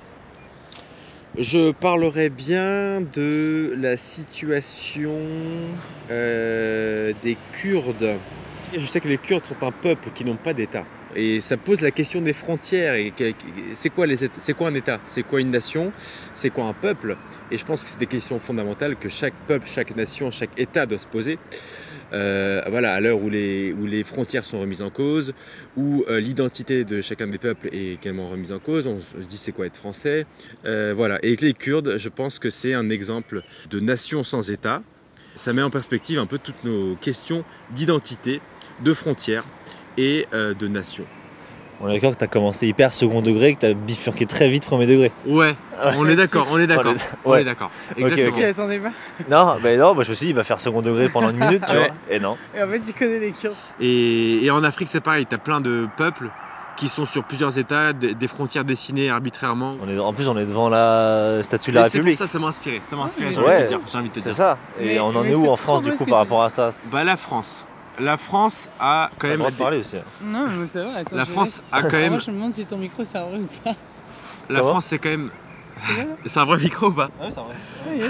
Je 1.37 1.73
parlerai 1.73 2.31
bien 2.31 3.03
de 3.03 3.75
la 3.79 3.99
situation 3.99 5.19
euh, 6.11 7.13
des 7.23 7.37
Kurdes. 7.53 8.17
Je 8.75 8.87
sais 8.87 9.01
que 9.01 9.09
les 9.09 9.19
Kurdes 9.19 9.45
sont 9.45 9.63
un 9.63 9.73
peuple 9.73 10.09
qui 10.15 10.25
n'ont 10.25 10.37
pas 10.37 10.55
d'État. 10.55 10.85
Et 11.17 11.41
ça 11.41 11.57
pose 11.57 11.81
la 11.81 11.91
question 11.91 12.21
des 12.21 12.33
frontières. 12.33 12.95
C'est 13.75 13.91
quoi, 13.91 14.07
un 14.07 14.75
État? 14.75 15.01
C'est 15.07 15.23
quoi 15.23 15.41
une 15.41 15.51
nation? 15.51 15.93
C'est 16.35 16.51
quoi 16.51 16.65
un 16.65 16.73
peuple? 16.73 17.17
Et 17.51 17.57
je 17.57 17.65
pense 17.65 17.83
que 17.83 17.89
c'est 17.89 17.99
des 17.99 18.07
questions 18.07 18.39
fondamentales 18.39 18.97
que 18.97 19.09
chaque 19.09 19.35
peuple, 19.47 19.67
chaque 19.67 19.97
nation, 19.97 20.31
chaque 20.31 20.59
État 20.59 20.87
doit 20.87 20.99
se 20.99 21.07
poser. 21.07 21.39
Euh, 22.13 22.63
voilà, 22.69 22.95
à 22.95 23.01
l'heure 23.01 23.21
où 23.23 23.31
les, 23.31 23.73
où 23.73 23.87
les 23.87 24.03
frontières 24.03 24.45
sont 24.45 24.61
remises 24.61 24.83
en 24.83 24.91
cause, 24.91 25.33
où 25.77 26.05
euh, 26.09 26.19
l'identité 26.19 26.85
de 26.85 27.01
chacun 27.01 27.29
des 27.29 27.39
peuples 27.39 27.69
est 27.73 27.95
également 27.95 28.29
remise 28.29 28.51
en 28.51 28.59
cause, 28.59 28.89
on 28.89 29.01
se 29.01 29.17
dit 29.17 29.37
c'est 29.37 29.53
quoi 29.53 29.67
être 29.67 29.77
français? 29.77 30.27
Euh, 30.65 30.93
voilà, 30.97 31.21
et 31.23 31.29
avec 31.29 31.41
les 31.41 31.55
Kurdes, 31.55 31.99
je 31.99 32.09
pense 32.09 32.41
que 32.41 32.51
c'est 32.51 32.75
un 32.75 32.91
exemple 32.91 33.43
de 33.71 33.81
nation 33.81 34.25
sans 34.25 34.51
État. 34.51 34.83
Ça 35.37 35.53
met 35.53 35.63
en 35.63 35.71
perspective 35.71 36.19
un 36.19 36.27
peu 36.27 36.39
toutes 36.39 36.65
nos 36.65 36.97
questions 36.97 37.45
d'identité, 37.75 38.41
de 38.83 38.93
frontières 38.93 39.45
et 40.01 40.27
euh, 40.33 40.55
de 40.55 40.67
nation. 40.69 41.05
On 41.83 41.89
est 41.89 41.95
d'accord 41.95 42.11
que 42.13 42.17
t'as 42.17 42.27
commencé 42.27 42.67
hyper 42.67 42.93
second 42.93 43.23
degré, 43.23 43.55
que 43.55 43.61
t'as 43.61 43.73
bifurqué 43.73 44.27
très 44.27 44.51
vite 44.51 44.67
premier 44.67 44.87
degré. 44.87 45.13
Ouais, 45.27 45.57
on 45.97 46.07
est 46.07 46.17
d'accord, 46.17 46.47
on 46.51 46.59
est 46.59 46.67
d'accord, 46.67 46.93
on 47.25 47.35
est 47.37 47.45
d'accord. 47.45 47.71
Exactement. 47.97 48.69
pas. 48.83 48.91
Non, 49.31 49.57
mais 49.63 49.79
non, 49.79 49.95
moi 49.95 50.05
je 50.05 50.11
me 50.11 50.15
suis 50.15 50.27
dit, 50.27 50.33
il 50.33 50.37
va 50.37 50.45
faire 50.45 50.61
second 50.61 50.83
degré 50.83 51.09
pendant 51.09 51.31
une 51.31 51.39
minute, 51.45 51.65
tu 51.67 51.75
Ouais. 51.75 51.87
vois. 51.87 51.95
Et 52.11 52.21
non. 52.21 52.37
Et 52.55 52.63
en 52.63 52.69
fait, 52.69 52.81
tu 52.81 52.93
connais 52.93 53.19
les 53.19 53.33
Kurdes. 53.33 53.55
Et, 53.81 54.45
et 54.45 54.51
en 54.51 54.63
Afrique, 54.63 54.89
c'est 54.91 55.01
pareil, 55.01 55.25
tu 55.27 55.35
as 55.35 55.39
plein 55.39 55.63
de 55.63 55.89
peuples 55.97 56.29
qui 56.77 56.89
sont 56.89 57.05
sur 57.07 57.25
plusieurs 57.25 57.59
États, 57.59 57.93
des, 57.93 58.29
frontières 58.29 58.65
dessinées 58.65 59.11
arbitrairement. 59.11 59.77
On 59.83 59.89
est, 59.89 59.99
en 59.99 60.13
plus, 60.15 60.29
on 60.29 60.37
est 60.39 60.47
devant 60.47 60.69
la 60.71 61.43
statue 61.43 61.71
de 61.71 61.77
la 61.77 61.83
Mais 61.83 61.89
c'est 61.89 61.99
pour 61.99 62.07
République. 62.07 62.19
ça, 62.19 62.27
ça 62.27 62.39
m'a 62.39 62.47
inspiré. 62.49 62.81
Ça 62.85 62.97
m'a 62.97 63.03
inspiré, 63.03 63.29
Ouais, 63.29 63.35
j'ai 63.37 63.41
envie 63.41 63.59
de 63.59 63.63
te 63.65 63.69
dire. 63.69 63.81
J'ai 63.91 63.99
envie 63.99 64.09
de 64.09 64.15
te 64.15 64.21
c'est 64.21 64.33
ça. 64.33 64.57
Et 64.79 64.99
on 65.01 65.09
en 65.09 65.25
est 65.25 65.35
où 65.35 65.49
en 65.49 65.57
France 65.57 65.83
du 65.83 65.93
coup 65.93 66.07
par 66.07 66.19
rapport 66.19 66.43
à 66.43 66.49
ça? 66.49 66.71
Bah 66.91 67.05
la 67.05 67.17
France. 67.17 67.67
La 68.01 68.17
France 68.17 68.71
a 68.81 69.11
quand 69.19 69.27
le 69.27 69.33
même. 69.35 69.39
droit 69.41 69.51
de 69.51 69.57
parler 69.57 69.79
aussi. 69.79 69.97
Non, 70.25 70.47
mais 70.49 70.67
ça 70.67 70.85
va. 70.85 70.97
Attends, 70.97 71.17
La 71.17 71.27
France 71.27 71.63
a 71.71 71.83
quand 71.83 71.93
même- 71.93 72.13
Moi, 72.13 72.19
je 72.25 72.31
me 72.31 72.37
demande 72.37 72.53
si 72.55 72.65
ton 72.67 72.79
micro 72.79 73.05
c'est 73.05 73.19
un 73.19 73.25
vrai 73.27 73.39
ou 73.39 73.49
pas. 73.65 73.75
La 74.49 74.61
France, 74.61 74.87
c'est 74.87 74.99
quand 74.99 75.11
même. 75.11 75.31
C'est 76.27 76.39
un 76.41 76.45
vrai 76.45 76.59
micro 76.59 76.89
ou 76.89 76.93
pas 76.93 77.09
Ah 77.21 77.25
oui, 77.25 77.31
c'est 77.31 77.41
vrai. 77.41 78.05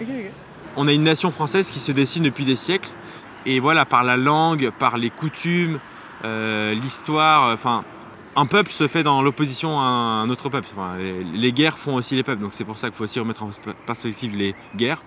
Ok, 0.00 0.06
ok. 0.08 0.30
On 0.76 0.86
a 0.86 0.92
une 0.92 1.02
nation 1.02 1.30
française 1.32 1.68
qui 1.70 1.80
se 1.80 1.90
dessine 1.90 2.22
depuis 2.22 2.44
des 2.44 2.54
siècles 2.54 2.90
Et 3.46 3.58
voilà, 3.58 3.84
par 3.84 4.04
la 4.04 4.16
langue, 4.16 4.70
par 4.78 4.96
les 4.96 5.10
coutumes, 5.10 5.80
euh, 6.24 6.72
l'histoire, 6.74 7.52
enfin, 7.52 7.82
un 8.36 8.46
peuple 8.46 8.70
se 8.70 8.86
fait 8.86 9.02
dans 9.02 9.22
l'opposition 9.22 9.80
à 9.80 9.84
un 9.84 10.30
autre 10.30 10.48
peuple. 10.50 10.68
Enfin, 10.72 10.96
les, 10.98 11.24
les 11.24 11.52
guerres 11.52 11.78
font 11.78 11.94
aussi 11.94 12.14
les 12.14 12.22
peuples, 12.22 12.42
donc 12.42 12.54
c'est 12.54 12.64
pour 12.64 12.78
ça 12.78 12.88
qu'il 12.88 12.96
faut 12.96 13.04
aussi 13.04 13.18
remettre 13.18 13.42
en 13.42 13.50
perspective 13.86 14.36
les 14.36 14.54
guerres. 14.76 15.02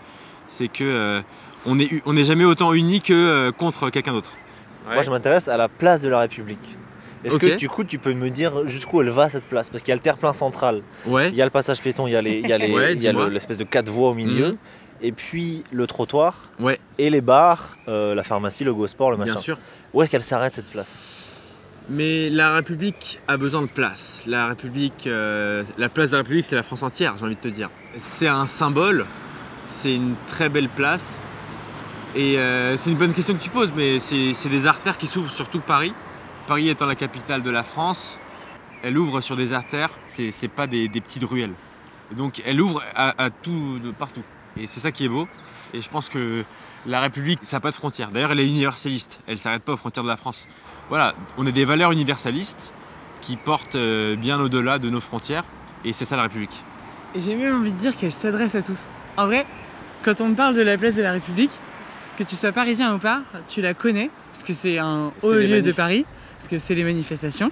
C'est 0.48 0.68
que 0.68 0.84
euh, 0.84 1.22
on 1.66 1.76
n'est 1.76 1.90
on 2.06 2.16
jamais 2.16 2.46
autant 2.46 2.74
unis 2.74 3.02
que 3.02 3.14
euh, 3.14 3.52
contre 3.52 3.90
quelqu'un 3.90 4.14
d'autre. 4.14 4.32
Moi, 4.86 5.02
je 5.02 5.10
m'intéresse 5.10 5.48
à 5.48 5.58
la 5.58 5.70
place 5.70 6.02
de 6.02 6.10
la 6.10 6.20
République. 6.20 6.78
Est-ce 7.24 7.38
que 7.38 7.56
du 7.56 7.70
coup, 7.70 7.84
tu 7.86 8.00
peux 8.00 8.14
me 8.14 8.30
dire 8.30 8.68
jusqu'où 8.68 9.02
elle 9.02 9.10
va 9.10 9.30
cette 9.30 9.48
place? 9.48 9.70
Parce 9.70 9.82
qu'il 9.82 9.90
y 9.90 9.94
a 9.94 9.96
le 9.96 10.02
terre-plein 10.02 10.34
central, 10.34 10.82
Ouais. 11.06 11.30
il 11.30 11.36
y 11.36 11.42
a 11.42 11.46
le 11.46 11.52
passage 11.52 11.82
piéton, 11.82 12.06
il 12.08 12.12
y 12.12 12.16
a 12.18 12.22
les- 12.22 12.42
l'espèce 13.30 13.58
de 13.58 13.64
quatre 13.64 13.88
voies 13.90 14.10
au 14.10 14.14
milieu, 14.14 14.50
Mhm. 14.50 14.58
et 15.02 15.12
puis 15.14 15.64
le 15.72 15.88
trottoir, 15.88 16.50
Ouais. 16.60 16.80
et 16.98 17.10
les 17.10 17.22
bars, 17.22 17.78
euh, 17.88 18.14
la 18.14 18.24
pharmacie, 18.24 18.66
le 18.66 18.74
go 18.74 18.88
sport, 18.88 19.10
le 19.12 19.16
machin. 19.18 19.34
Bien 19.34 19.42
sûr. 19.42 19.58
Où 19.94 20.02
est-ce 20.02 20.12
qu'elle 20.12 20.24
s'arrête 20.24 20.54
cette 20.54 20.70
place? 20.70 20.98
Mais 21.90 22.30
la 22.30 22.56
République 22.56 23.20
a 23.28 23.38
besoin 23.38 23.62
de 23.62 23.68
place. 23.68 24.24
La 24.28 24.48
République, 24.48 25.06
euh, 25.08 25.64
la 25.78 25.90
place 25.90 26.12
de 26.12 26.16
la 26.18 26.24
République, 26.24 26.46
c'est 26.46 26.56
la 26.56 26.64
France 26.64 26.84
entière, 26.84 27.16
j'ai 27.18 27.26
envie 27.26 27.36
de 27.36 27.42
te 27.42 27.48
dire. 27.50 27.70
C'est 27.98 28.28
un 28.28 28.48
symbole, 28.48 29.06
c'est 29.70 29.94
une 29.96 30.16
très 30.28 30.50
belle 30.50 30.70
place. 30.70 31.20
Et 32.16 32.38
euh, 32.38 32.78
c'est 32.78 32.92
une 32.92 32.98
bonne 32.98 33.14
question 33.14 33.34
que 33.34 33.42
tu 33.42 33.50
poses, 33.50 33.72
mais 33.76 34.00
c'est 34.00 34.50
des 34.50 34.68
artères 34.68 34.98
qui 34.98 35.08
s'ouvrent 35.08 35.32
sur 35.32 35.50
tout 35.50 35.60
Paris. 35.60 35.94
Paris 36.48 36.70
étant 36.70 36.86
la 36.86 36.96
capitale 36.96 37.42
de 37.42 37.50
la 37.50 37.64
France, 37.64 38.20
elle 38.84 38.98
ouvre 38.98 39.22
sur 39.22 39.36
des 39.36 39.54
artères, 39.54 39.90
c'est 40.08 40.48
pas 40.48 40.68
des, 40.68 40.90
petites 40.90 41.24
ruelles. 41.24 41.54
Donc 42.12 42.42
elle 42.46 42.62
ouvre 42.62 42.84
à, 42.96 43.30
tout, 43.32 43.80
de 43.84 43.92
partout. 43.92 44.22
Et 44.58 44.68
c'est 44.68 44.80
ça 44.80 44.92
qui 44.92 45.06
est 45.06 45.10
beau. 45.10 45.28
Et 45.74 45.82
je 45.82 45.90
pense 45.90 46.10
que 46.10 46.44
la 46.86 47.00
République, 47.00 47.40
ça 47.42 47.58
n'a 47.58 47.62
pas 47.62 47.72
de 47.72 47.76
frontières. 47.76 48.12
D'ailleurs, 48.12 48.34
elle 48.34 48.42
est 48.42 48.48
universaliste. 48.48 49.22
Elle 49.26 49.36
ne 49.36 49.40
s'arrête 49.40 49.64
pas 49.64 49.74
aux 49.74 49.78
frontières 49.78 50.04
de 50.04 50.10
la 50.10 50.18
France. 50.18 50.48
Voilà, 50.90 51.16
on 51.40 51.48
a 51.48 51.52
des 51.52 51.66
valeurs 51.66 51.92
universalistes 51.92 52.74
qui 53.22 53.38
portent 53.38 53.76
euh, 53.76 54.16
bien 54.16 54.40
au-delà 54.40 54.78
de 54.78 54.90
nos 54.92 55.00
frontières. 55.00 55.46
Et 55.84 55.94
c'est 55.94 56.06
ça 56.06 56.16
la 56.16 56.24
République. 56.24 56.62
Et 57.16 57.22
j'ai 57.22 57.36
même 57.36 57.56
envie 57.56 57.72
de 57.72 57.78
dire 57.78 57.98
qu'elle 57.98 58.14
s'adresse 58.14 58.54
à 58.54 58.62
tous. 58.62 58.90
En 59.18 59.26
vrai, 59.26 59.48
quand 60.04 60.22
on 60.22 60.34
parle 60.34 60.54
de 60.54 60.62
la 60.62 60.78
place 60.78 60.96
de 60.96 61.02
la 61.02 61.14
République, 61.14 61.52
que 62.18 62.24
tu 62.24 62.36
sois 62.36 62.52
parisien 62.52 62.94
ou 62.94 63.00
pas, 63.00 63.22
tu 63.48 63.62
la 63.62 63.74
connais, 63.74 64.10
parce 64.32 64.44
que 64.44 64.54
c'est 64.54 64.78
un 64.78 65.12
haut 65.22 65.34
lieu 65.34 65.62
de. 65.62 65.72
Paris, 65.72 66.06
parce 66.38 66.48
que 66.48 66.60
c'est 66.60 66.76
les 66.76 66.84
manifestations. 66.84 67.52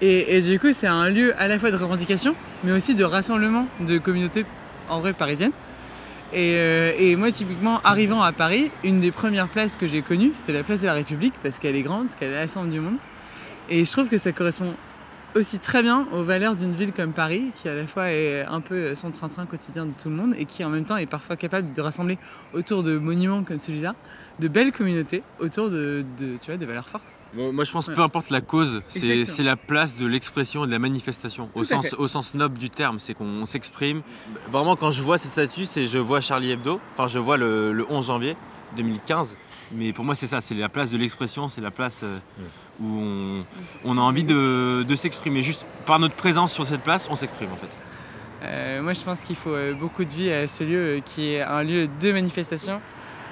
Et, 0.00 0.36
et 0.36 0.40
du 0.40 0.60
coup, 0.60 0.72
c'est 0.72 0.86
un 0.86 1.08
lieu 1.08 1.34
à 1.38 1.48
la 1.48 1.58
fois 1.58 1.70
de 1.70 1.76
revendication, 1.76 2.34
mais 2.64 2.72
aussi 2.72 2.94
de 2.94 3.04
rassemblement 3.04 3.66
de 3.80 3.98
communautés 3.98 4.44
en 4.88 5.00
vrai 5.00 5.12
parisiennes. 5.12 5.52
Et, 6.32 6.54
euh, 6.56 6.92
et 6.98 7.16
moi, 7.16 7.32
typiquement, 7.32 7.80
arrivant 7.82 8.22
à 8.22 8.32
Paris, 8.32 8.70
une 8.84 9.00
des 9.00 9.10
premières 9.10 9.48
places 9.48 9.76
que 9.76 9.86
j'ai 9.86 10.02
connues, 10.02 10.32
c'était 10.34 10.52
la 10.52 10.62
place 10.62 10.82
de 10.82 10.86
la 10.86 10.92
République, 10.92 11.34
parce 11.42 11.58
qu'elle 11.58 11.74
est 11.74 11.82
grande, 11.82 12.06
parce 12.06 12.16
qu'elle 12.16 12.32
est 12.32 12.40
l'ensemble 12.42 12.70
du 12.70 12.80
monde. 12.80 12.96
Et 13.70 13.84
je 13.84 13.90
trouve 13.90 14.08
que 14.08 14.18
ça 14.18 14.32
correspond 14.32 14.74
aussi 15.34 15.58
très 15.58 15.82
bien 15.82 16.06
aux 16.12 16.22
valeurs 16.22 16.56
d'une 16.56 16.72
ville 16.72 16.92
comme 16.92 17.12
Paris, 17.12 17.50
qui 17.60 17.68
à 17.68 17.74
la 17.74 17.86
fois 17.86 18.10
est 18.10 18.44
un 18.44 18.60
peu 18.60 18.94
son 18.94 19.10
train-train 19.10 19.46
quotidien 19.46 19.86
de 19.86 19.92
tout 20.00 20.08
le 20.08 20.14
monde 20.14 20.34
et 20.36 20.44
qui 20.44 20.64
en 20.64 20.70
même 20.70 20.84
temps 20.84 20.96
est 20.96 21.06
parfois 21.06 21.36
capable 21.36 21.72
de 21.72 21.80
rassembler 21.80 22.18
autour 22.52 22.82
de 22.82 22.98
monuments 22.98 23.42
comme 23.44 23.58
celui-là 23.58 23.94
de 24.38 24.48
belles 24.48 24.72
communautés 24.72 25.22
autour 25.40 25.70
de, 25.70 26.04
de, 26.18 26.36
tu 26.36 26.46
vois, 26.50 26.56
de 26.56 26.66
valeurs 26.66 26.88
fortes. 26.88 27.08
Bon, 27.34 27.52
moi 27.52 27.64
je 27.64 27.72
pense 27.72 27.88
que 27.88 27.92
peu 27.92 28.00
importe 28.00 28.30
la 28.30 28.40
cause, 28.40 28.82
c'est 28.88 29.42
la 29.42 29.56
place 29.56 29.98
de 29.98 30.06
l'expression 30.06 30.64
et 30.64 30.66
de 30.66 30.72
la 30.72 30.78
manifestation. 30.78 31.50
Au 31.54 31.60
Tout 31.60 31.64
sens, 31.66 31.90
fait. 31.90 31.96
au 31.96 32.06
sens 32.06 32.34
noble 32.34 32.56
du 32.56 32.70
terme, 32.70 32.98
c'est 33.00 33.12
qu'on 33.14 33.44
s'exprime. 33.44 34.00
Vraiment, 34.50 34.76
quand 34.76 34.92
je 34.92 35.02
vois 35.02 35.18
ces 35.18 35.28
statues, 35.28 35.66
c'est 35.66 35.86
je 35.86 35.98
vois 35.98 36.20
Charlie 36.22 36.52
Hebdo. 36.52 36.80
Enfin, 36.94 37.06
je 37.06 37.18
vois 37.18 37.36
le, 37.36 37.72
le 37.72 37.84
11 37.90 38.06
janvier 38.06 38.36
2015. 38.76 39.36
Mais 39.72 39.92
pour 39.92 40.04
moi, 40.04 40.14
c'est 40.14 40.26
ça, 40.26 40.40
c'est 40.40 40.54
la 40.54 40.70
place 40.70 40.90
de 40.90 40.96
l'expression, 40.96 41.50
c'est 41.50 41.60
la 41.60 41.70
place 41.70 42.00
euh, 42.02 42.18
où 42.80 42.86
on, 42.86 43.44
on 43.84 43.98
a 43.98 44.00
envie 44.00 44.24
de, 44.24 44.84
de 44.86 44.94
s'exprimer. 44.94 45.42
Juste 45.42 45.64
par 45.86 45.98
notre 45.98 46.14
présence 46.14 46.52
sur 46.52 46.66
cette 46.66 46.82
place, 46.82 47.08
on 47.10 47.16
s'exprime 47.16 47.52
en 47.52 47.56
fait. 47.56 47.68
Euh, 48.42 48.82
moi, 48.82 48.92
je 48.92 49.02
pense 49.02 49.20
qu'il 49.20 49.36
faut 49.36 49.54
euh, 49.54 49.74
beaucoup 49.74 50.04
de 50.04 50.12
vie 50.12 50.30
à 50.30 50.46
ce 50.46 50.62
lieu 50.62 50.78
euh, 50.78 51.00
qui 51.00 51.34
est 51.34 51.42
un 51.42 51.62
lieu 51.62 51.88
de 52.00 52.12
manifestation. 52.12 52.80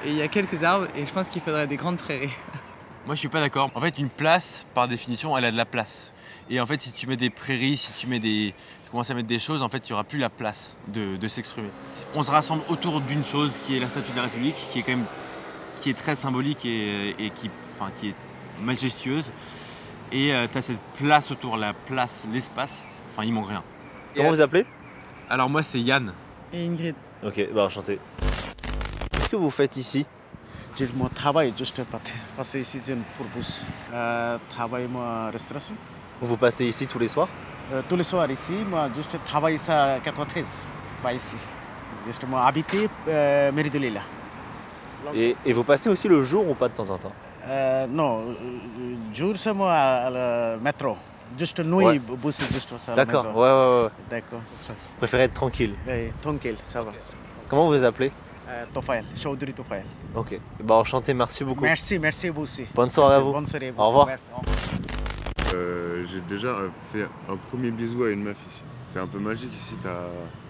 Et 0.05 0.11
il 0.11 0.16
y 0.16 0.22
a 0.22 0.28
quelques 0.28 0.62
arbres 0.64 0.88
et 0.97 1.07
je 1.07 1.12
pense 1.12 1.28
qu'il 1.28 1.40
faudrait 1.40 1.66
des 1.66 1.76
grandes 1.76 1.99
prairies. 1.99 2.32
Moi, 3.07 3.14
je 3.14 3.20
suis 3.20 3.28
pas 3.28 3.40
d'accord. 3.40 3.70
En 3.74 3.80
fait, 3.80 3.99
une 3.99 4.09
place, 4.09 4.66
par 4.74 4.88
définition, 4.88 5.36
elle 5.38 5.44
a 5.44 5.53
de 5.53 5.57
la 5.57 5.64
place. 5.64 6.12
Et 6.51 6.61
en 6.61 6.66
fait, 6.66 6.80
si 6.80 6.92
tu 6.92 7.07
mets 7.07 7.16
des 7.16 7.30
prairies, 7.30 7.76
si 7.76 7.92
tu 7.92 8.09
mets 8.09 8.18
des, 8.18 8.53
tu 8.84 8.90
commences 8.90 9.11
à 9.11 9.14
mettre 9.14 9.28
des 9.28 9.38
choses, 9.38 9.62
en 9.62 9.68
fait, 9.68 9.88
il 9.88 9.92
n'y 9.92 9.94
aura 9.94 10.05
plus 10.05 10.18
la 10.18 10.28
place 10.28 10.76
de, 10.88 11.16
de 11.16 11.28
s'exprimer. 11.28 11.68
On 12.14 12.24
se 12.24 12.30
rassemble 12.32 12.62
autour 12.68 13.01
d'une 13.01 13.24
chose 13.24 13.61
qui 13.64 13.76
est 13.76 13.80
la 13.80 13.88
statue 13.88 14.11
de 14.11 14.16
la 14.16 14.22
République, 14.24 14.57
qui 14.72 14.80
est 14.80 14.82
quand 14.82 14.92
même, 14.92 15.07
qui 15.80 15.90
est 15.90 15.94
très 15.94 16.16
symbolique 16.16 16.64
et, 16.64 17.11
et 17.11 17.30
qui, 17.30 17.49
enfin, 17.74 17.92
qui 18.01 18.09
est 18.09 18.14
majestueuse. 18.62 19.30
Et 20.12 20.32
tu 20.52 20.59
as 20.59 20.62
cette 20.62 20.78
place 20.96 21.30
autour, 21.30 21.57
la 21.57 21.72
place, 21.72 22.24
l'espace. 22.32 22.84
Enfin, 23.12 23.24
il 23.24 23.32
manque 23.32 23.48
rien. 23.48 23.62
Comment 24.14 24.28
vous 24.30 24.40
appelez? 24.40 24.64
Alors 25.28 25.48
moi, 25.50 25.62
c'est 25.62 25.80
Yann. 25.80 26.12
Et 26.52 26.64
Ingrid. 26.64 26.94
Ok, 27.24 27.48
bah 27.52 27.64
enchanté. 27.64 27.98
Qu'est-ce 29.12 29.28
que 29.28 29.36
vous 29.36 29.50
faites 29.50 29.76
ici? 29.76 30.07
J'ai 30.76 30.88
mon 30.94 31.09
travail 31.09 31.52
juste 31.57 31.82
parti- 31.84 32.12
passer 32.36 32.61
ici 32.61 32.78
c'est 32.80 32.92
une 32.92 33.02
purpose. 33.16 33.64
Euh, 33.92 34.36
travail 34.50 34.86
moi 34.86 35.30
restauration. 35.30 35.74
Vous 36.20 36.36
passez 36.36 36.66
ici 36.66 36.86
tous 36.86 36.98
les 36.98 37.09
soirs? 37.09 37.28
Euh, 37.72 37.80
tous 37.88 37.96
les 37.96 38.04
soirs 38.04 38.30
ici, 38.30 38.52
moi 38.70 38.88
juste 38.94 39.16
travaille 39.24 39.59
ça 39.59 39.94
à 39.94 40.00
93, 40.00 40.68
pas 41.02 41.14
ici. 41.14 41.36
Juste 42.07 42.24
moi 42.28 42.44
habiter 42.44 42.88
euh, 43.09 43.50
mairie 43.52 43.70
de 43.70 43.78
Lille. 43.78 44.00
et, 45.14 45.34
et 45.46 45.52
vous 45.54 45.64
passez 45.64 45.88
aussi 45.88 46.09
le 46.09 46.22
jour 46.24 46.46
ou 46.48 46.54
pas 46.54 46.68
de 46.68 46.74
temps 46.74 46.90
en 46.90 46.98
temps? 46.98 47.12
Euh, 47.49 47.86
non, 47.86 48.22
euh, 48.22 48.97
jour 49.14 49.34
c'est 49.36 49.53
moi 49.55 49.72
à 49.72 50.11
la 50.11 50.57
métro. 50.57 50.97
Juste 51.38 51.61
nuit, 51.64 51.84
Ouais. 51.84 51.99
bus 51.99 52.40
juste 52.53 52.72
ça. 52.78 52.92
à 52.92 52.97
D'accord, 52.97 53.26
ouais, 53.26 53.32
ouais, 53.34 53.82
ouais. 53.84 53.90
D'accord, 54.09 54.38
comme 54.40 54.62
ça. 54.62 54.72
Vous 54.72 54.97
préférez 54.99 55.24
être 55.24 55.34
tranquille 55.34 55.74
Oui, 55.86 56.12
tranquille, 56.20 56.57
ça 56.62 56.82
va. 56.82 56.92
Comment 57.49 57.66
vous 57.66 57.72
vous 57.72 57.84
appelez? 57.84 58.11
Euh, 58.49 58.64
Tofael, 58.72 59.05
Chaudhry 59.16 59.53
Tofael. 59.53 59.84
Ok, 60.14 60.40
bah 60.62 60.76
enchanté, 60.76 61.12
merci 61.14 61.44
beaucoup. 61.44 61.64
Merci, 61.64 61.99
merci 61.99 62.28
vous 62.28 62.42
aussi. 62.42 62.64
Bonne 62.74 62.88
soirée 62.88 63.11
Merci, 63.16 63.20
à 63.20 63.24
vous. 63.24 63.32
Bonne 63.32 63.47
soirée. 63.47 63.74
Au 63.76 63.88
revoir. 63.88 64.09
Euh, 65.55 66.05
J'ai 66.11 66.20
déjà 66.20 66.55
fait 66.92 67.07
un 67.28 67.36
premier 67.51 67.70
bisou 67.72 68.05
à 68.05 68.11
une 68.11 68.22
meuf 68.22 68.36
ici. 68.53 68.62
C'est 68.84 68.99
un 69.01 69.07
peu 69.07 69.18
magique 69.18 69.53
ici. 69.53 69.74
As... 69.84 70.45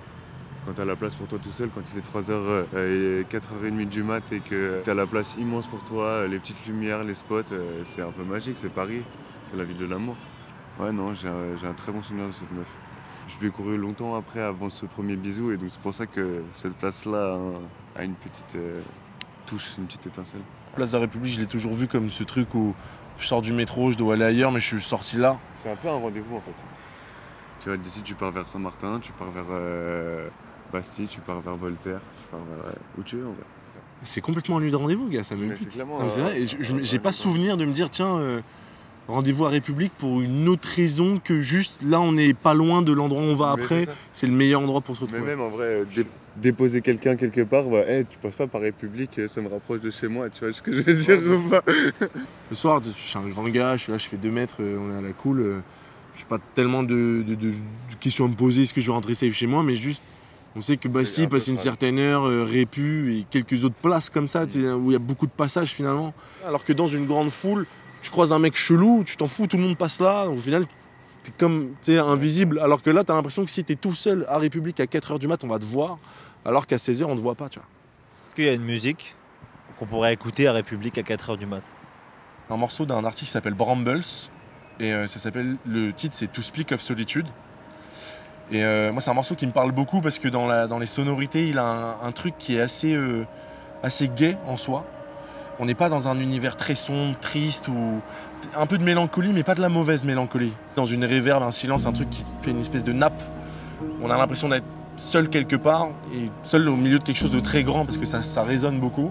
Quand 0.67 0.73
t'as 0.73 0.85
la 0.85 0.97
place 0.97 1.15
pour 1.15 1.29
toi 1.29 1.39
tout 1.41 1.53
seul, 1.53 1.71
quand 1.73 1.83
il 1.95 1.99
est 1.99 2.05
3h 2.05 2.65
et 2.77 3.25
4h30 3.31 3.89
du 3.89 4.03
mat 4.03 4.25
et 4.33 4.41
que 4.41 4.83
t'as 4.85 4.95
la 4.95 5.07
place 5.07 5.37
immense 5.39 5.69
pour 5.69 5.85
toi, 5.85 6.27
les 6.27 6.41
petites 6.41 6.67
lumières, 6.67 7.05
les 7.05 7.15
spots, 7.15 7.43
euh, 7.53 7.83
c'est 7.85 8.03
un 8.03 8.11
peu 8.11 8.25
magique. 8.25 8.57
C'est 8.57 8.73
Paris, 8.73 9.05
c'est 9.45 9.57
la 9.57 9.63
ville 9.63 9.77
de 9.77 9.87
l'amour. 9.87 10.17
Ouais, 10.81 10.91
non, 10.91 11.15
j'ai 11.15 11.29
un, 11.29 11.73
très 11.75 11.93
bon 11.93 12.03
souvenir 12.03 12.27
de 12.27 12.33
cette 12.33 12.51
meuf. 12.51 12.67
Je 13.29 13.39
lui 13.39 13.47
ai 13.47 13.51
couru 13.51 13.77
longtemps 13.77 14.17
après, 14.17 14.41
avant 14.41 14.69
ce 14.69 14.87
premier 14.87 15.15
bisou, 15.15 15.53
et 15.53 15.57
donc 15.57 15.69
c'est 15.71 15.81
pour 15.81 15.95
ça 15.95 16.07
que 16.07 16.43
cette 16.53 16.75
place-là 16.75 17.39
a, 17.97 18.01
a 18.01 18.05
une 18.05 18.15
petite 18.17 18.57
euh, 18.57 18.81
touche, 19.47 19.71
une 19.79 19.87
petite 19.87 20.09
étincelle. 20.09 20.43
Place 20.75 20.91
de 20.91 20.97
la 20.97 21.03
République, 21.03 21.33
je 21.33 21.41
l'ai 21.41 21.47
toujours 21.47 21.75
vu 21.75 21.87
comme 21.87 22.11
ce 22.11 22.25
truc 22.25 22.53
où 22.57 22.75
je 23.19 23.27
sors 23.27 23.41
du 23.41 23.53
métro, 23.53 23.93
je 23.93 23.97
dois 23.97 24.15
aller 24.15 24.25
ailleurs, 24.25 24.51
mais 24.51 24.61
je 24.61 24.67
suis 24.67 24.81
sorti 24.81 25.17
là. 25.17 25.39
C'est 25.55 25.71
un 25.71 25.77
peu 25.77 25.89
un 25.89 25.93
rendez-vous 25.93 26.37
en 26.37 26.41
fait. 26.41 26.55
Tu 27.61 27.69
vois, 27.69 27.79
d'ici 27.79 28.03
tu 28.03 28.15
pars 28.15 28.33
vers 28.33 28.49
Saint-Martin, 28.49 28.99
tu 29.01 29.13
pars 29.13 29.31
vers 29.31 29.47
euh, 29.51 30.29
Bastille, 30.73 31.07
tu 31.07 31.21
pars 31.21 31.41
vers 31.41 31.55
Voltaire, 31.57 32.01
tu 32.23 32.29
pars 32.31 32.41
vers 32.41 32.67
euh, 32.73 32.73
où 32.99 33.03
tu 33.03 33.17
veux 33.17 33.27
en 33.27 33.31
vrai. 33.31 33.45
C'est 34.03 34.21
complètement 34.21 34.59
un 34.59 34.61
lieu 34.61 34.71
de 34.71 34.77
rendez-vous, 34.77 35.09
gars, 35.09 35.23
ça 35.25 35.37
me 35.37 35.47
Mais 35.47 35.55
bute. 35.55 35.69
c'est 35.71 35.85
mais 35.85 35.93
un- 35.93 36.07
vrai, 36.07 36.43
j'ai 36.83 36.99
pas 36.99 37.11
de 37.11 37.15
souvenir 37.15 37.57
de 37.57 37.65
me 37.65 37.73
dire, 37.73 37.89
tiens, 37.89 38.19
euh, 38.19 38.41
rendez-vous 39.09 39.47
à 39.47 39.49
République 39.49 39.93
pour 39.97 40.21
une 40.21 40.49
autre 40.49 40.69
raison 40.69 41.19
que 41.23 41.41
juste 41.41 41.77
là, 41.83 42.01
on 42.01 42.13
n'est 42.13 42.35
pas 42.35 42.53
loin 42.55 42.83
de 42.83 42.93
l'endroit 42.93 43.23
où 43.23 43.27
on 43.27 43.35
va 43.35 43.55
Mais 43.57 43.63
après. 43.63 43.87
c'est 44.13 44.27
le 44.27 44.33
meilleur 44.35 44.61
endroit 44.61 44.81
pour 44.83 44.97
se 44.97 45.03
Mais 45.05 45.13
retrouver. 45.13 45.31
même 45.31 45.41
en 45.41 45.49
vrai, 45.49 45.65
euh, 45.67 45.85
dé- 45.95 46.07
déposer 46.37 46.83
quelqu'un 46.83 47.17
quelque 47.17 47.41
part, 47.43 47.65
bah, 47.65 47.85
hey, 47.89 48.05
tu 48.05 48.19
passes 48.19 48.35
pas 48.35 48.47
par 48.47 48.61
République, 48.61 49.19
euh, 49.19 49.29
ça 49.29 49.41
me 49.41 49.49
rapproche 49.49 49.81
de 49.81 49.91
chez 49.91 50.09
moi, 50.09 50.29
tu 50.29 50.45
vois 50.45 50.53
ce 50.53 50.61
que 50.61 50.73
je 50.73 50.83
veux 50.83 50.95
dire 50.95 51.19
ou 51.39 51.49
pas? 51.49 51.63
Le 52.51 52.55
soir, 52.57 52.81
je 52.85 52.91
suis 52.91 53.19
un 53.19 53.27
grand 53.29 53.49
gars, 53.49 53.77
je 53.77 53.85
suis 53.85 53.93
là, 53.93 53.99
je 53.99 54.07
fais 54.07 54.17
2 54.19 54.31
mètres, 54.31 54.57
euh, 54.61 54.79
on 54.79 54.91
est 54.91 54.99
à 54.99 55.01
la 55.01 55.13
cool. 55.13 55.41
euh, 55.41 55.61
Je 56.17 56.21
n'ai 56.23 56.27
pas 56.29 56.39
tellement 56.55 56.83
de, 56.83 57.23
de- 57.27 57.35
de- 57.35 57.51
de 57.51 57.55
questions 58.01 58.25
à 58.27 58.29
me 58.29 58.35
poser, 58.35 58.63
est-ce 58.63 58.73
que 58.75 58.81
je 58.81 58.87
vais 58.87 58.93
rentrer 58.93 59.15
safe 59.15 59.33
chez 59.35 59.47
moi, 59.47 59.63
mais 59.63 59.75
juste, 59.77 60.03
on 60.57 60.63
sait 60.63 60.79
que 60.79 60.89
Bastille, 60.89 61.25
un 61.25 61.29
peu 61.29 61.37
passer 61.37 61.51
une 61.51 61.59
certaine 61.59 61.99
heure, 61.99 62.27
euh, 62.27 62.45
Répu 62.45 63.15
et 63.15 63.27
quelques 63.31 63.65
autres 63.65 63.75
places 63.75 64.09
comme 64.09 64.27
ça, 64.27 64.45
où 64.45 64.91
il 64.91 64.93
y 64.93 64.97
a 64.97 64.99
beaucoup 64.99 65.27
de 65.27 65.33
passages 65.33 65.69
finalement. 65.69 66.15
Alors 66.47 66.65
que 66.65 66.73
dans 66.73 66.87
une 66.87 67.07
grande 67.07 67.31
foule, 67.31 67.67
tu 68.01 68.11
croises 68.11 68.33
un 68.33 68.39
mec 68.39 68.57
chelou, 68.57 69.05
tu 69.05 69.17
t'en 69.19 69.29
fous, 69.29 69.47
tout 69.47 69.59
le 69.59 69.65
monde 69.65 69.77
passe 69.77 70.01
là, 70.01 70.27
au 70.29 70.37
final, 70.39 70.67
t'es 71.23 71.33
comme 71.37 71.75
t'es 71.83 71.99
invisible. 71.99 72.59
Alors 72.61 72.81
que 72.81 72.89
là, 72.89 73.05
t'as 73.05 73.15
l'impression 73.15 73.45
que 73.45 73.51
si 73.51 73.63
t'es 73.65 73.77
tout 73.77 73.95
seul 73.95 74.25
à 74.31 74.39
République 74.39 74.81
à 74.81 74.85
4h 74.85 75.19
du 75.19 75.29
mat, 75.29 75.45
on 75.45 75.49
va 75.49 75.59
te 75.59 75.65
voir, 75.65 75.99
alors 76.47 76.67
qu'à 76.67 76.77
16h, 76.77 77.05
on 77.05 77.17
te 77.17 77.21
voit 77.21 77.35
pas, 77.35 77.51
tu 77.51 77.59
vois. 77.59 77.69
Est-ce 78.27 78.35
qu'il 78.35 78.45
y 78.45 78.49
a 78.49 78.55
une 78.55 78.65
musique 78.65 79.15
qu'on 79.79 79.85
pourrait 79.85 80.15
écouter 80.15 80.47
à 80.49 80.53
République 80.55 80.97
à 80.97 81.03
4h 81.03 81.37
du 81.37 81.45
mat? 81.45 81.63
Un 82.49 82.57
morceau 82.57 82.87
d'un 82.87 83.05
artiste 83.05 83.27
qui 83.27 83.33
s'appelle 83.33 83.55
Brambles. 83.55 84.01
Et 84.81 84.93
euh, 84.93 85.07
ça 85.07 85.19
s'appelle, 85.19 85.57
le 85.67 85.93
titre 85.93 86.15
c'est 86.15 86.33
To 86.33 86.41
Speak 86.41 86.73
of 86.73 86.81
Solitude. 86.81 87.27
Et 88.53 88.63
euh, 88.63 88.93
moi 88.93 89.01
c'est 89.01 89.11
un 89.11 89.15
morceau 89.15 89.35
qui 89.35 89.47
me 89.47 89.53
parle 89.53 89.73
beaucoup 89.73 90.01
parce 90.01 90.19
que 90.19 90.29
dans, 90.29 90.79
les 90.79 90.87
sonorités 90.87 91.49
il 91.49 91.59
a 91.59 91.97
un, 92.03 92.13
truc 92.13 92.35
qui 92.39 92.57
est 92.57 92.61
assez, 92.61 92.95
euh, 92.95 93.27
assez 93.83 94.09
gay 94.09 94.37
en 94.47 94.57
soi. 94.57 94.85
On 95.59 95.65
n'est 95.65 95.75
pas 95.75 95.89
dans 95.89 96.07
un 96.09 96.21
univers 96.21 96.55
très 96.55 96.75
sombre, 96.75 97.19
triste 97.19 97.69
ou 97.69 98.01
un 98.57 98.67
peu 98.67 98.77
de 98.77 98.85
mélancolie, 98.85 99.33
mais 99.33 99.43
pas 99.43 99.55
de 99.55 99.63
la 99.63 99.71
mauvaise 99.71 100.05
mélancolie. 100.05 100.53
Dans 100.77 100.85
une 100.85 101.05
réverbe, 101.05 101.43
un 101.43 101.51
silence, 101.51 101.87
un 101.87 101.93
truc 101.93 102.11
qui 102.11 102.25
fait 102.43 102.51
une 102.51 102.61
espèce 102.61 102.85
de 102.85 102.93
nappe. 102.93 103.21
On 104.03 104.11
a 104.11 104.19
l'impression 104.19 104.49
d'être 104.49 104.67
seul 104.97 105.29
quelque 105.29 105.57
part 105.57 105.89
et 106.15 106.31
seul 106.43 106.69
au 106.69 106.77
milieu 106.77 106.99
de 106.99 107.05
quelque 107.05 107.19
chose 107.19 107.33
de 107.33 107.41
très 107.41 107.65
grand 107.65 107.85
parce 107.85 107.97
que 107.97 108.07
ça, 108.07 108.43
résonne 108.43 108.79
beaucoup. 108.79 109.11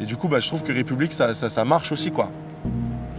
Et 0.00 0.06
du 0.06 0.16
coup, 0.16 0.28
bah, 0.28 0.40
je 0.40 0.48
trouve 0.48 0.64
que 0.64 0.72
République, 0.72 1.12
ça, 1.12 1.34
ça, 1.34 1.48
ça 1.48 1.64
marche 1.64 1.92
aussi 1.92 2.10
quoi. 2.10 2.30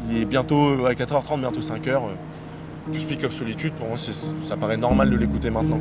Il 0.09 0.17
est 0.17 0.25
bientôt 0.25 0.85
à 0.85 0.93
4h30, 0.93 1.39
bientôt 1.39 1.61
5h. 1.61 2.01
To 2.91 2.99
Speak 2.99 3.23
of 3.23 3.33
Solitude, 3.33 3.73
pour 3.73 3.87
moi, 3.87 3.97
ça 3.97 4.57
paraît 4.57 4.77
normal 4.77 5.09
de 5.09 5.15
l'écouter 5.15 5.49
maintenant. 5.49 5.79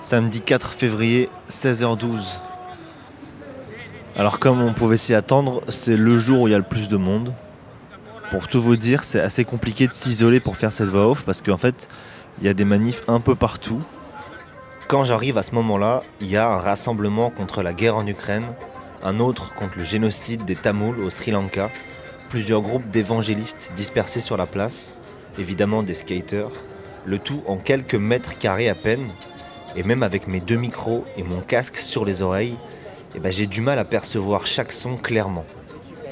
Samedi 0.00 0.40
4 0.40 0.70
février, 0.70 1.28
16h12. 1.48 2.38
Alors 4.14 4.38
comme 4.38 4.62
on 4.62 4.72
pouvait 4.72 4.96
s'y 4.96 5.12
attendre, 5.14 5.62
c'est 5.68 5.96
le 5.96 6.18
jour 6.20 6.42
où 6.42 6.48
il 6.48 6.52
y 6.52 6.54
a 6.54 6.58
le 6.58 6.64
plus 6.64 6.88
de 6.88 6.96
monde. 6.96 7.34
Pour 8.30 8.46
tout 8.46 8.62
vous 8.62 8.76
dire, 8.76 9.02
c'est 9.02 9.20
assez 9.20 9.44
compliqué 9.44 9.88
de 9.88 9.92
s'isoler 9.92 10.38
pour 10.38 10.56
faire 10.56 10.72
cette 10.72 10.88
voix 10.88 11.08
off 11.08 11.24
parce 11.24 11.42
qu'en 11.42 11.56
fait, 11.56 11.88
il 12.38 12.46
y 12.46 12.48
a 12.48 12.54
des 12.54 12.64
manifs 12.64 13.02
un 13.08 13.18
peu 13.18 13.34
partout. 13.34 13.80
Quand 14.86 15.02
j'arrive 15.04 15.36
à 15.36 15.42
ce 15.42 15.54
moment-là, 15.56 16.02
il 16.20 16.28
y 16.28 16.36
a 16.36 16.48
un 16.48 16.60
rassemblement 16.60 17.30
contre 17.30 17.62
la 17.62 17.72
guerre 17.72 17.96
en 17.96 18.06
Ukraine, 18.06 18.44
un 19.02 19.20
autre 19.20 19.54
contre 19.54 19.78
le 19.78 19.84
génocide 19.84 20.44
des 20.44 20.56
Tamouls 20.56 21.02
au 21.02 21.10
Sri 21.10 21.30
Lanka, 21.30 21.70
plusieurs 22.28 22.62
groupes 22.62 22.88
d'évangélistes 22.90 23.72
dispersés 23.76 24.20
sur 24.20 24.36
la 24.36 24.46
place, 24.46 24.98
évidemment 25.38 25.82
des 25.82 25.94
skaters, 25.94 26.50
le 27.04 27.18
tout 27.18 27.42
en 27.46 27.56
quelques 27.56 27.94
mètres 27.94 28.38
carrés 28.38 28.68
à 28.68 28.74
peine, 28.74 29.08
et 29.76 29.82
même 29.82 30.02
avec 30.02 30.28
mes 30.28 30.40
deux 30.40 30.56
micros 30.56 31.04
et 31.16 31.22
mon 31.22 31.40
casque 31.40 31.76
sur 31.76 32.04
les 32.04 32.22
oreilles, 32.22 32.56
eh 33.14 33.18
ben, 33.18 33.32
j'ai 33.32 33.46
du 33.46 33.60
mal 33.60 33.78
à 33.78 33.84
percevoir 33.84 34.46
chaque 34.46 34.72
son 34.72 34.96
clairement. 34.96 35.44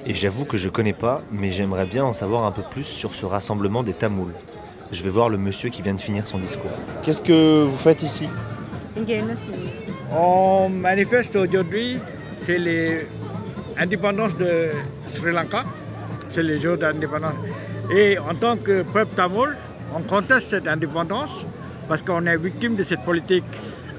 Et 0.07 0.15
j'avoue 0.15 0.45
que 0.45 0.57
je 0.57 0.69
connais 0.69 0.93
pas, 0.93 1.23
mais 1.31 1.51
j'aimerais 1.51 1.87
bien 1.87 2.05
en 2.05 2.13
savoir 2.13 2.45
un 2.45 2.53
peu 2.53 2.63
plus 2.63 2.85
sur 2.85 3.15
ce 3.15 3.27
rassemblement 3.27 3.83
des 3.83 3.93
Tamouls. 3.93 4.33
Je 4.93 5.03
vais 5.03 5.11
voir 5.11 5.29
le 5.29 5.39
monsieur 5.39 5.71
qui 5.71 5.83
vient 5.83 5.95
de 5.95 6.01
finir 6.01 6.27
son 6.27 6.39
discours. 6.39 6.71
Qu'est-ce 7.03 7.23
que 7.23 7.65
vous 7.65 7.79
faites 7.79 8.03
ici? 8.03 8.27
On 10.13 10.69
manifeste 10.69 11.37
aujourd'hui, 11.37 11.99
c'est 12.51 13.07
l'indépendance 13.79 14.37
de 14.37 14.71
Sri 15.07 15.31
Lanka, 15.33 15.63
c'est 16.31 16.43
le 16.43 16.57
jour 16.57 16.77
d'indépendance. 16.77 17.35
Et 17.95 18.19
en 18.19 18.35
tant 18.35 18.57
que 18.57 18.83
peuple 18.83 19.15
tamoul, 19.15 19.57
on 19.95 20.01
conteste 20.01 20.51
cette 20.51 20.67
indépendance 20.67 21.45
parce 21.89 22.03
qu'on 22.03 22.27
est 22.27 22.37
victime 22.37 22.75
de 22.75 22.83
cette 22.83 23.05
politique 23.05 23.45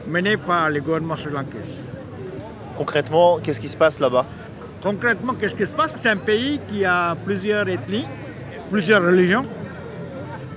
menée 0.08 0.36
par 0.36 0.70
le 0.70 0.82
gouvernement 0.82 1.16
sri-lankais. 1.16 1.84
Concrètement, 2.76 3.40
qu'est-ce 3.40 3.60
qui 3.60 3.70
se 3.70 3.78
passe 3.78 4.00
là-bas? 4.00 4.26
Concrètement, 4.82 5.34
qu'est-ce 5.34 5.56
qui 5.56 5.68
se 5.68 5.74
passe? 5.74 5.94
C'est 5.96 6.10
un 6.10 6.18
pays 6.18 6.60
qui 6.68 6.84
a 6.84 7.16
plusieurs 7.16 7.68
ethnies, 7.70 8.08
plusieurs 8.70 9.02
religions. 9.02 9.46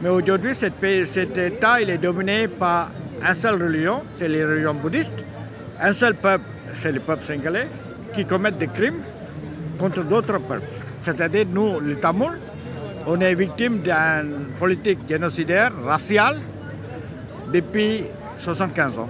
Mais 0.02 0.08
aujourd'hui, 0.08 0.54
cet 0.54 0.82
État 0.84 1.80
il 1.80 1.90
est 1.90 1.98
dominé 1.98 2.48
par 2.48 2.90
une 3.26 3.34
seule 3.36 3.62
religion, 3.62 4.02
c'est 4.16 4.28
les 4.28 4.44
religions 4.44 4.74
bouddhistes. 4.74 5.24
Un 5.80 5.92
seul 5.92 6.14
peuple, 6.14 6.44
c'est 6.74 6.92
le 6.92 7.00
peuple 7.00 7.22
sénégalais, 7.22 7.68
qui 8.14 8.24
commettent 8.24 8.58
des 8.58 8.68
crimes 8.68 9.00
contre 9.78 10.02
d'autres 10.04 10.38
peuples. 10.38 10.68
C'est-à-dire, 11.02 11.46
nous, 11.52 11.80
les 11.80 11.96
Tamouls, 11.96 12.38
on 13.06 13.20
est 13.20 13.34
victime 13.34 13.80
d'une 13.80 14.46
politique 14.58 15.00
génocidaire, 15.08 15.72
raciale, 15.84 16.38
depuis 17.52 18.04
75 18.38 18.98
ans. 18.98 19.08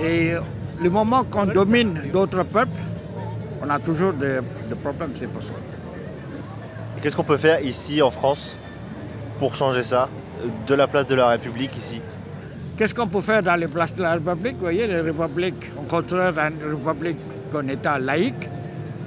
Et 0.00 0.32
le 0.80 0.90
moment 0.90 1.24
qu'on 1.24 1.46
domine 1.46 2.10
d'autres 2.12 2.44
peuples, 2.44 2.80
on 3.62 3.70
a 3.70 3.78
toujours 3.78 4.12
des, 4.12 4.38
des 4.68 4.74
problèmes, 4.74 5.10
c'est 5.14 5.26
pour 5.26 5.42
ça. 5.42 5.54
Qu'est-ce 7.00 7.16
qu'on 7.16 7.24
peut 7.24 7.36
faire 7.36 7.60
ici 7.60 8.00
en 8.02 8.10
France 8.10 8.56
pour 9.38 9.54
changer 9.54 9.82
ça 9.82 10.08
de 10.66 10.74
la 10.74 10.86
place 10.86 11.06
de 11.06 11.14
la 11.14 11.28
République 11.28 11.76
ici? 11.76 12.00
Qu'est-ce 12.76 12.94
qu'on 12.94 13.06
peut 13.06 13.20
faire 13.20 13.42
dans 13.42 13.54
les 13.54 13.68
places 13.68 13.94
de 13.94 14.02
la 14.02 14.14
République? 14.14 14.54
Vous 14.54 14.62
voyez, 14.62 14.86
les 14.86 15.00
républiques, 15.00 15.70
on 15.78 15.82
construit 15.82 16.20
une 16.20 16.86
république 16.86 17.18
en 17.56 17.68
état 17.68 17.98
laïque, 17.98 18.48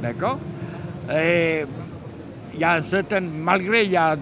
d'accord? 0.02 0.40
Et 1.14 1.64
il 2.54 2.60
y 2.60 2.64
a 2.64 2.74
un 2.74 2.82
certain, 2.82 3.22
malgré 3.22 3.86
il 3.86 3.92
y 3.92 3.98
a, 3.98 4.18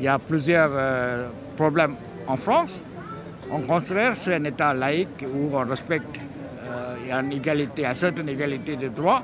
y 0.00 0.06
a 0.08 0.18
plusieurs 0.18 0.70
euh, 0.72 1.28
problèmes 1.56 1.94
en 2.26 2.36
France, 2.36 2.82
on 3.50 3.60
construit 3.60 4.14
sur 4.14 4.32
un 4.32 4.44
état 4.44 4.74
laïque 4.74 5.24
où 5.32 5.56
on 5.56 5.64
respecte, 5.64 6.18
euh, 6.66 7.20
une 7.20 7.32
égalité, 7.32 7.84
une 7.84 7.94
certaine 7.94 8.28
égalité 8.28 8.76
de 8.76 8.88
droits. 8.88 9.22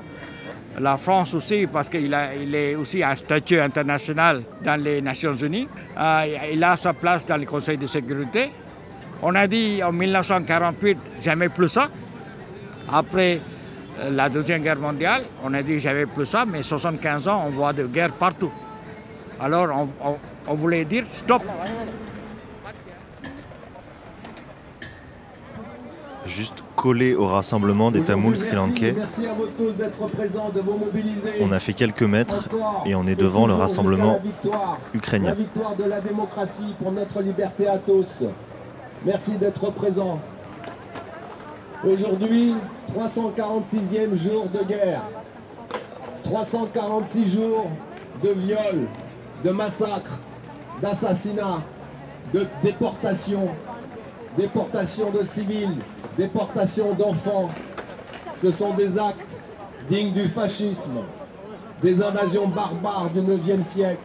La 0.79 0.97
France 0.97 1.33
aussi, 1.33 1.67
parce 1.67 1.89
qu'il 1.89 2.13
il 2.41 2.55
est 2.55 2.75
aussi 2.75 3.01
un 3.03 3.15
statut 3.15 3.59
international 3.59 4.41
dans 4.63 4.81
les 4.81 5.01
Nations 5.01 5.35
Unies. 5.35 5.67
Euh, 5.97 6.25
il 6.51 6.63
a 6.63 6.75
sa 6.75 6.93
place 6.93 7.25
dans 7.25 7.37
le 7.37 7.45
Conseil 7.45 7.77
de 7.77 7.87
sécurité. 7.87 8.49
On 9.21 9.33
a 9.35 9.47
dit 9.47 9.81
en 9.83 9.91
1948, 9.93 10.97
jamais 11.21 11.49
plus 11.49 11.69
ça. 11.69 11.89
Après 12.91 13.39
la 14.11 14.29
Deuxième 14.29 14.61
Guerre 14.61 14.79
mondiale, 14.79 15.23
on 15.43 15.53
a 15.53 15.61
dit 15.63 15.79
jamais 15.79 16.05
plus 16.05 16.25
ça, 16.25 16.45
mais 16.45 16.63
75 16.63 17.27
ans, 17.27 17.43
on 17.47 17.51
voit 17.51 17.73
de 17.73 17.85
guerre 17.87 18.11
partout. 18.13 18.51
Alors 19.39 19.67
on, 20.01 20.09
on- 20.09 20.17
on 20.47 20.53
voulait 20.53 20.85
dire 20.85 21.05
stop. 21.09 21.41
Juste 26.25 26.63
collé 26.75 27.13
au 27.13 27.27
rassemblement 27.27 27.91
des 27.91 28.01
Tamouls 28.01 28.35
sri 28.37 28.55
lankais, 28.55 28.93
Merci 28.97 29.27
à 29.27 29.33
vous 29.33 29.45
tous 29.57 29.73
d'être 29.77 30.07
présents, 30.07 30.49
de 30.49 30.59
vous 30.59 30.75
mobiliser. 30.77 31.33
on 31.39 31.51
a 31.51 31.59
fait 31.59 31.73
quelques 31.73 32.01
mètres 32.01 32.45
et 32.85 32.95
on 32.95 33.05
est 33.05 33.15
devant 33.15 33.45
le 33.45 33.53
rassemblement 33.53 34.19
jusqu'à 34.23 34.25
la 34.25 34.31
victoire. 34.31 34.79
Ukrainien. 34.95 35.35
de 35.77 35.83
la 35.89 36.01
démocratie 36.01 36.73
pour 36.81 36.91
notre 36.91 37.21
liberté 37.21 37.67
à 37.67 37.77
tous. 37.77 38.23
Merci 39.05 39.31
d'être 39.37 39.69
présents. 39.71 40.19
Aujourd'hui, 41.87 42.55
346e 42.93 44.15
jour 44.15 44.47
de 44.49 44.63
guerre. 44.63 45.01
346 46.23 47.33
jours 47.33 47.67
de 48.23 48.29
viols, 48.29 48.87
de 49.43 49.51
massacres, 49.51 50.19
d'assassinats, 50.81 51.61
de 52.33 52.45
déportations, 52.63 53.49
déportation 54.37 55.11
de 55.11 55.23
civils, 55.23 55.77
déportation 56.17 56.93
d'enfants. 56.93 57.49
Ce 58.41 58.51
sont 58.51 58.73
des 58.73 58.97
actes 58.97 59.35
dignes 59.89 60.13
du 60.13 60.27
fascisme, 60.27 61.01
des 61.81 62.01
invasions 62.01 62.47
barbares 62.47 63.09
du 63.13 63.21
9e 63.21 63.63
siècle. 63.63 64.01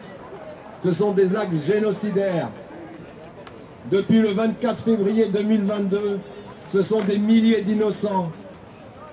Ce 0.83 0.93
sont 0.93 1.11
des 1.11 1.35
actes 1.35 1.55
génocidaires. 1.65 2.49
Depuis 3.89 4.21
le 4.21 4.29
24 4.29 4.83
février 4.83 5.29
2022, 5.29 6.19
ce 6.71 6.81
sont 6.83 7.01
des 7.01 7.17
milliers 7.17 7.61
d'innocents, 7.61 8.31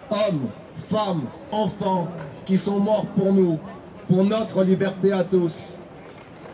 hommes, 0.10 0.48
femmes, 0.90 1.24
enfants, 1.52 2.08
qui 2.46 2.58
sont 2.58 2.80
morts 2.80 3.06
pour 3.18 3.34
nous, 3.34 3.60
pour 4.08 4.24
notre 4.24 4.64
liberté 4.64 5.12
à 5.12 5.24
tous. 5.24 5.60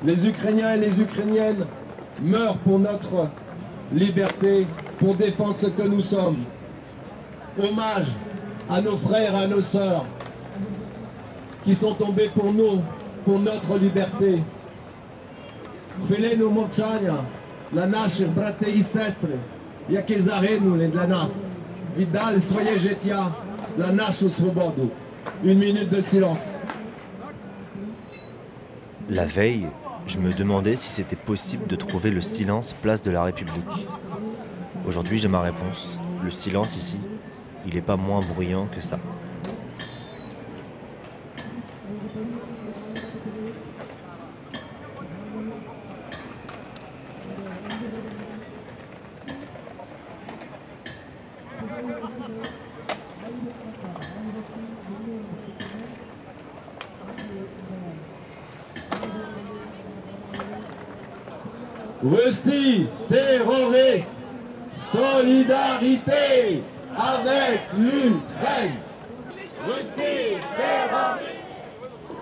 Les 0.04 0.28
Ukrainiens 0.28 0.76
et 0.76 0.78
les 0.80 1.00
Ukrainiennes 1.02 1.66
meurent 2.22 2.58
pour 2.58 2.80
notre 2.80 3.30
liberté, 3.93 4.68
pour 5.00 5.16
défendre 5.16 5.56
ce 5.62 5.68
que 5.68 5.84
nous 5.84 6.02
sommes. 6.02 6.38
Hommage 7.62 8.08
à 8.70 8.82
nos 8.82 8.97
frères 8.97 9.34
et 9.34 9.43
à 9.43 9.47
nos 9.47 9.62
sœurs 9.62 10.06
qui 11.64 11.76
sont 11.76 11.93
tombés 11.93 12.30
pour 12.34 12.54
nous, 12.54 12.82
pour 13.26 13.39
notre 13.39 13.78
liberté. 13.78 14.43
Хвилину 16.08 16.50
мовчання 16.52 17.16
на 17.72 17.86
наших 17.88 18.28
братів 18.30 18.80
і 18.80 18.84
сестри, 18.84 19.39
які 19.89 20.20
загинули 20.20 20.88
для 20.88 21.08
нас, 21.08 21.45
віддали 21.97 22.41
своє 22.41 22.78
життя 22.78 23.28
на 23.78 23.91
нашу 23.91 24.30
свободу. 24.30 24.89
Une 25.43 25.60
minute 25.60 25.89
de 25.89 26.02
silence. 26.02 26.45
La 29.10 29.26
veille, 29.26 29.68
je 30.06 30.18
me 30.18 30.34
demandais 30.34 30.76
si 30.76 30.89
c'était 30.89 31.16
possible 31.16 31.66
de 31.68 31.76
trouver 31.76 32.12
le 32.12 32.22
silence 32.22 32.74
place 32.74 33.02
de 33.02 33.12
la 33.12 33.24
République. 33.24 33.88
Aujourd'hui, 34.88 35.18
j'ai 35.20 35.28
ma 35.28 35.41
réponse. 35.41 35.97
Le 36.24 36.32
silence 36.32 36.76
ici, 36.78 37.00
il 37.66 37.74
n'est 37.74 37.88
pas 37.91 37.95
moins 37.95 38.22
bruyant 38.22 38.68
que 38.74 38.82
ça. 38.82 39.00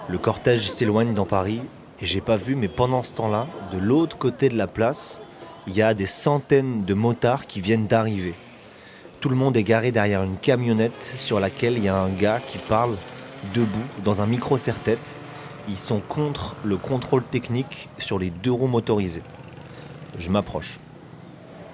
Le 0.08 0.18
cortège 0.18 0.70
s'éloigne 0.70 1.14
dans 1.14 1.26
Paris 1.26 1.62
et 2.00 2.06
j'ai 2.06 2.20
pas 2.20 2.36
vu, 2.36 2.56
mais 2.56 2.68
pendant 2.68 3.02
ce 3.02 3.12
temps-là, 3.12 3.46
de 3.72 3.78
l'autre 3.78 4.18
côté 4.18 4.48
de 4.48 4.56
la 4.56 4.66
place, 4.66 5.20
il 5.66 5.74
y 5.74 5.82
a 5.82 5.94
des 5.94 6.06
centaines 6.06 6.84
de 6.84 6.94
motards 6.94 7.46
qui 7.46 7.60
viennent 7.60 7.86
d'arriver. 7.86 8.34
Tout 9.20 9.28
le 9.28 9.36
monde 9.36 9.56
est 9.56 9.62
garé 9.62 9.92
derrière 9.92 10.24
une 10.24 10.36
camionnette 10.36 11.12
sur 11.14 11.38
laquelle 11.38 11.78
il 11.78 11.84
y 11.84 11.88
a 11.88 11.96
un 11.96 12.10
gars 12.10 12.40
qui 12.40 12.58
parle 12.58 12.96
debout 13.54 14.02
dans 14.04 14.20
un 14.20 14.26
micro 14.26 14.58
serre-tête. 14.58 15.16
Ils 15.68 15.78
sont 15.78 16.00
contre 16.00 16.56
le 16.64 16.76
contrôle 16.76 17.22
technique 17.22 17.88
sur 17.98 18.18
les 18.18 18.30
deux 18.30 18.50
roues 18.50 18.66
motorisées. 18.66 19.22
Je 20.18 20.30
m'approche. 20.30 20.80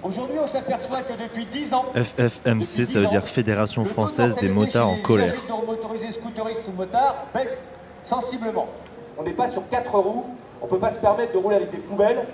Aujourd'hui, 0.03 0.37
on 0.41 0.47
s'aperçoit 0.47 1.03
que 1.03 1.21
depuis 1.21 1.45
10 1.45 1.75
ans, 1.75 1.87
FFMC, 1.95 2.87
ça 2.87 3.01
veut 3.01 3.07
dire 3.07 3.25
Fédération 3.25 3.85
française 3.85 4.37
des 4.37 4.49
motards 4.49 4.89
en 4.89 4.97
colère. 4.97 5.35
Motorisés, 5.67 6.13
scooteristes 6.13 6.69
ou 6.69 6.77
motards 6.77 7.27
sensiblement. 8.03 8.69
On 9.19 9.25
n'est 9.25 9.33
pas 9.33 9.49
sur 9.49 9.69
4 9.69 9.99
roues, 9.99 10.25
on 10.63 10.67
ne 10.67 10.71
peut 10.71 10.79
pas 10.79 10.91
se 10.91 11.01
permettre 11.01 11.33
de 11.33 11.39
rouler 11.39 11.57
avec 11.57 11.71
des 11.71 11.79
poubelles, 11.79 12.27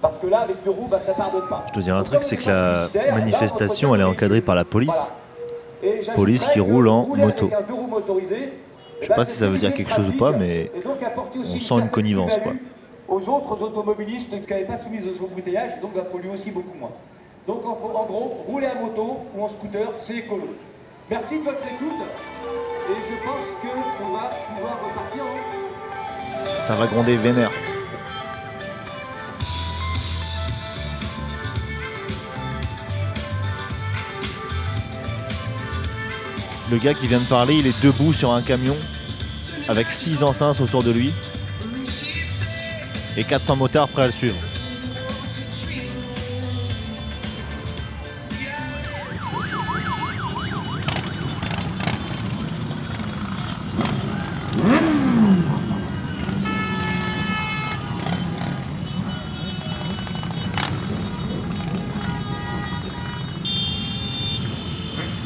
parce 0.00 0.16
que 0.18 0.26
là, 0.26 0.40
avec 0.40 0.62
deux 0.62 0.70
roues, 0.70 0.88
bah, 0.90 0.98
ça 0.98 1.12
pardonne 1.12 1.46
pas. 1.48 1.66
Je 1.68 1.74
dois 1.74 1.82
dire 1.82 1.96
un 1.96 2.02
truc, 2.02 2.22
c'est 2.22 2.38
que 2.38 2.48
la 2.48 2.88
manifestation, 3.12 3.94
elle 3.94 4.00
est 4.00 4.04
encadrée 4.04 4.40
par 4.40 4.54
la 4.54 4.64
police. 4.64 5.12
Et 5.82 6.00
Police 6.14 6.46
qui 6.46 6.60
roule 6.60 6.88
en 6.88 7.06
moto. 7.06 7.50
Je 7.50 9.02
eh 9.02 9.04
sais 9.04 9.08
pas 9.08 9.16
ben, 9.16 9.24
si 9.24 9.36
ça 9.36 9.46
veut 9.46 9.58
dire 9.58 9.74
quelque 9.74 9.92
chose 9.92 10.08
ou 10.08 10.16
pas, 10.16 10.32
mais 10.32 10.72
on 11.36 11.44
sent 11.44 11.74
une 11.74 11.90
connivence, 11.90 12.38
quoi. 12.42 12.54
Aux 13.08 13.28
autres 13.28 13.62
automobilistes 13.62 14.40
qui 14.44 14.50
n'avaient 14.50 14.64
pas 14.64 14.76
soumis 14.76 15.00
aux 15.06 15.24
embouteillages, 15.24 15.80
donc 15.80 15.94
va 15.94 16.02
polluer 16.02 16.30
aussi 16.30 16.50
beaucoup 16.50 16.76
moins. 16.78 16.90
Donc 17.46 17.64
en, 17.64 17.70
en 17.70 18.04
gros, 18.06 18.36
rouler 18.46 18.66
à 18.66 18.74
moto 18.74 19.18
ou 19.36 19.42
en 19.44 19.48
scooter, 19.48 19.88
c'est 19.98 20.16
écolo. 20.16 20.48
Merci 21.08 21.38
de 21.38 21.44
votre 21.44 21.64
écoute 21.64 22.02
et 22.02 22.94
je 23.08 23.24
pense 23.24 23.46
qu'on 23.62 24.12
va 24.12 24.28
pouvoir 24.28 24.78
repartir. 24.84 25.22
hein. 25.22 26.44
ça 26.44 26.74
va 26.74 26.86
gronder 26.88 27.16
vénère. 27.16 27.50
Le 36.70 36.78
gars 36.78 36.94
qui 36.94 37.06
vient 37.06 37.20
de 37.20 37.24
parler, 37.24 37.54
il 37.54 37.66
est 37.66 37.84
debout 37.84 38.12
sur 38.12 38.32
un 38.32 38.42
camion 38.42 38.76
avec 39.68 39.86
6 39.86 40.22
enceintes 40.22 40.60
autour 40.60 40.82
de 40.82 40.90
lui 40.90 41.14
et 43.16 43.24
400 43.24 43.56
motards 43.56 43.88
prêts 43.88 44.02
à 44.02 44.06
le 44.06 44.12
suivre. 44.12 44.36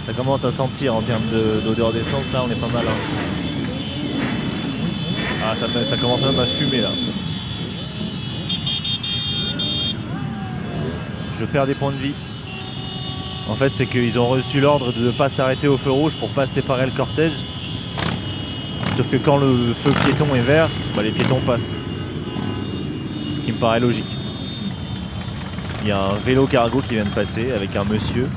Ça 0.05 0.13
commence 0.13 0.45
à 0.45 0.51
sentir 0.51 0.95
en 0.95 1.03
termes 1.03 1.29
de- 1.33 1.61
d'odeur 1.65 1.93
d'essence, 1.93 2.25
là 2.33 2.43
on 2.47 2.51
est 2.51 2.55
pas 2.61 2.69
mal. 2.69 2.85
hein. 2.89 2.99
Ah 5.45 5.55
ça 5.57 5.97
commence 5.97 6.23
même 6.23 6.39
à 6.39 6.47
fumer 6.47 6.81
là. 6.81 6.91
Je 11.41 11.47
perds 11.47 11.67
des 11.67 11.75
points 11.75 11.91
de 11.91 11.97
vie. 11.97 12.13
En 13.49 13.55
fait 13.55 13.73
c'est 13.75 13.87
qu'ils 13.87 14.19
ont 14.19 14.29
reçu 14.29 14.61
l'ordre 14.61 14.93
de 14.93 15.07
ne 15.07 15.11
pas 15.11 15.31
s'arrêter 15.31 15.69
au 15.69 15.79
feu 15.79 15.91
rouge 15.91 16.15
pour 16.17 16.29
pas 16.29 16.47
séparer 16.47 16.85
le 16.85 16.93
cortège. 16.93 17.33
Sauf 18.95 19.09
que 19.09 19.17
quand 19.17 19.39
le 19.39 19.73
feu 19.73 19.91
piéton 20.05 20.27
est 20.35 20.43
vert, 20.43 20.69
bah, 20.95 21.03
les 21.03 21.11
piétons 21.11 21.41
passent. 21.41 21.77
Ce 23.31 23.41
qui 23.41 23.53
me 23.53 23.57
paraît 23.57 23.81
logique. 23.81 24.05
Il 25.81 25.89
y 25.89 25.93
a 25.93 25.99
un 25.99 26.15
vélo 26.15 26.47
cargo 26.47 26.83
qui 26.83 26.97
vient 26.97 27.05
de 27.05 27.09
passer 27.09 27.53
avec 27.53 27.75
un 27.75 27.85
monsieur 27.85 28.29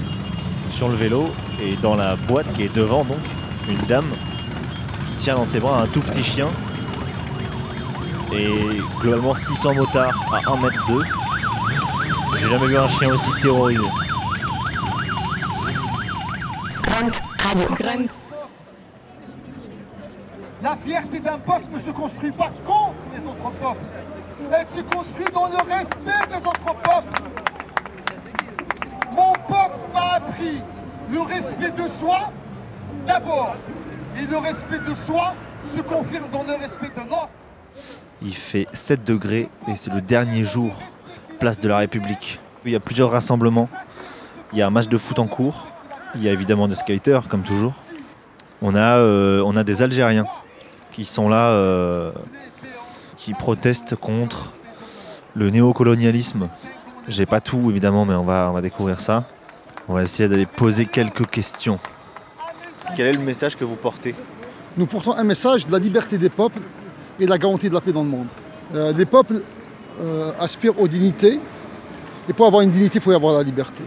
sur 0.71 0.87
le 0.87 0.95
vélo 0.95 1.29
et 1.61 1.75
dans 1.81 1.95
la 1.95 2.15
boîte 2.15 2.53
qui 2.53 2.63
est 2.63 2.73
devant 2.73 3.03
donc 3.03 3.19
une 3.69 3.85
dame 3.85 4.07
qui 5.09 5.25
tient 5.25 5.35
dans 5.35 5.45
ses 5.45 5.59
bras 5.59 5.81
un 5.81 5.87
tout 5.87 5.99
petit 5.99 6.23
chien 6.23 6.47
et 8.31 8.79
globalement 9.01 9.35
600 9.35 9.73
motards 9.73 10.25
à 10.31 10.53
1 10.53 10.61
mètre 10.61 10.87
2 10.87 11.22
j'ai 12.43 12.49
jamais 12.49 12.67
vu 12.67 12.77
un 12.77 12.87
chien 12.87 13.13
aussi 13.13 13.29
terrorisé 13.41 13.81
Grunt 16.81 17.11
Radio. 17.39 17.67
Grunt. 17.69 18.07
La 20.61 20.77
fierté 20.85 21.19
d'un 21.19 21.37
peuple 21.37 21.65
ne 21.73 21.79
se 21.79 21.91
construit 21.91 22.31
pas 22.31 22.51
contre 22.65 22.95
les 23.15 23.25
autres 23.25 23.51
peuples. 23.61 23.85
Elle 24.51 24.67
se 24.67 24.81
construit 24.95 25.25
dans 25.33 25.47
le 25.47 25.55
respect 25.55 26.27
des 26.29 26.45
autres 26.45 26.75
peuples. 26.83 27.23
Mon 29.15 29.33
peuple 29.33 29.79
m'a 29.93 30.13
appris 30.15 30.61
le 31.11 31.21
respect 31.21 31.71
de 31.71 31.87
soi 31.99 32.31
d'abord. 33.07 33.55
Et 34.17 34.25
le 34.25 34.37
respect 34.37 34.79
de 34.79 34.93
soi 35.05 35.33
se 35.75 35.81
confirme 35.81 36.29
dans 36.31 36.43
le 36.43 36.53
respect 36.53 36.89
de 36.89 37.09
l'autre. 37.09 37.29
Il 38.21 38.35
fait 38.35 38.67
7 38.73 39.03
degrés 39.03 39.49
et 39.67 39.75
c'est 39.75 39.93
le 39.93 40.01
dernier 40.01 40.43
jour, 40.43 40.77
place 41.43 41.59
de 41.59 41.67
la 41.67 41.79
République. 41.79 42.39
Il 42.63 42.71
y 42.71 42.75
a 42.75 42.79
plusieurs 42.79 43.11
rassemblements. 43.11 43.67
Il 44.53 44.59
y 44.59 44.61
a 44.61 44.67
un 44.67 44.69
match 44.69 44.87
de 44.87 44.97
foot 44.97 45.19
en 45.19 45.27
cours. 45.27 45.67
Il 46.15 46.23
y 46.23 46.29
a 46.29 46.31
évidemment 46.31 46.69
des 46.69 46.75
skaters, 46.75 47.27
comme 47.27 47.43
toujours. 47.43 47.73
On 48.61 48.75
a, 48.75 48.95
euh, 48.99 49.43
on 49.45 49.57
a 49.57 49.65
des 49.65 49.81
Algériens 49.81 50.25
qui 50.89 51.03
sont 51.03 51.27
là, 51.27 51.49
euh, 51.49 52.13
qui 53.17 53.33
protestent 53.33 53.97
contre 53.97 54.53
le 55.35 55.49
néocolonialisme. 55.49 56.47
J'ai 57.09 57.25
pas 57.25 57.41
tout 57.41 57.69
évidemment, 57.69 58.05
mais 58.05 58.15
on 58.15 58.23
va, 58.23 58.47
on 58.49 58.53
va 58.53 58.61
découvrir 58.61 59.01
ça. 59.01 59.25
On 59.89 59.95
va 59.95 60.03
essayer 60.03 60.29
d'aller 60.29 60.45
poser 60.45 60.85
quelques 60.85 61.29
questions. 61.29 61.77
Quel 62.95 63.07
est 63.07 63.17
le 63.17 63.19
message 63.19 63.57
que 63.57 63.65
vous 63.65 63.75
portez? 63.75 64.15
Nous 64.77 64.85
portons 64.85 65.11
un 65.11 65.25
message 65.25 65.67
de 65.67 65.73
la 65.73 65.79
liberté 65.79 66.17
des 66.17 66.29
peuples 66.29 66.61
et 67.19 67.25
de 67.25 67.29
la 67.29 67.37
garantie 67.37 67.67
de 67.67 67.73
la 67.73 67.81
paix 67.81 67.91
dans 67.91 68.03
le 68.03 68.09
monde. 68.09 68.29
Euh, 68.73 68.93
les 68.93 69.05
peuples 69.05 69.41
euh, 70.01 70.31
aspirent 70.39 70.79
aux 70.79 70.87
dignités, 70.87 71.39
et 72.29 72.33
pour 72.33 72.45
avoir 72.45 72.61
une 72.61 72.71
dignité, 72.71 72.99
il 72.99 73.01
faut 73.01 73.11
y 73.11 73.15
avoir 73.15 73.33
la 73.33 73.43
liberté. 73.43 73.83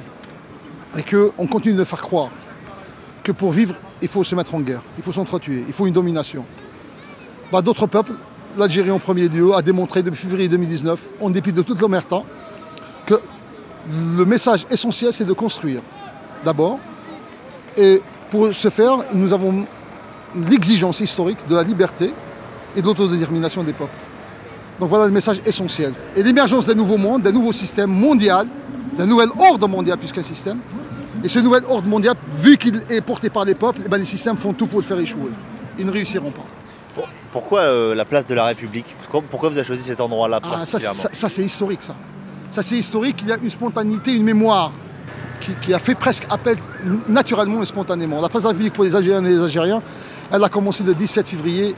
Et 0.96 1.02
qu'on 1.02 1.46
continue 1.46 1.74
de 1.74 1.84
faire 1.84 2.02
croire 2.02 2.30
que 3.22 3.32
pour 3.32 3.52
vivre, 3.52 3.74
il 4.02 4.08
faut 4.08 4.24
se 4.24 4.34
mettre 4.34 4.54
en 4.54 4.60
guerre, 4.60 4.82
il 4.96 5.02
faut 5.02 5.12
s'entretuer, 5.12 5.64
il 5.66 5.72
faut 5.72 5.86
une 5.86 5.92
domination. 5.92 6.44
Bah, 7.50 7.62
D'autres 7.62 7.86
peuples, 7.86 8.12
l'Algérie 8.56 8.90
en 8.90 8.98
premier 8.98 9.28
lieu, 9.28 9.54
a 9.54 9.62
démontré 9.62 10.02
depuis 10.02 10.18
février 10.18 10.48
2019, 10.48 11.00
en 11.20 11.30
dépit 11.30 11.52
de 11.52 11.62
toute 11.62 11.80
l'omerta, 11.80 12.22
que 13.04 13.14
le 13.90 14.24
message 14.24 14.66
essentiel, 14.70 15.12
c'est 15.12 15.24
de 15.24 15.32
construire, 15.32 15.80
d'abord. 16.44 16.78
Et 17.76 18.02
pour 18.30 18.52
ce 18.52 18.68
faire, 18.68 18.98
nous 19.12 19.32
avons 19.32 19.66
l'exigence 20.34 21.00
historique 21.00 21.46
de 21.48 21.54
la 21.54 21.62
liberté 21.62 22.12
et 22.74 22.82
de 22.82 22.86
l'autodétermination 22.86 23.62
des 23.62 23.72
peuples. 23.72 24.05
Donc 24.80 24.88
voilà 24.90 25.06
le 25.06 25.12
message 25.12 25.40
essentiel. 25.46 25.92
Et 26.14 26.22
l'émergence 26.22 26.66
d'un 26.66 26.74
nouveau 26.74 26.96
monde, 26.96 27.22
d'un 27.22 27.32
nouveau 27.32 27.52
système 27.52 27.90
mondial, 27.90 28.46
d'un 28.96 29.06
nouvel 29.06 29.28
ordre 29.38 29.66
mondial 29.68 29.96
plus 29.98 30.12
qu'un 30.12 30.22
système. 30.22 30.58
Et 31.24 31.28
ce 31.28 31.38
nouvel 31.38 31.62
ordre 31.68 31.88
mondial, 31.88 32.14
vu 32.30 32.56
qu'il 32.58 32.82
est 32.90 33.00
porté 33.00 33.30
par 33.30 33.44
les 33.44 33.54
peuples, 33.54 33.80
eh 33.84 33.88
ben, 33.88 33.96
les 33.98 34.04
systèmes 34.04 34.36
font 34.36 34.52
tout 34.52 34.66
pour 34.66 34.80
le 34.80 34.84
faire 34.84 34.98
échouer. 34.98 35.30
Ils 35.78 35.86
ne 35.86 35.90
réussiront 35.90 36.30
pas. 36.30 36.44
Pourquoi 37.32 37.60
euh, 37.60 37.94
la 37.94 38.04
place 38.04 38.26
de 38.26 38.34
la 38.34 38.44
République? 38.46 38.86
Pourquoi, 39.02 39.22
pourquoi 39.30 39.48
vous 39.50 39.58
avez 39.58 39.66
choisi 39.66 39.82
cet 39.82 40.00
endroit-là 40.00 40.40
Ah, 40.42 40.46
ça, 40.46 40.56
particulièrement? 40.56 41.02
ça- 41.02 41.08
ça, 41.12 41.28
c'est 41.28 41.44
historique, 41.44 41.82
ça. 41.82 41.94
Ça, 42.50 42.62
c'est 42.62 42.76
historique. 42.76 43.18
Il 43.22 43.28
y 43.28 43.32
a 43.32 43.36
une 43.42 43.50
spontanéité, 43.50 44.12
une 44.12 44.22
mémoire 44.24 44.72
qui, 45.40 45.52
qui 45.60 45.74
a 45.74 45.78
fait 45.78 45.94
presque 45.94 46.26
appel 46.30 46.56
naturellement 47.08 47.62
et 47.62 47.66
spontanément. 47.66 48.20
La 48.22 48.28
place 48.30 48.44
de 48.44 48.48
la 48.48 48.52
République 48.52 48.72
pour 48.72 48.84
les 48.84 48.94
Algériennes 48.96 49.26
et 49.26 49.30
les 49.30 49.42
Algériens, 49.42 49.82
elle 50.30 50.42
a 50.44 50.48
commencé 50.48 50.84
le 50.84 50.94
17 50.94 51.28
février 51.28 51.74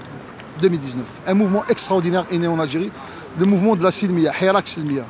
2019. 0.61 1.05
Un 1.27 1.35
mouvement 1.35 1.65
extraordinaire 1.69 2.27
est 2.31 2.39
né 2.39 2.47
en 2.47 2.59
Algérie, 2.59 2.91
le 3.39 3.47
mouvement 3.47 3.77
de 3.77 3.83
la 3.83 3.91
Silmiya, 3.91 4.33
Hirak 4.41 4.69
Silmiya. 4.69 5.05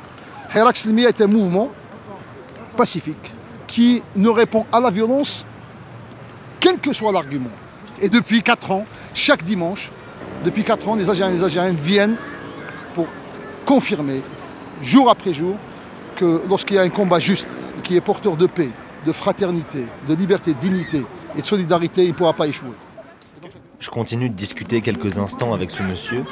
Hirak 0.53 0.77
Silmiya 0.77 1.09
est 1.09 1.21
un 1.21 1.27
mouvement 1.27 1.71
pacifique 2.75 3.33
qui 3.67 4.01
ne 4.15 4.29
répond 4.29 4.65
à 4.71 4.79
la 4.79 4.89
violence 4.89 5.45
quel 6.59 6.79
que 6.79 6.93
soit 6.93 7.11
l'argument. 7.11 7.51
Et 8.01 8.09
depuis 8.09 8.41
4 8.41 8.71
ans, 8.71 8.85
chaque 9.13 9.43
dimanche, 9.43 9.91
depuis 10.43 10.63
4 10.63 10.87
ans, 10.87 10.95
les 10.95 11.09
Algériens 11.09 11.33
et 11.33 11.37
les 11.37 11.43
Algériennes 11.43 11.75
viennent 11.75 12.17
pour 12.93 13.07
confirmer, 13.65 14.21
jour 14.81 15.09
après 15.09 15.33
jour, 15.33 15.57
que 16.15 16.41
lorsqu'il 16.49 16.75
y 16.77 16.79
a 16.79 16.83
un 16.83 16.89
combat 16.89 17.19
juste, 17.19 17.49
qui 17.83 17.95
est 17.95 18.01
porteur 18.01 18.35
de 18.35 18.47
paix, 18.47 18.69
de 19.05 19.11
fraternité, 19.11 19.85
de 20.07 20.13
liberté, 20.13 20.53
de 20.53 20.59
dignité 20.59 21.05
et 21.35 21.41
de 21.41 21.45
solidarité, 21.45 22.03
il 22.03 22.09
ne 22.09 22.13
pourra 22.13 22.33
pas 22.33 22.47
échouer. 22.47 22.75
Je 23.79 23.89
continue 23.89 24.29
de 24.29 24.35
discuter 24.35 24.81
quelques 24.81 25.19
instants 25.19 25.53
avec 25.53 25.71
ce 25.71 25.83
monsieur, 25.83 26.25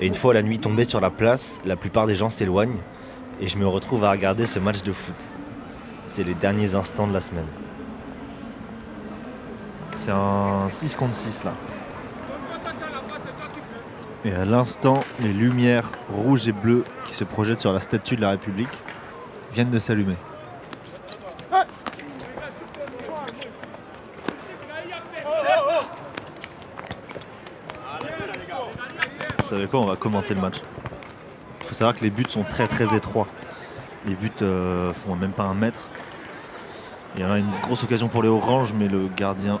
et 0.00 0.06
une 0.06 0.14
fois 0.14 0.32
la 0.32 0.42
nuit 0.42 0.58
tombée 0.58 0.86
sur 0.86 0.98
la 0.98 1.10
place, 1.10 1.60
la 1.66 1.76
plupart 1.76 2.06
des 2.06 2.16
gens 2.16 2.30
s'éloignent, 2.30 2.80
et 3.38 3.48
je 3.48 3.58
me 3.58 3.66
retrouve 3.66 4.04
à 4.04 4.10
regarder 4.10 4.46
ce 4.46 4.58
match 4.58 4.82
de 4.82 4.92
foot. 4.92 5.14
C'est 6.06 6.24
les 6.24 6.32
derniers 6.32 6.74
instants 6.74 7.06
de 7.06 7.12
la 7.12 7.20
semaine. 7.20 7.46
C'est 9.94 10.10
un 10.10 10.70
6 10.70 10.96
contre 10.96 11.14
6 11.14 11.44
là. 11.44 11.52
Et 14.24 14.32
à 14.32 14.46
l'instant, 14.46 15.04
les 15.20 15.34
lumières 15.34 15.90
rouges 16.10 16.48
et 16.48 16.52
bleues 16.52 16.84
qui 17.04 17.14
se 17.14 17.24
projettent 17.24 17.60
sur 17.60 17.74
la 17.74 17.80
statue 17.80 18.16
de 18.16 18.22
la 18.22 18.30
République 18.30 18.82
viennent 19.52 19.70
de 19.70 19.78
s'allumer. 19.78 20.16
Savez 29.46 29.66
quoi, 29.66 29.80
on 29.80 29.86
va 29.86 29.96
commenter 29.96 30.34
le 30.34 30.40
match. 30.40 30.56
Il 31.60 31.66
faut 31.66 31.74
savoir 31.74 31.94
que 31.94 32.02
les 32.02 32.10
buts 32.10 32.24
sont 32.28 32.42
très 32.42 32.66
très 32.66 32.96
étroits. 32.96 33.28
Les 34.06 34.14
buts 34.14 34.30
euh, 34.42 34.92
font 34.92 35.14
même 35.14 35.32
pas 35.32 35.44
un 35.44 35.54
mètre. 35.54 35.88
Il 37.14 37.22
y 37.22 37.24
en 37.24 37.30
a 37.30 37.38
une 37.38 37.50
grosse 37.62 37.84
occasion 37.84 38.08
pour 38.08 38.22
les 38.22 38.28
oranges, 38.28 38.72
mais 38.74 38.88
le 38.88 39.08
gardien 39.08 39.60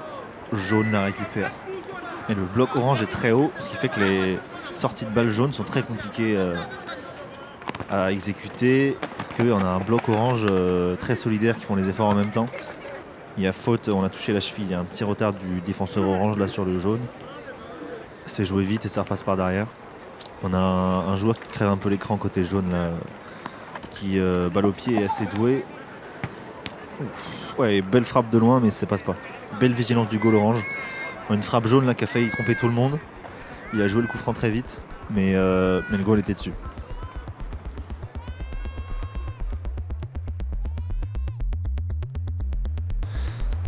jaune 0.52 0.90
la 0.92 1.04
récupère. 1.04 1.52
Et 2.28 2.34
le 2.34 2.42
bloc 2.42 2.74
orange 2.74 3.02
est 3.02 3.10
très 3.10 3.30
haut, 3.30 3.52
ce 3.58 3.68
qui 3.68 3.76
fait 3.76 3.88
que 3.88 4.00
les 4.00 4.38
sorties 4.76 5.04
de 5.04 5.10
balles 5.10 5.30
jaunes 5.30 5.52
sont 5.52 5.62
très 5.62 5.82
compliquées 5.82 6.36
euh, 6.36 6.56
à 7.90 8.10
exécuter. 8.10 8.96
Parce 9.16 9.32
qu'on 9.32 9.58
a 9.58 9.68
un 9.68 9.80
bloc 9.80 10.08
orange 10.08 10.46
euh, 10.50 10.96
très 10.96 11.14
solidaire 11.14 11.56
qui 11.56 11.64
font 11.64 11.76
les 11.76 11.88
efforts 11.88 12.08
en 12.08 12.14
même 12.14 12.30
temps. 12.30 12.48
Il 13.38 13.44
y 13.44 13.46
a 13.46 13.52
faute, 13.52 13.88
on 13.88 14.02
a 14.02 14.08
touché 14.08 14.32
la 14.32 14.40
cheville, 14.40 14.64
il 14.64 14.72
y 14.72 14.74
a 14.74 14.80
un 14.80 14.84
petit 14.84 15.04
retard 15.04 15.32
du 15.32 15.60
défenseur 15.64 16.08
orange 16.08 16.38
là 16.38 16.48
sur 16.48 16.64
le 16.64 16.78
jaune. 16.78 17.00
C'est 18.26 18.44
joué 18.44 18.64
vite 18.64 18.84
et 18.84 18.88
ça 18.88 19.02
repasse 19.02 19.22
par 19.22 19.36
derrière. 19.36 19.66
On 20.42 20.52
a 20.52 20.58
un, 20.58 21.16
joueur 21.16 21.38
qui 21.38 21.48
crève 21.48 21.68
un 21.68 21.76
peu 21.76 21.88
l'écran 21.88 22.16
côté 22.16 22.44
jaune 22.44 22.70
là, 22.70 22.90
qui 23.92 24.18
euh, 24.18 24.50
balle 24.50 24.66
au 24.66 24.72
pied 24.72 25.00
est 25.00 25.04
assez 25.04 25.24
doué. 25.26 25.64
Ouais, 27.56 27.80
belle 27.80 28.04
frappe 28.04 28.28
de 28.30 28.38
loin 28.38 28.60
mais 28.60 28.70
ça 28.70 28.86
passe 28.86 29.02
pas. 29.02 29.14
Belle 29.60 29.72
vigilance 29.72 30.08
du 30.08 30.18
goal 30.18 30.34
orange. 30.34 30.64
Une 31.30 31.42
frappe 31.42 31.66
jaune 31.66 31.86
là 31.86 31.94
qui 31.94 32.04
a 32.04 32.06
failli 32.06 32.28
tromper 32.28 32.54
tout 32.54 32.66
le 32.66 32.74
monde. 32.74 32.98
Il 33.72 33.80
a 33.80 33.88
joué 33.88 34.02
le 34.02 34.08
coup 34.08 34.18
franc 34.18 34.32
très 34.32 34.50
vite, 34.50 34.82
mais, 35.10 35.34
euh, 35.34 35.80
mais 35.90 35.96
le 35.96 36.04
goal 36.04 36.18
était 36.18 36.34
dessus. 36.34 36.52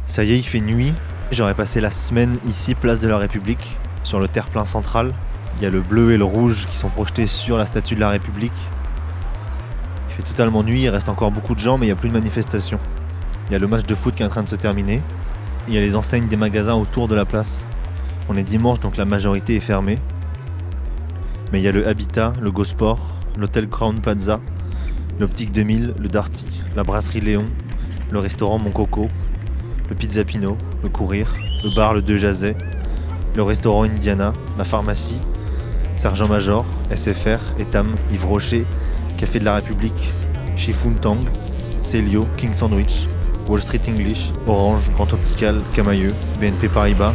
Ça 0.06 0.24
y 0.24 0.32
est, 0.32 0.38
il 0.38 0.46
fait 0.46 0.60
nuit. 0.60 0.92
J'aurais 1.30 1.54
passé 1.54 1.80
la 1.80 1.90
semaine 1.90 2.38
ici, 2.46 2.74
place 2.74 3.00
de 3.00 3.08
la 3.08 3.18
République, 3.18 3.78
sur 4.08 4.18
le 4.18 4.26
terre-plein 4.26 4.64
central. 4.64 5.12
Il 5.58 5.62
y 5.62 5.66
a 5.66 5.70
le 5.70 5.82
bleu 5.82 6.12
et 6.12 6.16
le 6.16 6.24
rouge 6.24 6.66
qui 6.66 6.78
sont 6.78 6.88
projetés 6.88 7.26
sur 7.26 7.58
la 7.58 7.66
statue 7.66 7.94
de 7.94 8.00
la 8.00 8.08
République. 8.08 8.52
Il 10.08 10.14
fait 10.14 10.22
totalement 10.22 10.62
nuit, 10.62 10.82
il 10.82 10.88
reste 10.88 11.10
encore 11.10 11.30
beaucoup 11.30 11.54
de 11.54 11.60
gens, 11.60 11.76
mais 11.76 11.86
il 11.86 11.88
n'y 11.90 11.92
a 11.92 11.96
plus 11.96 12.08
de 12.08 12.14
manifestation. 12.14 12.78
Il 13.48 13.52
y 13.52 13.56
a 13.56 13.58
le 13.58 13.66
match 13.66 13.84
de 13.84 13.94
foot 13.94 14.14
qui 14.14 14.22
est 14.22 14.26
en 14.26 14.30
train 14.30 14.42
de 14.42 14.48
se 14.48 14.56
terminer. 14.56 15.02
Il 15.68 15.74
y 15.74 15.78
a 15.78 15.80
les 15.82 15.94
enseignes 15.94 16.26
des 16.26 16.38
magasins 16.38 16.74
autour 16.74 17.06
de 17.06 17.14
la 17.14 17.26
place. 17.26 17.66
On 18.30 18.36
est 18.36 18.42
dimanche, 18.42 18.80
donc 18.80 18.96
la 18.96 19.04
majorité 19.04 19.56
est 19.56 19.60
fermée. 19.60 19.98
Mais 21.52 21.60
il 21.60 21.64
y 21.64 21.68
a 21.68 21.72
le 21.72 21.86
Habitat, 21.86 22.32
le 22.40 22.50
Gosport, 22.50 23.00
l'hôtel 23.36 23.68
Crown 23.68 24.00
Plaza, 24.00 24.40
l'Optique 25.20 25.52
2000, 25.52 25.94
le 25.98 26.08
Darty, 26.08 26.46
la 26.76 26.82
brasserie 26.82 27.20
Léon, 27.20 27.46
le 28.10 28.18
restaurant 28.18 28.58
Mon 28.58 28.70
Coco, 28.70 29.08
le 29.90 29.94
Pizza 29.94 30.24
Pino, 30.24 30.56
le 30.82 30.88
Courir, 30.88 31.34
le 31.62 31.74
bar 31.74 31.92
Le 31.92 32.00
Deux 32.00 32.16
Jazet, 32.16 32.56
le 33.34 33.42
restaurant 33.42 33.84
Indiana, 33.84 34.32
la 34.56 34.64
pharmacie, 34.64 35.20
Sergent 35.96 36.28
Major, 36.28 36.64
SFR, 36.94 37.38
Etam, 37.58 37.94
Yves 38.12 38.24
Rocher, 38.24 38.66
Café 39.16 39.38
de 39.38 39.44
la 39.44 39.56
République, 39.56 40.12
Shifun 40.56 40.92
Tang, 40.92 41.18
Celio, 41.82 42.26
King 42.36 42.52
Sandwich, 42.52 43.08
Wall 43.48 43.60
Street 43.60 43.82
English, 43.88 44.32
Orange, 44.46 44.90
Grand 44.94 45.12
Optical, 45.12 45.60
Camailleux, 45.74 46.14
BNP 46.40 46.68
Paribas, 46.68 47.14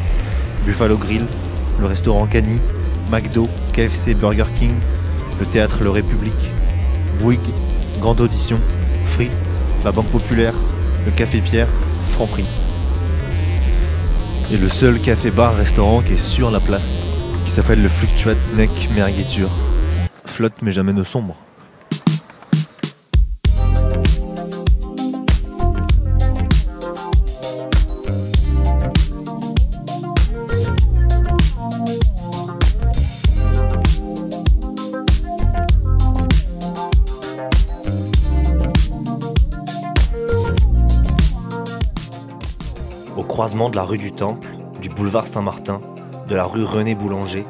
Buffalo 0.66 0.98
Grill, 0.98 1.26
le 1.80 1.86
restaurant 1.86 2.28
Cani, 2.28 2.60
McDo, 3.12 3.48
KFC, 3.74 4.14
Burger 4.16 4.46
King, 4.60 4.76
le 5.40 5.46
théâtre 5.46 5.84
Le 5.84 5.90
République, 5.90 6.34
Bouygues, 7.20 7.40
Grande 8.00 8.22
Audition, 8.22 8.58
Free, 9.06 9.30
la 9.84 9.92
Banque 9.92 10.08
Populaire, 10.08 10.54
le 11.06 11.12
Café 11.12 11.40
Pierre, 11.40 11.68
Franprix. 12.08 12.63
Et 14.54 14.58
le 14.58 14.70
seul 14.70 15.00
café-bar 15.00 15.56
restaurant 15.56 16.04
qui 16.04 16.14
est 16.14 16.18
sur 16.18 16.52
la 16.52 16.60
place, 16.60 17.42
qui 17.44 17.50
s'appelle 17.50 17.82
le 17.82 17.90
Fluctuate 17.90 18.38
Neck 18.56 18.70
Mergueture. 18.94 19.50
Flotte 20.26 20.62
mais 20.62 20.72
jamais 20.72 20.94
ne 20.94 21.04
sombre. 21.04 21.36
Croisement 43.44 43.70
de 43.70 43.76
la 43.76 43.84
rue 43.84 43.98
du 43.98 44.14
Temple, 44.14 44.48
du 44.82 44.88
boulevard 44.88 45.28
Saint-Martin, 45.28 45.82
de 46.30 46.34
la 46.34 46.46
rue 46.46 46.64
René 46.64 46.96
Boulanger, 46.96 47.46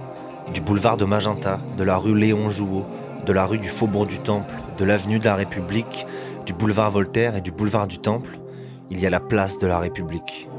du 0.52 0.60
boulevard 0.60 0.98
de 0.98 1.06
Magenta, 1.06 1.60
de 1.78 1.84
la 1.84 1.98
rue 1.98 2.18
Léon 2.18 2.50
Jouot, 2.50 2.84
de 3.28 3.32
la 3.32 3.46
rue 3.46 3.60
du 3.60 3.68
Faubourg 3.68 4.08
du 4.08 4.18
Temple, 4.18 4.52
de 4.80 4.86
l'avenue 4.86 5.20
de 5.20 5.26
la 5.26 5.36
République, 5.36 6.08
du 6.48 6.54
boulevard 6.54 6.90
Voltaire 6.90 7.36
et 7.36 7.42
du 7.42 7.52
boulevard 7.52 7.86
du 7.86 8.00
Temple, 8.00 8.40
il 8.90 9.00
y 9.00 9.06
a 9.06 9.12
la 9.12 9.20
place 9.20 9.60
de 9.60 9.68
la 9.68 9.78
République. 9.78 10.50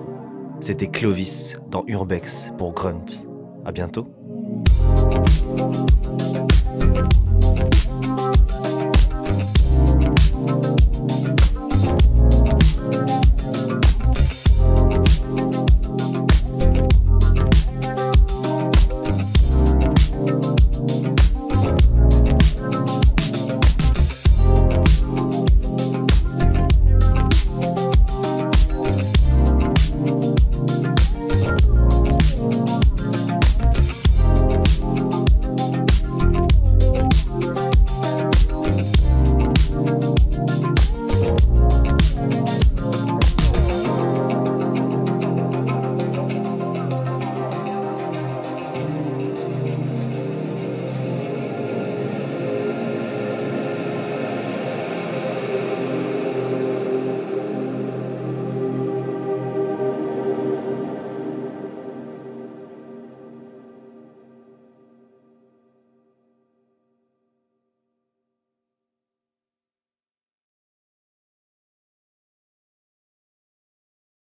C'était 0.60 0.86
Clovis 0.86 1.58
dans 1.68 1.82
Urbex 1.88 2.52
pour 2.56 2.72
Grunt. 2.72 3.26
À 3.64 3.72
bientôt. 3.72 4.06